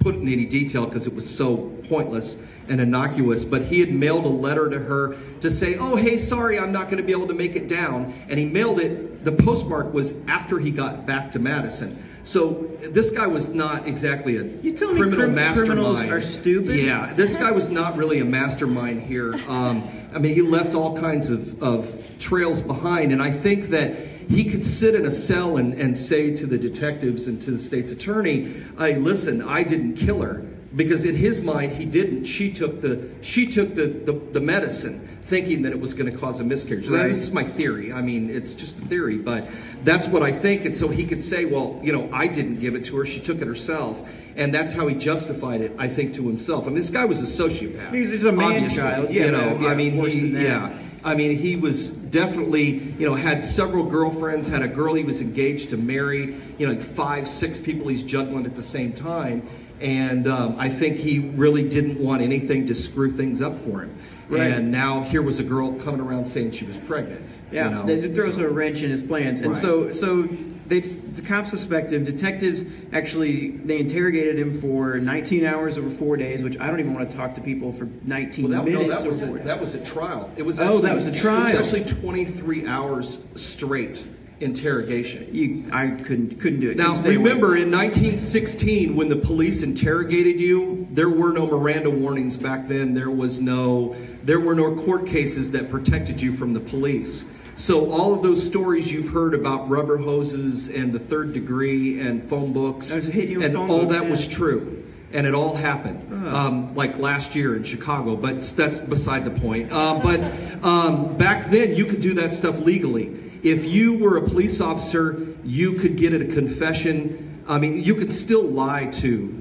put 0.00 0.14
in 0.14 0.28
any 0.28 0.46
detail 0.46 0.86
because 0.86 1.06
it 1.06 1.14
was 1.14 1.28
so 1.28 1.56
pointless 1.88 2.36
and 2.70 2.80
innocuous, 2.80 3.44
but 3.44 3.62
he 3.62 3.80
had 3.80 3.92
mailed 3.92 4.24
a 4.24 4.28
letter 4.28 4.70
to 4.70 4.78
her 4.78 5.16
to 5.40 5.50
say, 5.50 5.76
"Oh, 5.76 5.96
hey, 5.96 6.16
sorry, 6.16 6.58
I'm 6.58 6.72
not 6.72 6.84
going 6.84 6.98
to 6.98 7.02
be 7.02 7.12
able 7.12 7.26
to 7.26 7.34
make 7.34 7.56
it 7.56 7.68
down," 7.68 8.14
and 8.28 8.38
he 8.38 8.46
mailed 8.46 8.80
it. 8.80 9.24
The 9.24 9.32
postmark 9.32 9.92
was 9.92 10.14
after 10.28 10.58
he 10.58 10.70
got 10.70 11.04
back 11.04 11.30
to 11.32 11.38
Madison. 11.38 11.98
So 12.22 12.68
this 12.90 13.10
guy 13.10 13.26
was 13.26 13.50
not 13.50 13.86
exactly 13.86 14.36
a 14.36 14.44
You 14.44 14.72
me 14.72 14.72
criminal 14.72 15.10
crim- 15.10 15.34
mastermind. 15.34 15.66
criminals 15.66 16.02
are 16.04 16.20
stupid? 16.20 16.76
Yeah, 16.76 17.12
this 17.14 17.34
guy 17.36 17.50
was 17.50 17.68
not 17.70 17.96
really 17.96 18.20
a 18.20 18.24
mastermind 18.24 19.02
here. 19.02 19.34
Um, 19.48 19.82
I 20.14 20.18
mean, 20.18 20.34
he 20.34 20.42
left 20.42 20.74
all 20.74 20.96
kinds 20.96 21.28
of, 21.28 21.60
of 21.62 22.02
trails 22.18 22.62
behind, 22.62 23.12
and 23.12 23.20
I 23.22 23.30
think 23.30 23.68
that 23.68 23.96
he 24.28 24.44
could 24.44 24.62
sit 24.62 24.94
in 24.94 25.06
a 25.06 25.10
cell 25.10 25.56
and, 25.56 25.74
and 25.74 25.96
say 25.96 26.34
to 26.36 26.46
the 26.46 26.56
detectives 26.58 27.26
and 27.26 27.40
to 27.42 27.50
the 27.50 27.58
state's 27.58 27.90
attorney, 27.90 28.52
"Hey, 28.78 28.96
listen, 28.96 29.42
I 29.42 29.64
didn't 29.64 29.94
kill 29.94 30.22
her." 30.22 30.44
Because 30.76 31.04
in 31.04 31.16
his 31.16 31.40
mind, 31.40 31.72
he 31.72 31.84
didn't. 31.84 32.24
She 32.24 32.52
took 32.52 32.80
the 32.80 33.08
she 33.22 33.46
took 33.46 33.74
the, 33.74 33.88
the, 33.88 34.12
the 34.12 34.40
medicine, 34.40 35.00
thinking 35.22 35.62
that 35.62 35.72
it 35.72 35.80
was 35.80 35.94
going 35.94 36.08
to 36.08 36.16
cause 36.16 36.38
a 36.38 36.44
miscarriage. 36.44 36.86
Right. 36.86 37.08
This 37.08 37.22
is 37.22 37.32
my 37.32 37.42
theory. 37.42 37.92
I 37.92 38.00
mean, 38.02 38.30
it's 38.30 38.54
just 38.54 38.78
a 38.78 38.82
theory, 38.82 39.18
but 39.18 39.48
that's 39.82 40.06
what 40.06 40.22
I 40.22 40.30
think. 40.30 40.64
And 40.64 40.76
so 40.76 40.86
he 40.86 41.04
could 41.04 41.20
say, 41.20 41.44
"Well, 41.44 41.80
you 41.82 41.92
know, 41.92 42.08
I 42.12 42.28
didn't 42.28 42.60
give 42.60 42.76
it 42.76 42.84
to 42.84 42.96
her. 42.98 43.04
She 43.04 43.18
took 43.18 43.40
it 43.40 43.48
herself," 43.48 44.08
and 44.36 44.54
that's 44.54 44.72
how 44.72 44.86
he 44.86 44.94
justified 44.94 45.60
it. 45.60 45.72
I 45.76 45.88
think 45.88 46.14
to 46.14 46.26
himself. 46.28 46.64
I 46.64 46.68
mean, 46.68 46.76
this 46.76 46.90
guy 46.90 47.04
was 47.04 47.20
a 47.20 47.24
sociopath. 47.42 47.92
He's- 47.92 48.12
he's 48.12 48.24
a 48.24 48.28
obviously, 48.28 48.82
man-child. 48.84 49.10
Yeah, 49.10 49.24
you 49.24 49.32
know. 49.32 49.58
yeah, 49.60 49.68
I 49.70 49.74
mean, 49.74 49.92
he 49.94 50.28
yeah. 50.28 50.72
I 51.02 51.14
mean, 51.14 51.36
he 51.36 51.56
was 51.56 51.88
definitely, 51.88 52.74
you 52.98 53.06
know, 53.08 53.14
had 53.14 53.42
several 53.42 53.84
girlfriends, 53.84 54.46
had 54.46 54.62
a 54.62 54.68
girl 54.68 54.94
he 54.94 55.02
was 55.02 55.20
engaged 55.22 55.70
to 55.70 55.78
marry, 55.78 56.34
you 56.58 56.66
know, 56.66 56.74
like 56.74 56.82
five, 56.82 57.26
six 57.26 57.58
people 57.58 57.88
he's 57.88 58.02
juggling 58.02 58.44
at 58.44 58.54
the 58.54 58.62
same 58.62 58.92
time. 58.92 59.42
And 59.80 60.26
um, 60.26 60.56
I 60.58 60.68
think 60.68 60.96
he 60.98 61.18
really 61.18 61.66
didn't 61.68 61.98
want 61.98 62.20
anything 62.22 62.66
to 62.66 62.74
screw 62.74 63.10
things 63.10 63.40
up 63.40 63.58
for 63.58 63.80
him. 63.82 63.96
Right. 64.28 64.52
And 64.52 64.70
now 64.70 65.00
here 65.02 65.22
was 65.22 65.40
a 65.40 65.42
girl 65.44 65.72
coming 65.80 66.00
around 66.00 66.26
saying 66.26 66.52
she 66.52 66.64
was 66.64 66.76
pregnant. 66.76 67.22
Yeah, 67.50 67.64
you 67.64 67.74
know, 67.74 67.86
that 67.86 68.04
it 68.04 68.14
throws 68.14 68.36
so- 68.36 68.44
a 68.44 68.48
wrench 68.48 68.82
in 68.82 68.90
his 68.90 69.02
plans, 69.02 69.40
and 69.40 69.48
Right. 69.48 69.56
so 69.60 69.90
so 69.90 70.28
they 70.68 70.78
the 70.80 71.22
cops 71.22 71.50
suspect 71.50 71.90
him. 71.90 72.04
Detectives 72.04 72.62
actually 72.92 73.50
they 73.64 73.80
interrogated 73.80 74.38
him 74.38 74.60
for 74.60 75.00
19 75.00 75.44
hours 75.44 75.76
over 75.76 75.90
four 75.90 76.16
days, 76.16 76.44
which 76.44 76.56
I 76.60 76.68
don't 76.68 76.78
even 76.78 76.94
want 76.94 77.10
to 77.10 77.16
talk 77.16 77.34
to 77.34 77.40
people 77.40 77.72
for 77.72 77.88
19 78.04 78.50
Well, 78.50 78.62
that, 78.64 78.70
no, 78.70 78.78
minutes 78.78 79.02
that 79.02 79.08
was 79.08 79.22
a, 79.22 79.26
that 79.26 79.60
was 79.60 79.74
a 79.74 79.84
trial. 79.84 80.30
It 80.36 80.42
was 80.42 80.60
Oh, 80.60 80.78
that 80.78 80.94
was 80.94 81.06
a 81.06 81.12
trial. 81.12 81.48
It 81.52 81.58
was 81.58 81.72
actually 81.74 81.86
23 81.86 82.68
hours 82.68 83.18
straight. 83.34 84.04
Interrogation. 84.40 85.28
You, 85.32 85.64
I 85.72 85.88
couldn't 85.88 86.40
couldn't 86.40 86.60
do 86.60 86.70
it. 86.70 86.76
Now, 86.76 86.88
Couldn't 86.88 87.00
stay 87.02 87.14
awake. 87.14 87.18
remember 87.26 87.56
in 87.56 87.70
1916, 87.70 88.96
when 88.96 89.08
the 89.08 89.16
police 89.16 89.62
interrogated 89.62 90.40
you, 90.40 90.88
there 90.90 91.08
were 91.10 91.32
no 91.32 91.46
Miranda 91.46 91.90
warnings 91.90 92.36
back 92.36 92.66
then. 92.66 92.94
There 92.94 93.10
was 93.10 93.40
no, 93.40 93.94
there 94.24 94.40
were 94.40 94.54
no 94.54 94.74
court 94.74 95.06
cases 95.06 95.52
that 95.52 95.70
protected 95.70 96.20
you 96.20 96.32
from 96.32 96.52
the 96.54 96.60
police. 96.60 97.24
So 97.54 97.90
all 97.92 98.14
of 98.14 98.22
those 98.22 98.42
stories 98.44 98.90
you've 98.90 99.10
heard 99.10 99.34
about 99.34 99.68
rubber 99.68 99.98
hoses 99.98 100.68
and 100.68 100.92
the 100.92 100.98
third 100.98 101.34
degree 101.34 102.00
and 102.00 102.22
phone 102.22 102.54
books, 102.54 102.92
I 102.92 102.96
was 102.96 103.06
hitting 103.06 103.30
you 103.32 103.38
with 103.38 103.46
and 103.48 103.54
phone 103.56 103.70
all 103.70 103.80
books, 103.86 103.92
that 103.92 104.08
was 104.08 104.26
true, 104.26 104.82
and 105.12 105.26
it 105.26 105.34
all 105.34 105.54
happened, 105.54 106.10
um, 106.34 106.74
like 106.74 106.96
last 106.98 107.34
year 107.36 107.56
in 107.56 107.62
Chicago. 107.62 108.16
But 108.16 108.40
that's 108.56 108.80
beside 108.80 109.26
the 109.26 109.38
point. 109.38 109.70
Uh, 109.70 110.00
but 110.02 110.20
um, 110.64 111.18
back 111.18 111.50
then, 111.50 111.74
you 111.74 111.84
could 111.84 112.00
do 112.00 112.14
that 112.14 112.32
stuff 112.32 112.58
legally. 112.60 113.29
If 113.42 113.64
you 113.64 113.94
were 113.94 114.18
a 114.18 114.22
police 114.22 114.60
officer, 114.60 115.26
you 115.44 115.74
could 115.74 115.96
get 115.96 116.12
a 116.12 116.24
confession. 116.26 117.42
I 117.48 117.58
mean, 117.58 117.82
you 117.82 117.94
could 117.94 118.12
still 118.12 118.42
lie 118.42 118.86
to 118.86 119.39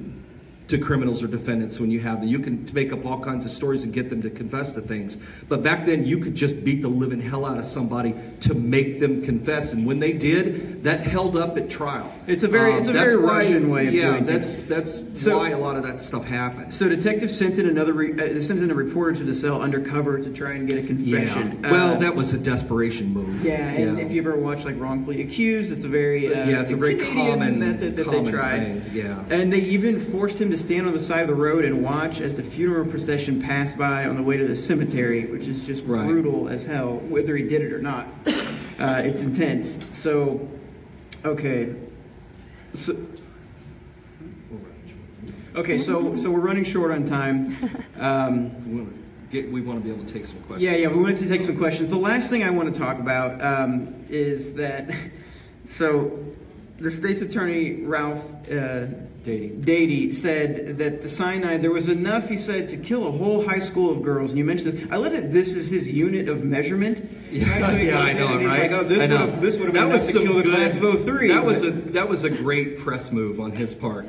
to 0.70 0.78
criminals 0.78 1.24
or 1.24 1.28
defendants 1.28 1.80
when 1.80 1.90
you 1.90 2.00
have 2.00 2.20
them. 2.22 2.30
You 2.30 2.38
can 2.38 2.66
make 2.74 2.94
up 2.94 3.04
all 3.04 3.20
kinds 3.20 3.44
of 3.44 3.50
stories 3.50 3.84
and 3.84 3.92
get 3.92 4.08
them 4.08 4.22
to 4.22 4.30
confess 4.30 4.72
to 4.74 4.82
things. 4.82 5.18
But 5.50 5.64
back 5.64 5.88
then, 5.88 6.06
you 6.06 6.20
could 6.20 6.36
just 6.36 6.64
beat 6.64 6.84
the 6.84 6.88
living 6.88 7.20
hell 7.20 7.44
out 7.44 7.58
of 7.58 7.66
somebody 7.66 8.14
to 8.42 8.54
make 8.54 9.00
them 9.00 9.24
confess. 9.24 9.74
And 9.74 9.84
when 9.84 10.00
they 10.00 10.14
did, 10.14 10.84
that 10.84 11.02
held 11.02 11.36
up 11.36 11.58
at 11.58 11.72
trial. 11.72 12.12
It's 12.28 12.44
a 12.44 12.48
very- 12.48 12.74
it's 12.74 12.88
a 12.88 12.92
that's 12.94 13.14
very 13.14 13.18
Russian 13.24 13.70
way 13.72 13.88
of 13.88 13.94
yeah, 13.96 14.12
doing 14.12 14.26
that's 14.26 14.62
that's 14.64 15.04
So- 15.14 15.38
why 15.40 15.50
a 15.50 15.58
lot 15.58 15.76
of 15.76 15.82
that 15.84 16.02
stuff 16.04 16.26
happens. 16.28 16.76
So 16.76 16.88
detective 16.88 17.32
sent 17.32 17.58
in 17.58 17.68
another 17.68 17.94
re- 17.94 18.14
uh, 18.14 18.40
sent 18.44 18.60
in 18.60 18.70
a 18.70 18.76
reporter 18.76 19.14
to 19.18 19.24
the 19.24 19.34
cell 19.34 19.60
undercover 19.64 20.20
to 20.20 20.30
try 20.30 20.52
and 20.54 20.68
get 20.68 20.78
a 20.78 20.86
confession. 20.86 21.60
Yeah. 21.64 21.72
Well, 21.72 21.94
Uh, 21.96 21.98
that 21.98 22.16
was 22.16 22.36
a 22.36 22.38
desperation 22.38 23.12
move. 23.12 23.44
Yeah, 23.44 23.68
and 23.70 24.00
if 24.00 24.12
you 24.12 24.22
ever 24.22 24.38
watch 24.38 24.66
like 24.66 24.80
wrongfully 24.80 25.22
accused, 25.24 25.72
it's 25.72 25.86
a 25.86 25.88
very 25.90 26.28
uh, 26.28 26.48
Yeah, 26.48 26.62
it's 26.62 26.72
a 26.72 26.76
very 26.76 26.96
common- 26.96 27.58
method 27.60 27.96
that 27.96 28.06
common 28.06 28.24
they 28.26 28.32
tried. 28.32 28.60
thing, 28.60 28.82
yeah. 28.94 29.24
and 29.32 29.52
they 29.52 29.62
even 29.62 29.98
forced 29.98 30.40
him 30.40 30.52
to 30.52 30.59
stand 30.60 30.86
on 30.88 30.94
the 30.94 31.04
side 31.04 31.22
of 31.22 31.28
the 31.28 31.36
road 31.36 31.66
and 31.66 31.82
watch 31.84 32.20
as 32.22 32.36
the 32.36 32.44
funeral 32.44 32.86
procession 32.86 33.42
passed 33.42 33.78
by 33.78 34.06
on 34.06 34.16
the 34.16 34.24
way 34.24 34.38
to 34.38 34.46
the 34.48 34.56
cemetery, 34.56 35.26
which 35.26 35.48
is 35.48 35.66
just 35.66 35.84
Right. 35.86 36.06
brutal 36.08 36.50
as 36.50 36.64
hell, 36.64 36.98
whether 37.10 37.36
he 37.36 37.44
did 37.44 37.62
it 37.62 37.74
or 37.74 37.82
not. 37.82 38.08
Uh, 38.80 39.02
it's 39.04 39.20
intense. 39.20 39.78
So, 39.92 40.40
okay, 41.26 41.76
so, 42.74 42.96
okay, 45.56 45.78
so 45.78 46.16
so 46.16 46.32
we're 46.32 46.40
running 46.40 46.64
short 46.64 46.92
on 46.92 47.06
time. 47.06 47.58
Um, 48.00 48.94
get- 49.30 49.52
we 49.52 49.60
want 49.60 49.80
to 49.82 49.84
be 49.84 49.94
able 49.94 50.06
to 50.06 50.14
take 50.14 50.24
some 50.24 50.38
questions. 50.44 50.64
yeah, 50.64 50.78
yeah, 50.78 50.88
we 50.88 51.02
wanted 51.02 51.18
to 51.18 51.28
take 51.28 51.42
some 51.42 51.58
questions. 51.58 51.90
The 51.90 51.98
last 51.98 52.30
thing 52.30 52.46
I 52.46 52.50
want 52.50 52.74
to 52.74 52.80
talk 52.80 52.98
about 53.00 53.42
um, 53.42 53.94
is 54.08 54.54
that, 54.54 54.90
so 55.66 56.18
the 56.80 56.90
state's 56.90 57.22
attorney, 57.22 57.84
Ralph 57.84 58.24
uh, 58.50 58.86
Dady. 59.24 59.62
Dady, 59.62 60.14
said 60.14 60.78
that 60.78 61.02
the 61.02 61.10
cyanide, 61.10 61.62
there 61.62 61.72
was 61.72 61.90
enough, 61.90 62.30
he 62.30 62.38
said, 62.38 62.70
to 62.70 62.78
kill 62.78 63.08
a 63.08 63.12
whole 63.12 63.46
high 63.48 63.60
school 63.60 63.92
of 63.92 64.02
girls. 64.02 64.32
And 64.32 64.38
you 64.38 64.46
mentioned 64.46 64.72
this. 64.74 64.88
I 64.92 64.96
love 64.96 65.12
that 65.12 65.34
this 65.34 65.54
is 65.54 65.70
his 65.70 65.90
unit 65.92 66.30
of 66.30 66.44
measurement. 66.46 67.08
Yeah, 67.30 67.46
yeah, 67.78 68.00
I 68.00 68.14
know, 68.14 68.38
right? 68.38 68.72
like, 68.72 68.72
oh, 68.72 68.84
this 68.84 69.02
I 69.02 69.08
know. 69.08 69.20
would 69.26 69.30
have 69.30 69.42
this 69.42 69.58
would 69.58 69.66
have 69.66 69.74
That 69.74 69.82
been 69.82 69.90
was 69.92 70.10
enough 70.10 70.22
to 70.24 70.28
kill 70.28 70.38
the 70.38 70.44
good- 70.44 70.56
class 70.56 70.76
of 70.76 71.06
03. 71.06 71.28
That 71.28 71.44
was 71.46 71.64
a 71.64 71.72
that 71.72 72.08
was 72.08 72.24
a 72.24 72.30
great 72.30 72.78
press 72.78 73.12
move 73.12 73.40
on 73.40 73.52
his 73.52 73.76
part. 73.76 74.08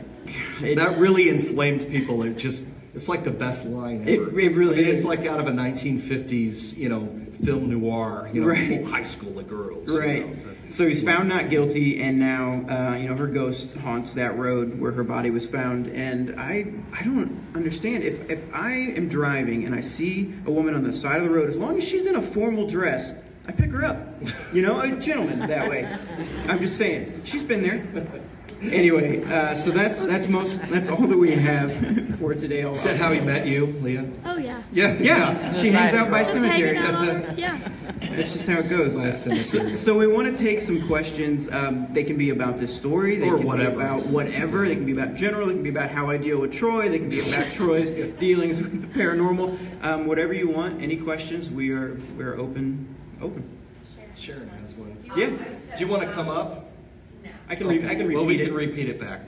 it- 0.62 0.76
that 0.76 0.96
really 0.98 1.28
inflamed 1.28 1.88
people. 1.90 2.22
It 2.22 2.38
just 2.38 2.64
it's 2.94 3.08
like 3.08 3.24
the 3.24 3.30
best 3.30 3.64
line 3.64 4.02
ever. 4.08 4.38
it 4.40 4.54
really 4.54 4.74
I 4.74 4.78
mean, 4.82 4.88
is. 4.88 4.94
It's 5.00 5.04
like 5.04 5.26
out 5.26 5.40
of 5.40 5.46
a 5.46 5.52
1950s, 5.52 6.76
you 6.76 6.88
know, 6.88 7.08
film 7.44 7.70
noir. 7.70 8.28
You 8.32 8.42
know, 8.42 8.48
Right. 8.48 8.84
high 8.84 9.02
school 9.02 9.38
of 9.38 9.48
girls. 9.48 9.88
you 9.92 9.98
Right. 9.98 10.28
know, 10.28 10.34
so- 10.36 10.48
So 10.70 10.86
he's 10.86 11.02
found 11.02 11.28
not 11.28 11.50
guilty, 11.50 12.00
and 12.00 12.18
now 12.18 12.64
uh, 12.68 12.96
you 12.96 13.08
know 13.08 13.16
her 13.16 13.26
ghost 13.26 13.74
haunts 13.76 14.12
that 14.14 14.38
road 14.38 14.78
where 14.78 14.92
her 14.92 15.02
body 15.04 15.30
was 15.30 15.46
found. 15.46 15.88
And 15.88 16.34
I, 16.38 16.66
I 16.96 17.02
don't 17.02 17.36
understand 17.56 18.04
if 18.04 18.30
if 18.30 18.40
I 18.54 18.72
am 18.96 19.08
driving 19.08 19.64
and 19.64 19.74
I 19.74 19.80
see 19.80 20.32
a 20.46 20.50
woman 20.52 20.74
on 20.74 20.84
the 20.84 20.92
side 20.92 21.16
of 21.18 21.24
the 21.24 21.30
road, 21.30 21.48
as 21.48 21.58
long 21.58 21.76
as 21.78 21.84
she's 21.84 22.06
in 22.06 22.14
a 22.16 22.22
formal 22.22 22.68
dress, 22.68 23.14
I 23.48 23.52
pick 23.52 23.70
her 23.72 23.84
up. 23.84 23.98
You 24.52 24.62
know, 24.62 24.78
a 24.80 24.90
gentleman 24.92 25.40
that 25.48 25.68
way. 25.68 25.88
I'm 26.46 26.58
just 26.60 26.76
saying, 26.76 27.22
she's 27.24 27.42
been 27.42 27.62
there. 27.62 27.82
Anyway, 28.62 29.24
uh, 29.24 29.54
so 29.54 29.70
that's 29.70 30.02
that's 30.02 30.28
most 30.28 30.60
that's 30.68 30.88
all 30.88 31.06
that 31.06 31.16
we 31.16 31.30
have 31.32 31.72
for 32.18 32.34
today. 32.34 32.60
Is 32.70 32.84
that 32.84 32.96
how 32.98 33.10
he 33.10 33.20
met 33.20 33.46
you, 33.46 33.66
Leah? 33.80 34.06
Oh 34.26 34.36
yeah. 34.36 34.62
Yeah. 34.72 34.96
Yeah, 35.00 35.52
she 35.54 35.70
hangs 35.70 35.94
out 35.94 36.10
by 36.10 36.20
Just 36.24 36.34
hanging 36.36 36.80
cemeteries. 36.82 37.24
out 37.26 37.38
yeah. 37.38 37.58
That's 38.00 38.32
just 38.34 38.46
how 38.48 38.58
it 38.58 38.68
goes. 38.68 38.96
By 38.96 39.08
a 39.08 39.12
cemetery. 39.12 39.74
So, 39.74 39.92
so 39.92 39.98
we 39.98 40.06
want 40.06 40.26
to 40.26 40.36
take 40.36 40.60
some 40.60 40.86
questions. 40.86 41.48
Um, 41.50 41.86
they 41.92 42.04
can 42.04 42.18
be 42.18 42.30
about 42.30 42.58
this 42.58 42.74
story. 42.74 43.16
They 43.16 43.30
Or 43.30 43.38
can 43.38 43.46
whatever. 43.46 43.70
be 43.76 43.82
about 43.82 44.06
whatever. 44.06 44.66
They 44.66 44.74
can 44.74 44.84
be 44.84 44.92
about 44.92 45.14
general. 45.14 45.46
They 45.46 45.54
can 45.54 45.62
be 45.62 45.70
about 45.70 45.90
how 45.90 46.10
I 46.10 46.16
deal 46.18 46.40
with 46.40 46.52
Troy. 46.52 46.88
They 46.88 46.98
can 46.98 47.08
be 47.08 47.20
about 47.20 47.50
Troy's 47.52 47.90
dealings 47.92 48.60
with 48.60 48.80
the 48.82 48.98
paranormal. 48.98 49.56
Um, 49.84 50.06
whatever 50.06 50.32
you 50.34 50.48
want. 50.50 50.82
Any 50.82 50.96
questions? 50.96 51.50
We 51.50 51.70
are 51.70 51.94
we 52.18 52.24
are 52.24 52.36
open. 52.36 52.94
Open. 53.22 53.48
Sharon 54.14 54.48
has 54.60 54.74
one. 54.74 54.96
Yeah, 55.16 55.26
Do 55.30 55.84
you 55.84 55.86
want 55.88 56.02
to 56.02 56.10
come 56.10 56.28
up? 56.28 56.59
I 57.50 57.56
can. 57.56 57.66
Re- 57.66 57.84
I 57.86 57.94
can 57.96 58.06
repeat 58.06 58.14
well, 58.14 58.24
we 58.24 58.40
it. 58.40 58.44
can 58.46 58.54
repeat 58.54 58.88
it 58.88 59.00
back. 59.00 59.20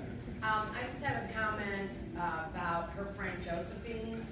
Um, 0.44 0.68
I 0.72 0.86
just 0.90 1.02
have 1.02 1.28
a 1.28 1.32
comment 1.34 1.90
uh, 2.16 2.44
about 2.54 2.90
her 2.92 3.06
friend 3.16 3.36
Josephine, 3.44 4.24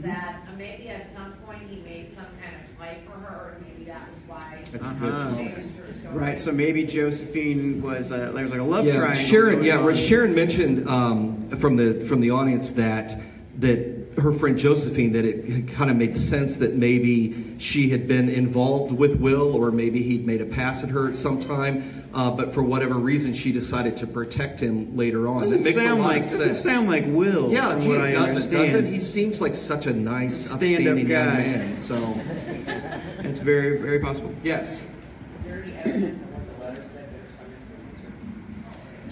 that 0.00 0.42
uh, 0.46 0.56
maybe 0.58 0.88
at 0.90 1.10
some 1.14 1.32
point 1.46 1.62
he 1.70 1.80
made 1.80 2.14
some 2.14 2.26
kind 2.42 2.54
of 2.54 2.78
play 2.78 2.98
for 3.06 3.12
her, 3.12 3.34
or 3.34 3.56
maybe 3.66 3.84
that 3.84 4.08
was 4.10 4.18
why. 4.26 4.62
That's 4.70 4.86
a 4.86 4.90
Uh-huh. 4.90 5.06
good 5.06 5.30
she 5.30 5.36
point. 5.44 5.56
changed 5.56 5.78
her 5.78 5.92
story. 6.00 6.14
Right. 6.18 6.38
So 6.38 6.52
maybe 6.52 6.84
Josephine 6.84 7.80
was 7.80 8.12
uh, 8.12 8.30
there 8.32 8.42
was 8.42 8.52
like 8.52 8.60
a 8.60 8.64
love 8.64 8.84
yeah, 8.84 8.96
triangle. 8.96 9.16
Sharon. 9.16 9.64
Yeah, 9.64 9.78
on. 9.80 9.94
Sharon 9.96 10.34
mentioned 10.34 10.86
um, 10.86 11.40
from 11.56 11.76
the 11.76 12.04
from 12.04 12.20
the 12.20 12.30
audience 12.30 12.72
that 12.72 13.14
that 13.58 13.98
her 14.18 14.32
friend 14.32 14.58
Josephine 14.58 15.12
that 15.12 15.24
it 15.24 15.68
kind 15.68 15.90
of 15.90 15.96
made 15.96 16.16
sense 16.16 16.56
that 16.58 16.74
maybe 16.74 17.56
she 17.58 17.90
had 17.90 18.08
been 18.08 18.28
involved 18.28 18.92
with 18.92 19.16
Will, 19.20 19.54
or 19.54 19.70
maybe 19.70 20.02
he'd 20.02 20.26
made 20.26 20.40
a 20.40 20.46
pass 20.46 20.82
at 20.82 20.90
her 20.90 21.08
at 21.08 21.16
some 21.16 21.38
time, 21.40 22.06
uh, 22.14 22.30
but 22.30 22.52
for 22.54 22.62
whatever 22.62 22.94
reason 22.94 23.32
she 23.34 23.52
decided 23.52 23.96
to 23.98 24.06
protect 24.06 24.60
him 24.60 24.96
later 24.96 25.28
on. 25.28 25.40
Doesn't 25.40 25.60
it 25.60 25.64
makes 25.64 25.76
sound 25.82 25.98
a 26.00 26.02
lot 26.02 26.08
like 26.08 26.18
of 26.20 26.24
sense. 26.24 26.44
doesn't 26.44 26.70
sound 26.70 26.88
like 26.88 27.04
Will. 27.06 27.50
yeah, 27.52 27.72
from 27.72 27.80
gee, 27.82 27.88
what 27.88 28.00
it 28.08 28.12
doesn't, 28.12 28.50
does 28.50 28.72
it? 28.74 28.84
He 28.86 29.00
seems 29.00 29.40
like 29.40 29.54
such 29.54 29.86
a 29.86 29.92
nice, 29.92 30.46
Stand-up 30.46 30.62
upstanding 30.62 31.08
young 31.08 31.26
guy. 31.26 31.36
man. 31.38 31.78
So, 31.78 31.96
It's 33.20 33.40
very 33.40 33.78
very 33.78 34.00
possible. 34.00 34.34
yes. 34.42 34.84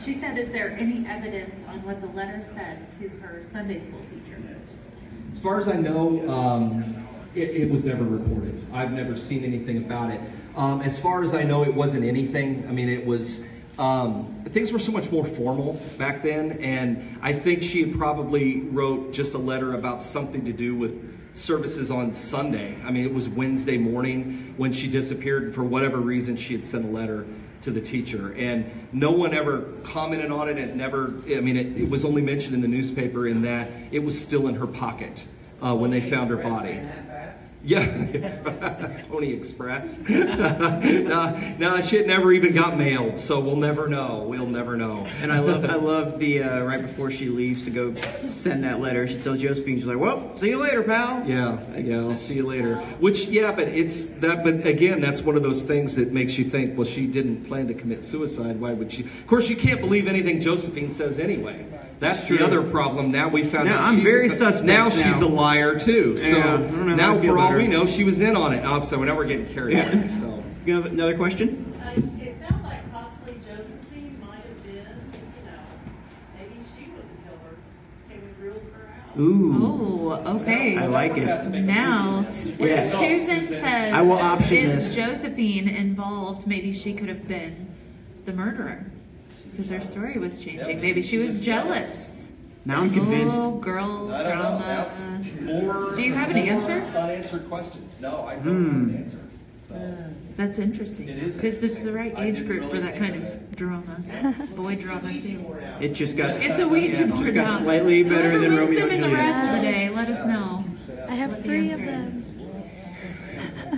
She 0.04 0.14
said, 0.14 0.38
is 0.38 0.50
there 0.52 0.70
any 0.78 1.06
evidence 1.06 1.60
on 1.68 1.82
what 1.82 2.00
the 2.00 2.06
letter 2.08 2.42
said 2.54 2.90
to 2.92 3.08
her 3.20 3.42
Sunday 3.52 3.78
school 3.78 4.00
teacher? 4.02 4.38
As 5.32 5.38
far 5.40 5.58
as 5.58 5.68
I 5.68 5.74
know, 5.74 6.28
um, 6.30 7.06
it, 7.34 7.50
it 7.50 7.70
was 7.70 7.84
never 7.84 8.04
reported. 8.04 8.64
I've 8.72 8.92
never 8.92 9.16
seen 9.16 9.44
anything 9.44 9.78
about 9.78 10.10
it. 10.10 10.20
Um, 10.56 10.82
as 10.82 10.98
far 10.98 11.22
as 11.22 11.34
I 11.34 11.42
know, 11.42 11.62
it 11.64 11.74
wasn't 11.74 12.04
anything. 12.04 12.64
I 12.68 12.72
mean, 12.72 12.88
it 12.88 13.04
was. 13.04 13.44
Um, 13.78 14.42
things 14.46 14.72
were 14.72 14.80
so 14.80 14.90
much 14.90 15.10
more 15.12 15.24
formal 15.24 15.80
back 15.98 16.20
then, 16.20 16.52
and 16.60 17.18
I 17.22 17.32
think 17.32 17.62
she 17.62 17.86
probably 17.86 18.62
wrote 18.62 19.12
just 19.12 19.34
a 19.34 19.38
letter 19.38 19.74
about 19.74 20.00
something 20.00 20.44
to 20.44 20.52
do 20.52 20.74
with 20.74 21.16
services 21.32 21.88
on 21.88 22.12
Sunday. 22.12 22.76
I 22.84 22.90
mean, 22.90 23.04
it 23.04 23.14
was 23.14 23.28
Wednesday 23.28 23.78
morning 23.78 24.54
when 24.56 24.72
she 24.72 24.88
disappeared, 24.88 25.44
and 25.44 25.54
for 25.54 25.62
whatever 25.62 25.98
reason, 25.98 26.34
she 26.34 26.54
had 26.54 26.64
sent 26.64 26.86
a 26.86 26.88
letter 26.88 27.24
to 27.62 27.70
the 27.70 27.80
teacher, 27.80 28.34
and 28.34 28.70
no 28.92 29.10
one 29.10 29.34
ever 29.34 29.62
commented 29.82 30.30
on 30.30 30.48
it. 30.48 30.58
It 30.58 30.76
never. 30.76 31.14
I 31.28 31.40
mean, 31.40 31.56
it, 31.56 31.76
it 31.76 31.88
was 31.88 32.04
only 32.04 32.22
mentioned 32.22 32.54
in 32.54 32.60
the 32.60 32.68
newspaper 32.68 33.28
in 33.28 33.42
that 33.42 33.70
it 33.90 33.98
was 34.00 34.20
still 34.20 34.48
in 34.48 34.54
her 34.54 34.66
pocket 34.66 35.24
uh, 35.60 35.74
when 35.74 35.90
they 35.90 36.00
found 36.00 36.30
her 36.30 36.36
body. 36.36 36.80
Yeah, 37.64 39.02
Pony 39.10 39.32
Express. 39.32 39.98
no, 40.08 41.54
no, 41.58 41.80
shit 41.80 42.06
never 42.06 42.32
even 42.32 42.54
got 42.54 42.78
mailed, 42.78 43.16
so 43.18 43.40
we'll 43.40 43.56
never 43.56 43.88
know. 43.88 44.24
We'll 44.28 44.46
never 44.46 44.76
know. 44.76 45.06
And 45.20 45.32
I 45.32 45.40
love, 45.40 45.64
I 45.64 45.74
love 45.74 46.20
the 46.20 46.44
uh, 46.44 46.62
right 46.62 46.80
before 46.80 47.10
she 47.10 47.28
leaves 47.28 47.64
to 47.64 47.70
go 47.70 47.94
send 48.26 48.62
that 48.62 48.78
letter. 48.78 49.08
She 49.08 49.16
tells 49.16 49.40
Josephine, 49.40 49.76
she's 49.76 49.86
like, 49.86 49.98
"Well, 49.98 50.36
see 50.36 50.50
you 50.50 50.58
later, 50.58 50.84
pal." 50.84 51.24
Yeah, 51.26 51.58
yeah, 51.76 51.98
I'll 51.98 52.14
see 52.14 52.34
you 52.34 52.46
later. 52.46 52.76
Which, 53.00 53.26
yeah, 53.26 53.50
but 53.50 53.66
it's 53.68 54.04
that. 54.04 54.44
But 54.44 54.64
again, 54.64 55.00
that's 55.00 55.22
one 55.22 55.36
of 55.36 55.42
those 55.42 55.64
things 55.64 55.96
that 55.96 56.12
makes 56.12 56.38
you 56.38 56.44
think. 56.44 56.78
Well, 56.78 56.86
she 56.86 57.08
didn't 57.08 57.44
plan 57.44 57.66
to 57.66 57.74
commit 57.74 58.04
suicide. 58.04 58.60
Why 58.60 58.72
would 58.72 58.92
she? 58.92 59.02
Of 59.02 59.26
course, 59.26 59.48
you 59.48 59.56
can't 59.56 59.80
believe 59.80 60.06
anything 60.06 60.40
Josephine 60.40 60.90
says 60.90 61.18
anyway. 61.18 61.66
That's 62.00 62.28
the 62.28 62.36
true. 62.36 62.46
other 62.46 62.62
problem. 62.62 63.10
Now 63.10 63.28
we 63.28 63.42
found 63.44 63.68
Now, 63.68 63.78
out 63.78 63.84
I'm 63.88 63.94
she's 63.96 64.04
very 64.04 64.26
a, 64.28 64.30
suspect 64.30 64.64
Now 64.66 64.84
now. 64.84 64.90
she's 64.90 65.20
a 65.20 65.26
liar 65.26 65.78
too. 65.78 66.16
So 66.18 66.28
Yeah, 66.28 66.54
I 66.54 66.56
don't 66.58 66.72
know 66.86 66.90
how 66.90 66.96
now, 66.96 67.14
to 67.14 67.20
feel 67.20 67.34
for 67.34 67.38
all 67.40 67.46
about 67.48 67.58
we 67.58 67.66
know, 67.66 67.86
she 67.86 68.04
was 68.04 68.20
in 68.20 68.36
on 68.36 68.52
it. 68.54 68.62
Oh, 68.64 68.80
so 68.82 69.02
now 69.02 69.16
we're 69.16 69.24
getting 69.26 69.46
carried 69.52 69.78
away. 69.78 70.08
So. 70.10 70.42
You 70.66 70.82
got 70.82 70.90
another 70.90 71.16
question? 71.16 71.74
Uh, 71.82 71.92
It 72.22 72.34
sounds 72.36 72.62
like 72.62 72.92
possibly 72.92 73.34
Josephine 73.48 74.20
might 74.20 74.34
have 74.42 74.62
been, 74.64 74.74
you 74.74 75.46
know, 75.46 75.58
maybe 76.36 76.56
she 76.76 76.90
was 76.90 77.06
a 77.06 77.16
killer. 77.26 77.56
Can 78.10 78.20
we 78.20 78.46
rule 78.48 78.60
her 78.74 78.90
out? 79.10 79.18
Ooh, 79.18 80.12
Oh, 80.20 80.36
okay. 80.42 80.76
I 80.76 80.84
like 80.86 81.16
it. 81.16 81.24
Now, 81.64 82.26
Yes. 82.58 82.92
Susan 82.98 83.46
says, 83.46 83.94
I 83.94 84.02
will 84.02 84.12
option 84.18 84.58
is 84.58 84.76
this. 84.76 84.94
Josephine 84.94 85.68
involved? 85.68 86.46
Maybe 86.46 86.74
she 86.74 86.92
could 86.92 87.08
have 87.08 87.26
been 87.26 87.66
the 88.26 88.34
murderer 88.34 88.84
because 89.58 89.70
her 89.72 89.80
story 89.80 90.16
was 90.18 90.40
changing. 90.40 90.80
Maybe 90.80 91.02
she 91.02 91.18
was 91.18 91.40
jealous. 91.44 92.30
Now 92.64 92.82
I'm 92.82 92.92
convinced. 92.94 93.38
Oh, 93.40 93.56
girl 93.58 94.12
I 94.12 94.22
don't 94.22 94.38
know. 94.38 94.58
drama. 94.58 94.64
That's 94.64 95.40
more. 95.40 95.96
Do 95.96 96.02
you 96.02 96.14
have 96.14 96.30
an 96.30 96.36
answer? 96.36 96.80
more 96.80 97.02
Unanswered 97.02 97.48
questions. 97.48 97.98
No, 98.00 98.22
I 98.24 98.36
don't 98.36 98.42
Hmm. 98.44 98.64
have 98.66 98.88
an 98.90 99.02
answer. 99.02 99.18
So. 99.68 100.04
That's 100.36 100.60
interesting. 100.60 101.08
It 101.08 101.18
is 101.18 101.34
Because 101.34 101.60
it's 101.60 101.82
the 101.82 101.92
right 101.92 102.12
interesting. 102.12 102.24
I 102.24 102.28
age 102.28 102.36
didn't 102.36 102.46
group 102.48 102.70
for 102.70 102.76
really 102.76 102.82
that 102.84 102.98
think 102.98 103.12
kind 103.12 103.22
of 103.24 103.28
of 103.32 103.56
drama. 103.56 104.46
Boy 104.56 104.76
drama 104.76 105.12
too. 105.16 105.44
It 105.80 105.88
just 105.88 106.16
got. 106.16 106.28
It's 106.30 106.60
a 106.60 106.68
Ouija 106.68 106.92
yeah, 107.00 107.00
it 107.02 107.08
board 107.10 107.22
just 107.22 107.34
got 107.34 107.46
now. 107.48 107.56
slightly 107.58 108.04
better 108.04 108.30
Whoever 108.30 108.38
than 108.38 108.54
wins 108.54 108.60
Romeo 108.70 108.80
them 108.86 108.88
and 108.90 108.94
in 108.94 109.00
the 109.02 109.08
Juliet. 109.08 109.34
raffle 109.34 109.56
today, 109.56 109.88
let 109.90 110.08
us 110.08 110.24
know. 110.24 110.64
I 111.08 111.14
have 111.16 111.30
what 111.30 111.42
the 111.42 111.48
three 111.48 111.70
of 111.72 111.80
answer 111.80 111.86
them. 111.86 112.16
is. 112.18 112.27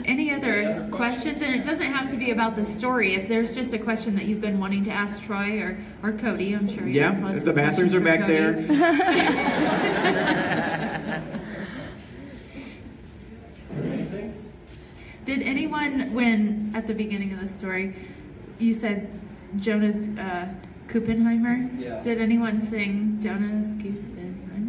Any 0.04 0.32
other 0.32 0.88
questions? 0.90 1.42
And 1.42 1.54
it 1.54 1.62
doesn't 1.62 1.86
have 1.86 2.08
to 2.10 2.16
be 2.16 2.30
about 2.30 2.56
the 2.56 2.64
story. 2.64 3.14
If 3.14 3.28
there's 3.28 3.54
just 3.54 3.72
a 3.72 3.78
question 3.78 4.14
that 4.16 4.24
you've 4.24 4.40
been 4.40 4.58
wanting 4.58 4.82
to 4.84 4.90
ask 4.90 5.22
Troy 5.22 5.60
or, 5.60 5.78
or 6.02 6.12
Cody, 6.12 6.54
I'm 6.54 6.68
sure 6.68 6.86
you 6.86 7.00
have 7.02 7.18
Yeah, 7.18 7.24
lots 7.26 7.42
the 7.44 7.50
of 7.50 7.56
bathrooms 7.56 7.94
are 7.94 8.00
back 8.00 8.20
for 8.20 8.26
there. 8.26 8.52
Did 15.24 15.42
anyone, 15.42 16.12
when 16.12 16.72
at 16.74 16.86
the 16.86 16.94
beginning 16.94 17.32
of 17.32 17.40
the 17.40 17.48
story, 17.48 17.94
you 18.58 18.74
said 18.74 19.08
Jonas 19.56 20.08
uh, 20.18 20.48
Kuppenheimer? 20.88 21.68
Yeah. 21.78 22.02
Did 22.02 22.20
anyone 22.20 22.58
sing 22.58 23.18
Jonas 23.20 23.68
Kuppenheimer? 23.76 24.19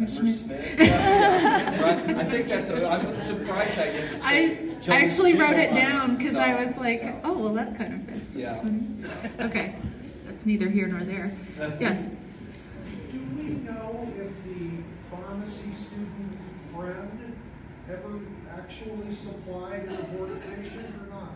Schmidt? 0.08 0.42
Right. 0.78 2.16
I 2.16 2.24
think 2.24 2.48
that's. 2.48 2.70
I'm 2.70 3.16
surprised 3.16 3.78
I 3.78 3.84
didn't 3.92 4.14
I, 4.14 4.16
say. 4.16 4.52
I 4.52 4.56
Jones 4.80 4.88
actually 4.88 5.34
wrote 5.34 5.56
it 5.56 5.74
down 5.74 6.16
because 6.16 6.32
So, 6.32 6.40
I 6.40 6.64
was 6.64 6.76
like, 6.76 7.02
oh, 7.24 7.38
well, 7.38 7.54
that 7.54 7.76
kind 7.76 7.94
of 7.94 8.02
fits. 8.06 8.32
That's 8.32 8.36
Yeah. 8.36 8.56
funny. 8.60 8.82
Okay, 9.40 9.74
that's 10.26 10.44
neither 10.44 10.68
here 10.68 10.88
nor 10.88 11.04
there. 11.04 11.32
Yes. 11.80 12.04
Do 13.12 13.18
we 13.36 13.42
know 13.64 14.08
if 14.16 14.32
the 14.44 14.70
pharmacy 15.10 15.72
student 15.72 16.38
friend 16.74 17.36
ever 17.88 18.18
actually 18.56 19.14
supplied 19.14 19.84
an 19.84 19.96
abortifacient 19.96 21.02
or 21.02 21.10
not? 21.10 21.30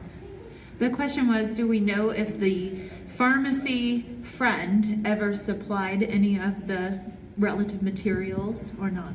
The 0.79 0.91
question 0.91 1.29
was, 1.29 1.55
do 1.55 1.67
we 1.69 1.81
know 1.81 2.11
if 2.11 2.39
the 2.39 2.75
pharmacy 3.07 4.03
friend 4.23 5.07
ever 5.07 5.35
supplied 5.35 6.03
any 6.03 6.39
of 6.39 6.67
the 6.67 7.01
relative 7.39 7.83
materials 7.83 8.73
or 8.81 8.91
not? 8.91 9.15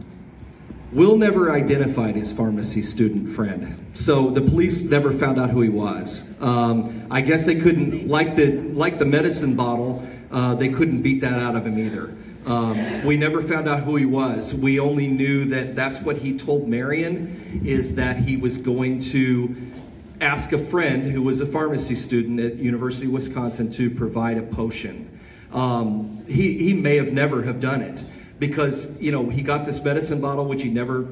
Will 0.91 1.17
never 1.17 1.51
identified 1.51 2.15
his 2.15 2.33
pharmacy 2.33 2.81
student 2.81 3.29
friend, 3.29 3.85
so 3.93 4.29
the 4.29 4.41
police 4.41 4.83
never 4.83 5.11
found 5.11 5.39
out 5.39 5.49
who 5.49 5.61
he 5.61 5.69
was. 5.69 6.25
Um, 6.41 7.07
I 7.09 7.21
guess 7.21 7.45
they 7.45 7.55
couldn't, 7.55 8.09
like 8.09 8.35
the 8.35 8.57
like 8.73 8.99
the 8.99 9.05
medicine 9.05 9.55
bottle, 9.55 10.05
uh, 10.31 10.53
they 10.55 10.67
couldn't 10.67 11.01
beat 11.01 11.21
that 11.21 11.39
out 11.39 11.55
of 11.55 11.65
him 11.65 11.79
either. 11.79 12.13
Um, 12.45 13.05
we 13.05 13.15
never 13.15 13.41
found 13.41 13.69
out 13.69 13.83
who 13.83 13.95
he 13.95 14.05
was. 14.05 14.53
We 14.53 14.79
only 14.79 15.07
knew 15.07 15.45
that 15.45 15.75
that's 15.75 16.01
what 16.01 16.17
he 16.17 16.37
told 16.37 16.67
Marion, 16.67 17.61
is 17.63 17.95
that 17.95 18.17
he 18.17 18.35
was 18.35 18.57
going 18.57 18.99
to 18.99 19.55
ask 20.19 20.51
a 20.51 20.57
friend 20.57 21.07
who 21.07 21.21
was 21.21 21.39
a 21.39 21.45
pharmacy 21.45 21.95
student 21.95 22.39
at 22.39 22.57
University 22.57 23.05
of 23.05 23.13
Wisconsin 23.13 23.71
to 23.71 23.89
provide 23.89 24.37
a 24.37 24.43
potion. 24.43 25.07
Um, 25.53 26.23
he, 26.27 26.57
he 26.57 26.73
may 26.73 26.95
have 26.97 27.11
never 27.11 27.43
have 27.43 27.59
done 27.59 27.81
it 27.81 28.03
because, 28.39 28.89
you 28.99 29.11
know, 29.11 29.29
he 29.29 29.41
got 29.41 29.65
this 29.65 29.83
medicine 29.83 30.21
bottle, 30.21 30.45
which 30.45 30.61
he 30.63 30.69
never 30.69 31.07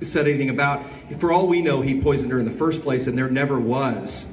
said 0.00 0.26
anything 0.26 0.50
about. 0.50 0.84
For 1.18 1.32
all 1.32 1.46
we 1.46 1.62
know, 1.62 1.80
he 1.80 2.00
poisoned 2.00 2.32
her 2.32 2.38
in 2.38 2.44
the 2.44 2.50
first 2.50 2.82
place 2.82 3.06
and 3.06 3.16
there 3.16 3.30
never 3.30 3.58
was 3.58 4.26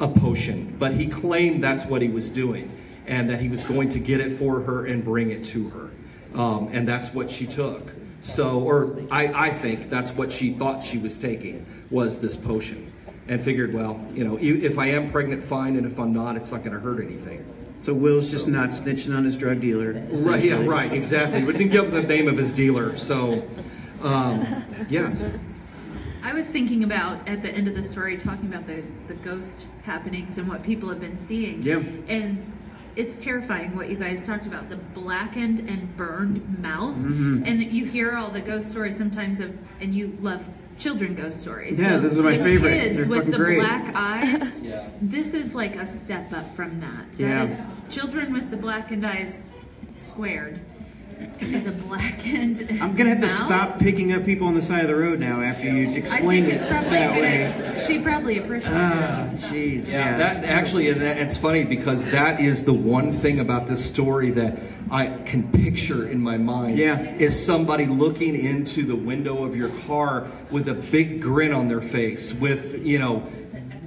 a 0.00 0.08
potion. 0.08 0.76
But 0.78 0.94
he 0.94 1.06
claimed 1.06 1.62
that's 1.62 1.84
what 1.84 2.02
he 2.02 2.08
was 2.08 2.30
doing 2.30 2.72
and 3.06 3.28
that 3.30 3.40
he 3.40 3.48
was 3.48 3.62
going 3.62 3.88
to 3.90 3.98
get 3.98 4.20
it 4.20 4.32
for 4.32 4.60
her 4.60 4.86
and 4.86 5.04
bring 5.04 5.30
it 5.30 5.44
to 5.46 5.68
her. 5.70 5.90
Um, 6.34 6.68
and 6.72 6.86
that's 6.86 7.12
what 7.12 7.30
she 7.30 7.46
took. 7.46 7.94
So, 8.20 8.60
or 8.60 9.00
I, 9.10 9.48
I 9.48 9.50
think 9.50 9.88
that's 9.88 10.12
what 10.12 10.30
she 10.30 10.50
thought 10.50 10.82
she 10.82 10.98
was 10.98 11.18
taking 11.18 11.64
was 11.90 12.18
this 12.18 12.36
potion, 12.36 12.92
and 13.28 13.40
figured, 13.40 13.72
well, 13.72 14.04
you 14.12 14.24
know, 14.24 14.36
if 14.40 14.76
I 14.76 14.86
am 14.86 15.10
pregnant, 15.10 15.42
fine, 15.42 15.76
and 15.76 15.86
if 15.86 15.98
I'm 16.00 16.12
not, 16.12 16.36
it's 16.36 16.50
not 16.50 16.62
going 16.62 16.74
to 16.74 16.80
hurt 16.80 17.00
anything. 17.00 17.44
So 17.80 17.94
Will's 17.94 18.30
just 18.30 18.48
not 18.48 18.70
snitching 18.70 19.16
on 19.16 19.24
his 19.24 19.36
drug 19.36 19.60
dealer. 19.60 20.04
Right? 20.10 20.42
Yeah, 20.42 20.64
right, 20.66 20.92
exactly. 20.92 21.42
But 21.42 21.56
didn't 21.56 21.72
give 21.72 21.90
the 21.90 22.02
name 22.02 22.28
of 22.28 22.36
his 22.36 22.52
dealer, 22.52 22.96
so 22.96 23.46
um, 24.02 24.64
yes. 24.88 25.30
I 26.22 26.32
was 26.32 26.46
thinking 26.46 26.84
about 26.84 27.26
at 27.28 27.42
the 27.42 27.50
end 27.50 27.68
of 27.68 27.74
the 27.74 27.82
story 27.82 28.16
talking 28.16 28.46
about 28.46 28.66
the, 28.66 28.82
the 29.06 29.14
ghost 29.14 29.66
happenings 29.82 30.38
and 30.38 30.48
what 30.48 30.62
people 30.62 30.88
have 30.88 31.00
been 31.00 31.16
seeing. 31.16 31.62
Yeah. 31.62 31.76
And 32.08 32.52
it's 32.96 33.22
terrifying 33.22 33.76
what 33.76 33.88
you 33.88 33.96
guys 33.96 34.26
talked 34.26 34.46
about 34.46 34.68
the 34.68 34.76
blackened 34.76 35.60
and 35.60 35.96
burned 35.96 36.58
mouth. 36.58 36.96
Mm-hmm. 36.96 37.44
And 37.46 37.62
you 37.62 37.86
hear 37.86 38.16
all 38.16 38.30
the 38.30 38.40
ghost 38.40 38.70
stories 38.70 38.96
sometimes 38.96 39.38
of, 39.40 39.56
and 39.80 39.94
you 39.94 40.18
love 40.20 40.48
children 40.78 41.14
ghost 41.14 41.40
stories. 41.40 41.78
Yeah, 41.78 41.98
this 41.98 42.12
is 42.12 42.20
my 42.20 42.36
the 42.36 42.44
favorite. 42.44 42.70
Kids 42.80 42.98
They're 43.06 43.08
with 43.08 43.30
the 43.30 43.36
great. 43.36 43.58
black 43.60 43.92
eyes. 43.94 44.60
Yeah. 44.68 44.88
This 45.00 45.34
is 45.34 45.54
like 45.54 45.76
a 45.76 45.86
step 45.86 46.32
up 46.32 46.54
from 46.54 46.78
that. 46.80 47.10
That 47.12 47.20
Yeah. 47.20 47.42
is 47.44 47.56
children 47.88 48.32
with 48.32 48.50
the 48.50 48.56
blackened 48.56 49.06
eyes 49.06 49.44
squared 49.98 50.60
is 51.40 51.66
a 51.66 51.72
blackened. 51.72 52.66
I'm 52.80 52.94
gonna 52.94 53.10
have 53.10 53.20
to 53.20 53.28
stop 53.28 53.78
picking 53.78 54.12
up 54.12 54.24
people 54.24 54.46
on 54.46 54.54
the 54.54 54.62
side 54.62 54.82
of 54.82 54.88
the 54.88 54.96
road 54.96 55.18
now 55.20 55.40
after 55.40 55.66
you 55.70 55.88
I 55.90 55.92
explained 55.94 56.46
think 56.46 56.48
it 56.48 56.54
it's 56.56 56.66
probably 56.66 56.90
that 56.90 57.20
way. 57.20 57.74
She 57.86 57.98
probably 57.98 58.38
appreciates 58.38 58.74
Ah, 58.76 59.24
it. 59.24 59.30
jeez. 59.32 59.90
Yeah, 59.92 60.10
Yeah, 60.12 60.18
that 60.18 60.44
actually, 60.44 60.88
and 60.90 61.00
that- 61.00 61.18
it's 61.18 61.36
funny 61.36 61.64
because 61.64 62.04
that 62.06 62.40
is 62.40 62.64
the 62.64 62.72
one 62.72 63.12
thing 63.12 63.40
about 63.40 63.66
this 63.66 63.84
story 63.84 64.30
that 64.32 64.58
I 64.90 65.06
can 65.24 65.44
picture 65.52 66.08
in 66.08 66.20
my 66.20 66.36
mind. 66.36 66.78
Yeah. 66.78 66.98
is 67.18 67.38
somebody 67.38 67.86
looking 67.86 68.34
into 68.36 68.84
the 68.84 68.96
window 68.96 69.44
of 69.44 69.54
your 69.56 69.68
car 69.86 70.26
with 70.50 70.68
a 70.68 70.74
big 70.74 71.20
grin 71.20 71.52
on 71.52 71.68
their 71.68 71.80
face, 71.80 72.32
with 72.34 72.84
you 72.84 72.98
know, 72.98 73.22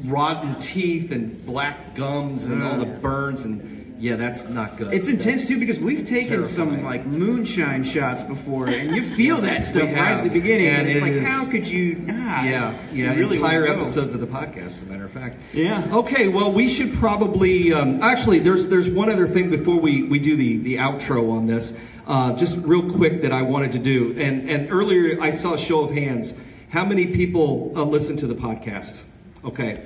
rotten 0.05 0.55
teeth 0.59 1.11
and 1.11 1.45
black 1.45 1.95
gums 1.95 2.49
and 2.49 2.63
all 2.63 2.77
the 2.77 2.85
burns, 2.85 3.45
and 3.45 3.80
yeah, 4.01 4.15
that's 4.15 4.49
not 4.49 4.77
good. 4.77 4.91
It's 4.93 5.07
intense 5.07 5.43
That's 5.43 5.53
too 5.53 5.59
because 5.59 5.79
we've 5.79 6.03
taken 6.05 6.43
some 6.43 6.83
like 6.83 7.05
moonshine 7.05 7.83
shots 7.83 8.23
before, 8.23 8.67
and 8.67 8.95
you 8.95 9.03
feel 9.03 9.37
Yes, 9.37 9.45
that 9.45 9.63
stuff 9.63 9.93
right 9.93 10.13
at 10.17 10.23
the 10.23 10.29
beginning, 10.29 10.67
and, 10.67 10.87
And 10.87 10.89
it's 10.89 10.97
it 10.97 11.01
like, 11.03 11.11
is- 11.13 11.27
how 11.27 11.47
could 11.49 11.67
you? 11.67 12.03
Ah, 12.09 12.43
Yeah, 12.43 12.73
yeah, 12.91 13.13
really 13.13 13.35
entire 13.37 13.67
episodes 13.67 14.15
of 14.15 14.19
the 14.19 14.25
podcast, 14.25 14.65
as 14.65 14.81
a 14.81 14.85
matter 14.87 15.05
of 15.05 15.11
fact. 15.11 15.37
Yeah. 15.53 15.87
Okay, 15.91 16.27
well, 16.29 16.51
we 16.51 16.67
should 16.67 16.93
probably 16.93 17.71
um, 17.73 18.01
actually. 18.01 18.39
There's 18.39 18.67
there's 18.67 18.89
one 18.89 19.09
other 19.09 19.27
thing 19.27 19.51
before 19.51 19.79
we 19.79 20.03
we 20.03 20.17
do 20.17 20.35
the 20.35 20.57
the 20.57 20.77
outro 20.77 21.31
on 21.31 21.45
this. 21.45 21.73
Uh, 22.07 22.35
just 22.35 22.57
real 22.65 22.89
quick 22.91 23.21
that 23.21 23.31
I 23.31 23.43
wanted 23.43 23.71
to 23.73 23.79
do, 23.79 24.15
and 24.17 24.49
and 24.49 24.71
earlier 24.71 25.21
I 25.21 25.29
saw 25.29 25.53
a 25.53 25.57
show 25.59 25.83
of 25.83 25.91
hands. 25.91 26.33
How 26.69 26.83
many 26.83 27.05
people 27.07 27.71
uh, 27.75 27.83
listen 27.83 28.15
to 28.17 28.27
the 28.27 28.33
podcast? 28.35 29.03
Okay, 29.45 29.83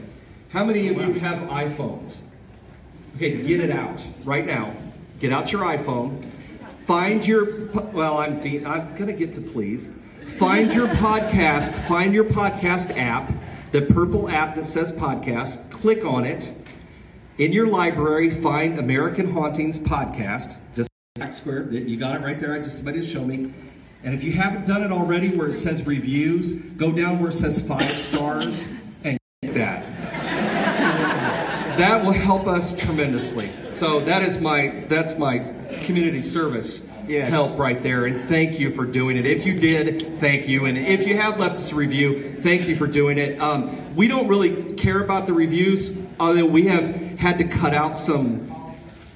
how 0.49 0.63
many 0.63 0.88
of 0.88 0.95
you 1.01 1.13
have 1.20 1.39
iPhones? 1.49 2.20
Okay, 3.16 3.41
get 3.43 3.61
it 3.61 3.72
out 3.72 4.03
right 4.26 4.45
now. 4.45 4.74
Get 5.20 5.32
out 5.32 5.49
your 5.53 5.61
iPhone. 5.61 6.22
Find 6.86 7.26
your 7.26 7.68
well. 7.93 8.18
I'm 8.18 8.41
being, 8.41 8.68
I'm 8.68 8.93
gonna 8.95 9.13
get 9.13 9.32
to 9.34 9.41
please. 9.41 9.89
Find 10.38 10.74
your 10.74 10.88
podcast. 10.88 11.72
Find 11.88 12.13
your 12.13 12.26
podcast 12.26 12.97
app. 12.97 13.32
The 13.72 13.84
purple 13.84 14.30
app 14.30 14.55
that 14.55 14.66
says 14.66 14.91
podcast. 14.91 15.70
Click 15.72 16.03
on 16.03 16.26
it. 16.26 16.53
In 17.38 17.53
your 17.53 17.68
library, 17.68 18.30
find 18.30 18.80
American 18.80 19.32
Hauntings 19.32 19.80
podcast. 19.80 20.57
Just 20.74 20.89
square. 21.32 21.72
You 21.72 21.95
got 21.95 22.16
it 22.16 22.24
right 22.24 22.38
there. 22.38 22.53
I 22.53 22.59
just 22.59 22.76
somebody 22.76 22.99
to 22.99 23.07
show 23.07 23.24
me. 23.24 23.53
And 24.03 24.13
if 24.13 24.26
you 24.26 24.34
haven't 24.34 24.66
done 24.66 24.84
it 24.84 24.91
already, 24.91 25.36
where 25.36 25.47
it 25.47 25.53
says 25.53 25.86
reviews, 25.86 26.51
go 26.51 26.91
down 26.91 27.20
where 27.20 27.30
it 27.30 27.34
says 27.34 27.66
five 27.66 27.97
stars 27.97 28.68
that 31.78 32.03
will 32.03 32.11
help 32.11 32.47
us 32.47 32.73
tremendously. 32.73 33.51
So 33.71 33.99
that 34.01 34.21
is 34.21 34.39
my 34.39 34.86
that's 34.89 35.17
my 35.17 35.39
community 35.84 36.21
service 36.21 36.84
Yes. 37.07 37.30
help 37.30 37.59
right 37.59 37.82
there, 37.84 38.05
and 38.05 38.19
thank 38.21 38.59
you 38.59 38.71
for 38.71 38.84
doing 38.84 39.15
it. 39.15 39.28
If 39.28 39.45
you 39.45 39.53
did, 39.55 40.19
thank 40.19 40.47
you, 40.47 40.65
and 40.65 40.76
if 40.76 41.05
you 41.05 41.15
have 41.17 41.39
left 41.39 41.53
us 41.55 41.71
a 41.71 41.76
review, 41.76 42.34
thank 42.38 42.67
you 42.67 42.76
for 42.76 42.88
doing 42.88 43.19
it. 43.19 43.39
Um, 43.39 43.95
we 43.95 44.07
don't 44.07 44.28
really 44.28 44.73
care 44.73 45.03
about 45.03 45.28
the 45.28 45.34
reviews, 45.34 45.95
although 46.19 46.45
we 46.45 46.65
have 46.65 46.95
had 47.19 47.38
to 47.38 47.43
cut 47.43 47.76
out 47.76 47.95
some 47.95 48.51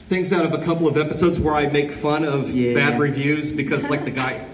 things 0.07 0.31
out 0.31 0.45
of 0.45 0.53
a 0.53 0.59
couple 0.63 0.87
of 0.87 0.97
episodes 0.97 1.39
where 1.39 1.55
I 1.55 1.65
make 1.67 1.91
fun 1.91 2.23
of 2.25 2.51
Yeah. 2.51 2.75
bad 2.75 2.99
reviews 2.99 3.51
because, 3.51 3.89
like 3.89 4.05
the 4.05 4.11
guy. 4.11 4.45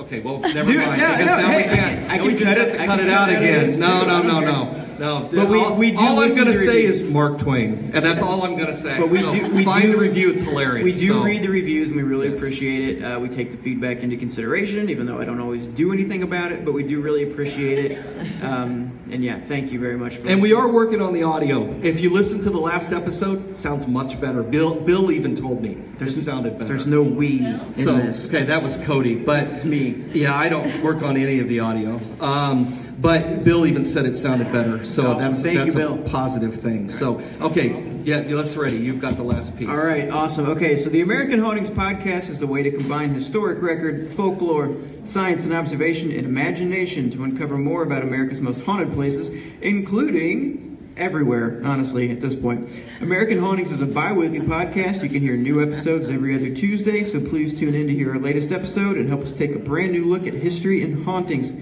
Okay, 0.00 0.20
well, 0.20 0.38
never 0.40 0.72
Dude, 0.72 0.80
mind. 0.86 1.00
no, 1.02 1.06
I 1.06 1.18
guess 1.18 1.36
no, 1.36 1.42
now 1.42 1.48
hey, 1.50 1.56
we 1.68 1.74
can't. 1.76 2.10
I 2.12 2.16
Now 2.16 2.24
we 2.26 2.34
just 2.34 2.44
have 2.56 2.70
to 2.72 2.76
cut 2.78 2.78
it 2.78 2.86
cut 2.86 3.00
out 3.00 3.00
it 3.00 3.10
out 3.10 3.28
again. 3.42 3.78
No, 3.78 4.06
no, 4.06 4.22
no, 4.22 4.40
don't 4.40 4.77
no. 4.98 5.18
No, 5.20 5.28
But 5.30 5.48
we- 5.48 5.58
all, 5.60 5.74
we 5.74 5.90
do 5.92 5.96
all 5.98 6.20
I'm 6.20 6.28
going 6.34 6.46
to 6.46 6.52
to 6.52 6.58
say 6.58 6.76
reviews. 6.82 7.02
is 7.02 7.10
Mark 7.10 7.38
Twain, 7.38 7.90
and 7.94 8.04
that's 8.04 8.22
all 8.22 8.42
I'm 8.42 8.54
going 8.54 8.66
to 8.66 8.74
say. 8.74 8.98
But 8.98 9.08
we 9.10 9.20
So 9.20 9.32
do- 9.34 9.50
we 9.52 9.64
find 9.64 9.84
do- 9.84 9.92
the 9.92 9.98
review; 9.98 10.30
it's 10.30 10.42
hilarious. 10.42 10.84
We 10.84 10.92
do 10.92 11.12
so- 11.14 11.22
read 11.22 11.42
the 11.42 11.48
reviews 11.48 11.88
and 11.90 11.96
we 11.96 12.02
really 12.02 12.28
Yes. 12.28 12.38
appreciate 12.38 12.98
it. 12.98 13.02
Uh, 13.04 13.18
we 13.20 13.28
take 13.28 13.50
the 13.50 13.56
feedback 13.56 14.02
into 14.02 14.16
consideration, 14.16 14.90
even 14.90 15.06
though 15.06 15.18
I 15.18 15.24
don't 15.24 15.40
always 15.40 15.66
do 15.66 15.92
anything 15.92 16.22
about 16.22 16.52
it, 16.52 16.64
but 16.64 16.72
we 16.74 16.82
do 16.82 17.00
really 17.00 17.22
appreciate 17.22 17.78
it. 17.92 17.98
Um, 18.42 18.90
and 19.10 19.24
yeah, 19.24 19.38
thank 19.38 19.72
you 19.72 19.78
very 19.80 19.96
much 19.96 20.16
for 20.16 20.28
And 20.28 20.42
we 20.42 20.52
are 20.52 20.68
working 20.68 21.00
on 21.00 21.12
the 21.14 21.22
audio. 21.22 21.74
If 21.82 22.00
you 22.00 22.10
listen 22.10 22.40
to 22.40 22.50
the 22.50 22.58
last 22.58 22.92
episode, 22.92 23.48
it 23.48 23.54
sounds 23.54 23.86
much 23.86 24.20
better. 24.20 24.42
Bill 24.42 24.74
Bill 24.74 25.10
even 25.10 25.34
told 25.34 25.62
me 25.62 25.76
it 26.00 26.10
sounded 26.10 26.54
better. 26.58 26.68
There's 26.68 26.86
no 26.86 27.02
we 27.02 27.38
in 27.44 27.74
so 27.74 27.96
this. 27.96 28.26
okay, 28.28 28.44
that 28.44 28.62
was 28.62 28.76
Cody, 28.78 29.14
but 29.14 29.40
This 29.40 29.58
is 29.58 29.64
me. 29.64 29.96
Yeah, 30.12 30.34
I 30.36 30.48
don't 30.48 30.82
work 30.82 31.02
on 31.02 31.16
any 31.16 31.38
of 31.40 31.48
the 31.48 31.60
audio. 31.60 32.00
Um, 32.20 32.74
but 33.00 33.44
Bill 33.44 33.64
even 33.66 33.84
said 33.84 34.06
it 34.06 34.16
sounded 34.16 34.50
better, 34.52 34.84
so 34.84 35.06
Awesome. 35.06 35.18
that's 35.20 35.42
Thank 35.42 35.66
you, 35.66 35.72
a 35.72 35.74
Bill. 35.74 35.98
positive 35.98 36.54
thing. 36.54 36.88
So 36.88 37.20
okay, 37.40 37.80
yeah, 38.04 38.24
let's 38.28 38.56
ready. 38.56 38.76
You've 38.76 39.00
got 39.00 39.16
the 39.16 39.22
last 39.22 39.56
piece. 39.56 39.68
All 39.68 39.76
right, 39.76 40.10
awesome. 40.10 40.46
Okay, 40.48 40.76
so 40.76 40.90
the 40.90 41.00
American 41.02 41.38
Hauntings 41.40 41.70
podcast 41.70 42.28
is 42.30 42.42
a 42.42 42.46
way 42.46 42.62
to 42.62 42.70
combine 42.70 43.14
historic 43.14 43.62
record, 43.62 44.12
folklore, 44.12 44.76
science 45.04 45.44
and 45.44 45.52
observation, 45.54 46.10
and 46.10 46.26
imagination 46.26 47.10
to 47.10 47.24
uncover 47.24 47.56
more 47.56 47.82
about 47.82 48.02
America's 48.02 48.40
most 48.40 48.64
haunted 48.64 48.92
places, 48.92 49.30
including 49.62 50.64
everywhere, 50.96 51.60
honestly, 51.64 52.10
at 52.10 52.20
this 52.20 52.34
point. 52.34 52.68
American 53.00 53.38
Hauntings 53.38 53.70
is 53.70 53.80
a 53.80 53.86
bi 53.86 54.12
weekly 54.12 54.40
podcast. 54.40 55.02
You 55.02 55.08
can 55.08 55.20
hear 55.20 55.36
new 55.36 55.62
episodes 55.62 56.08
every 56.08 56.34
other 56.34 56.50
Tuesday, 56.52 57.04
so 57.04 57.20
please 57.20 57.56
tune 57.56 57.74
in 57.76 57.86
to 57.86 57.94
hear 57.94 58.12
our 58.14 58.18
latest 58.18 58.50
episode 58.50 58.96
and 58.96 59.08
help 59.08 59.22
us 59.22 59.30
take 59.30 59.54
a 59.54 59.58
brand 59.60 59.92
new 59.92 60.06
look 60.06 60.26
at 60.26 60.34
history 60.34 60.82
and 60.82 61.04
hauntings. 61.04 61.52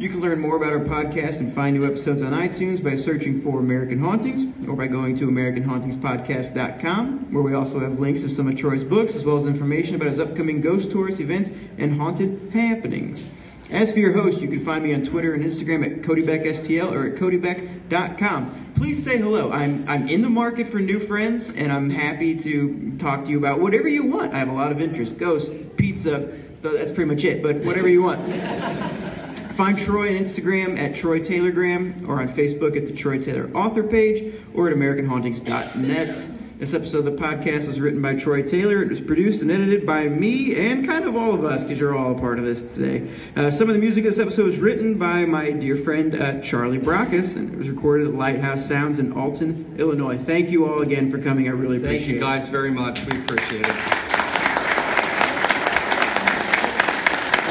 You 0.00 0.08
can 0.08 0.20
learn 0.22 0.40
more 0.40 0.56
about 0.56 0.72
our 0.72 0.80
podcast 0.80 1.40
and 1.40 1.52
find 1.52 1.78
new 1.78 1.84
episodes 1.84 2.22
on 2.22 2.32
iTunes 2.32 2.82
by 2.82 2.94
searching 2.94 3.42
for 3.42 3.58
American 3.58 3.98
Hauntings 3.98 4.46
or 4.66 4.74
by 4.74 4.86
going 4.86 5.14
to 5.16 5.28
AmericanHauntingsPodcast.com, 5.28 7.30
where 7.30 7.42
we 7.42 7.52
also 7.52 7.80
have 7.80 8.00
links 8.00 8.22
to 8.22 8.30
some 8.30 8.48
of 8.48 8.56
Troy's 8.56 8.82
books 8.82 9.14
as 9.14 9.26
well 9.26 9.36
as 9.36 9.44
information 9.44 9.96
about 9.96 10.08
his 10.08 10.18
upcoming 10.18 10.62
ghost 10.62 10.90
tours, 10.90 11.20
events, 11.20 11.52
and 11.76 12.00
haunted 12.00 12.50
happenings. 12.50 13.26
As 13.70 13.92
for 13.92 13.98
your 13.98 14.14
host, 14.14 14.40
you 14.40 14.48
can 14.48 14.64
find 14.64 14.82
me 14.82 14.94
on 14.94 15.02
Twitter 15.02 15.34
and 15.34 15.44
Instagram 15.44 15.84
at 15.84 16.00
CodyBeckSTL 16.00 16.92
or 16.92 17.04
at 17.04 17.16
CodyBeck.com. 17.16 18.72
Please 18.76 19.04
say 19.04 19.18
hello. 19.18 19.52
I'm, 19.52 19.84
I'm 19.86 20.08
in 20.08 20.22
the 20.22 20.30
market 20.30 20.66
for 20.66 20.78
new 20.78 20.98
friends, 20.98 21.50
and 21.50 21.70
I'm 21.70 21.90
happy 21.90 22.34
to 22.38 22.96
talk 22.96 23.26
to 23.26 23.30
you 23.30 23.36
about 23.36 23.60
whatever 23.60 23.86
you 23.86 24.06
want. 24.06 24.32
I 24.32 24.38
have 24.38 24.48
a 24.48 24.54
lot 24.54 24.72
of 24.72 24.80
interest. 24.80 25.18
ghosts, 25.18 25.54
pizza, 25.76 26.32
that's 26.62 26.90
pretty 26.90 27.10
much 27.10 27.22
it, 27.24 27.42
but 27.42 27.56
whatever 27.56 27.88
you 27.88 28.02
want. 28.02 29.14
Find 29.60 29.78
Troy 29.78 30.16
on 30.16 30.24
Instagram 30.24 30.78
at 30.78 30.94
Troy 30.94 31.20
Taylorgram 31.20 32.08
or 32.08 32.18
on 32.18 32.30
Facebook 32.30 32.78
at 32.78 32.86
the 32.86 32.94
Troy 32.94 33.18
Taylor 33.18 33.50
author 33.54 33.82
page 33.82 34.34
or 34.54 34.70
at 34.70 34.74
AmericanHauntings.net. 34.74 36.28
This 36.58 36.72
episode 36.72 37.00
of 37.00 37.04
the 37.04 37.22
podcast 37.22 37.66
was 37.66 37.78
written 37.78 38.00
by 38.00 38.14
Troy 38.14 38.40
Taylor. 38.40 38.82
It 38.82 38.88
was 38.88 39.02
produced 39.02 39.42
and 39.42 39.50
edited 39.50 39.84
by 39.84 40.08
me 40.08 40.56
and 40.56 40.86
kind 40.86 41.04
of 41.04 41.14
all 41.14 41.34
of 41.34 41.44
us 41.44 41.62
because 41.62 41.78
you're 41.78 41.94
all 41.94 42.16
a 42.16 42.18
part 42.18 42.38
of 42.38 42.46
this 42.46 42.72
today. 42.72 43.06
Uh, 43.36 43.50
some 43.50 43.68
of 43.68 43.74
the 43.74 43.80
music 43.80 44.06
of 44.06 44.12
this 44.12 44.18
episode 44.18 44.46
was 44.46 44.58
written 44.58 44.94
by 44.96 45.26
my 45.26 45.50
dear 45.50 45.76
friend 45.76 46.14
uh, 46.14 46.40
Charlie 46.40 46.78
Brockus 46.78 47.36
and 47.36 47.52
it 47.52 47.58
was 47.58 47.68
recorded 47.68 48.08
at 48.08 48.14
Lighthouse 48.14 48.66
Sounds 48.66 48.98
in 48.98 49.12
Alton, 49.12 49.74
Illinois. 49.76 50.16
Thank 50.16 50.48
you 50.48 50.64
all 50.64 50.80
again 50.80 51.10
for 51.10 51.18
coming. 51.18 51.48
I 51.48 51.50
really 51.50 51.76
appreciate 51.76 51.96
it. 51.96 51.98
Thank 51.98 52.08
you 52.08 52.16
it. 52.16 52.20
guys 52.20 52.48
very 52.48 52.70
much. 52.70 53.04
We 53.04 53.18
appreciate 53.18 53.66
it. 53.68 53.99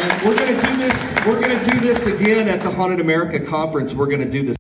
And 0.01 0.25
we're 0.25 0.33
going 0.33 0.55
to 0.55 0.65
do 0.65 0.77
this. 0.77 1.13
We're 1.25 1.41
going 1.41 1.59
to 1.59 1.71
do 1.71 1.79
this 1.81 2.05
again 2.05 2.47
at 2.47 2.63
the 2.63 2.71
Haunted 2.71 3.01
America 3.01 3.37
conference. 3.37 3.93
We're 3.93 4.07
going 4.07 4.21
to 4.21 4.29
do 4.29 4.43
this. 4.43 4.59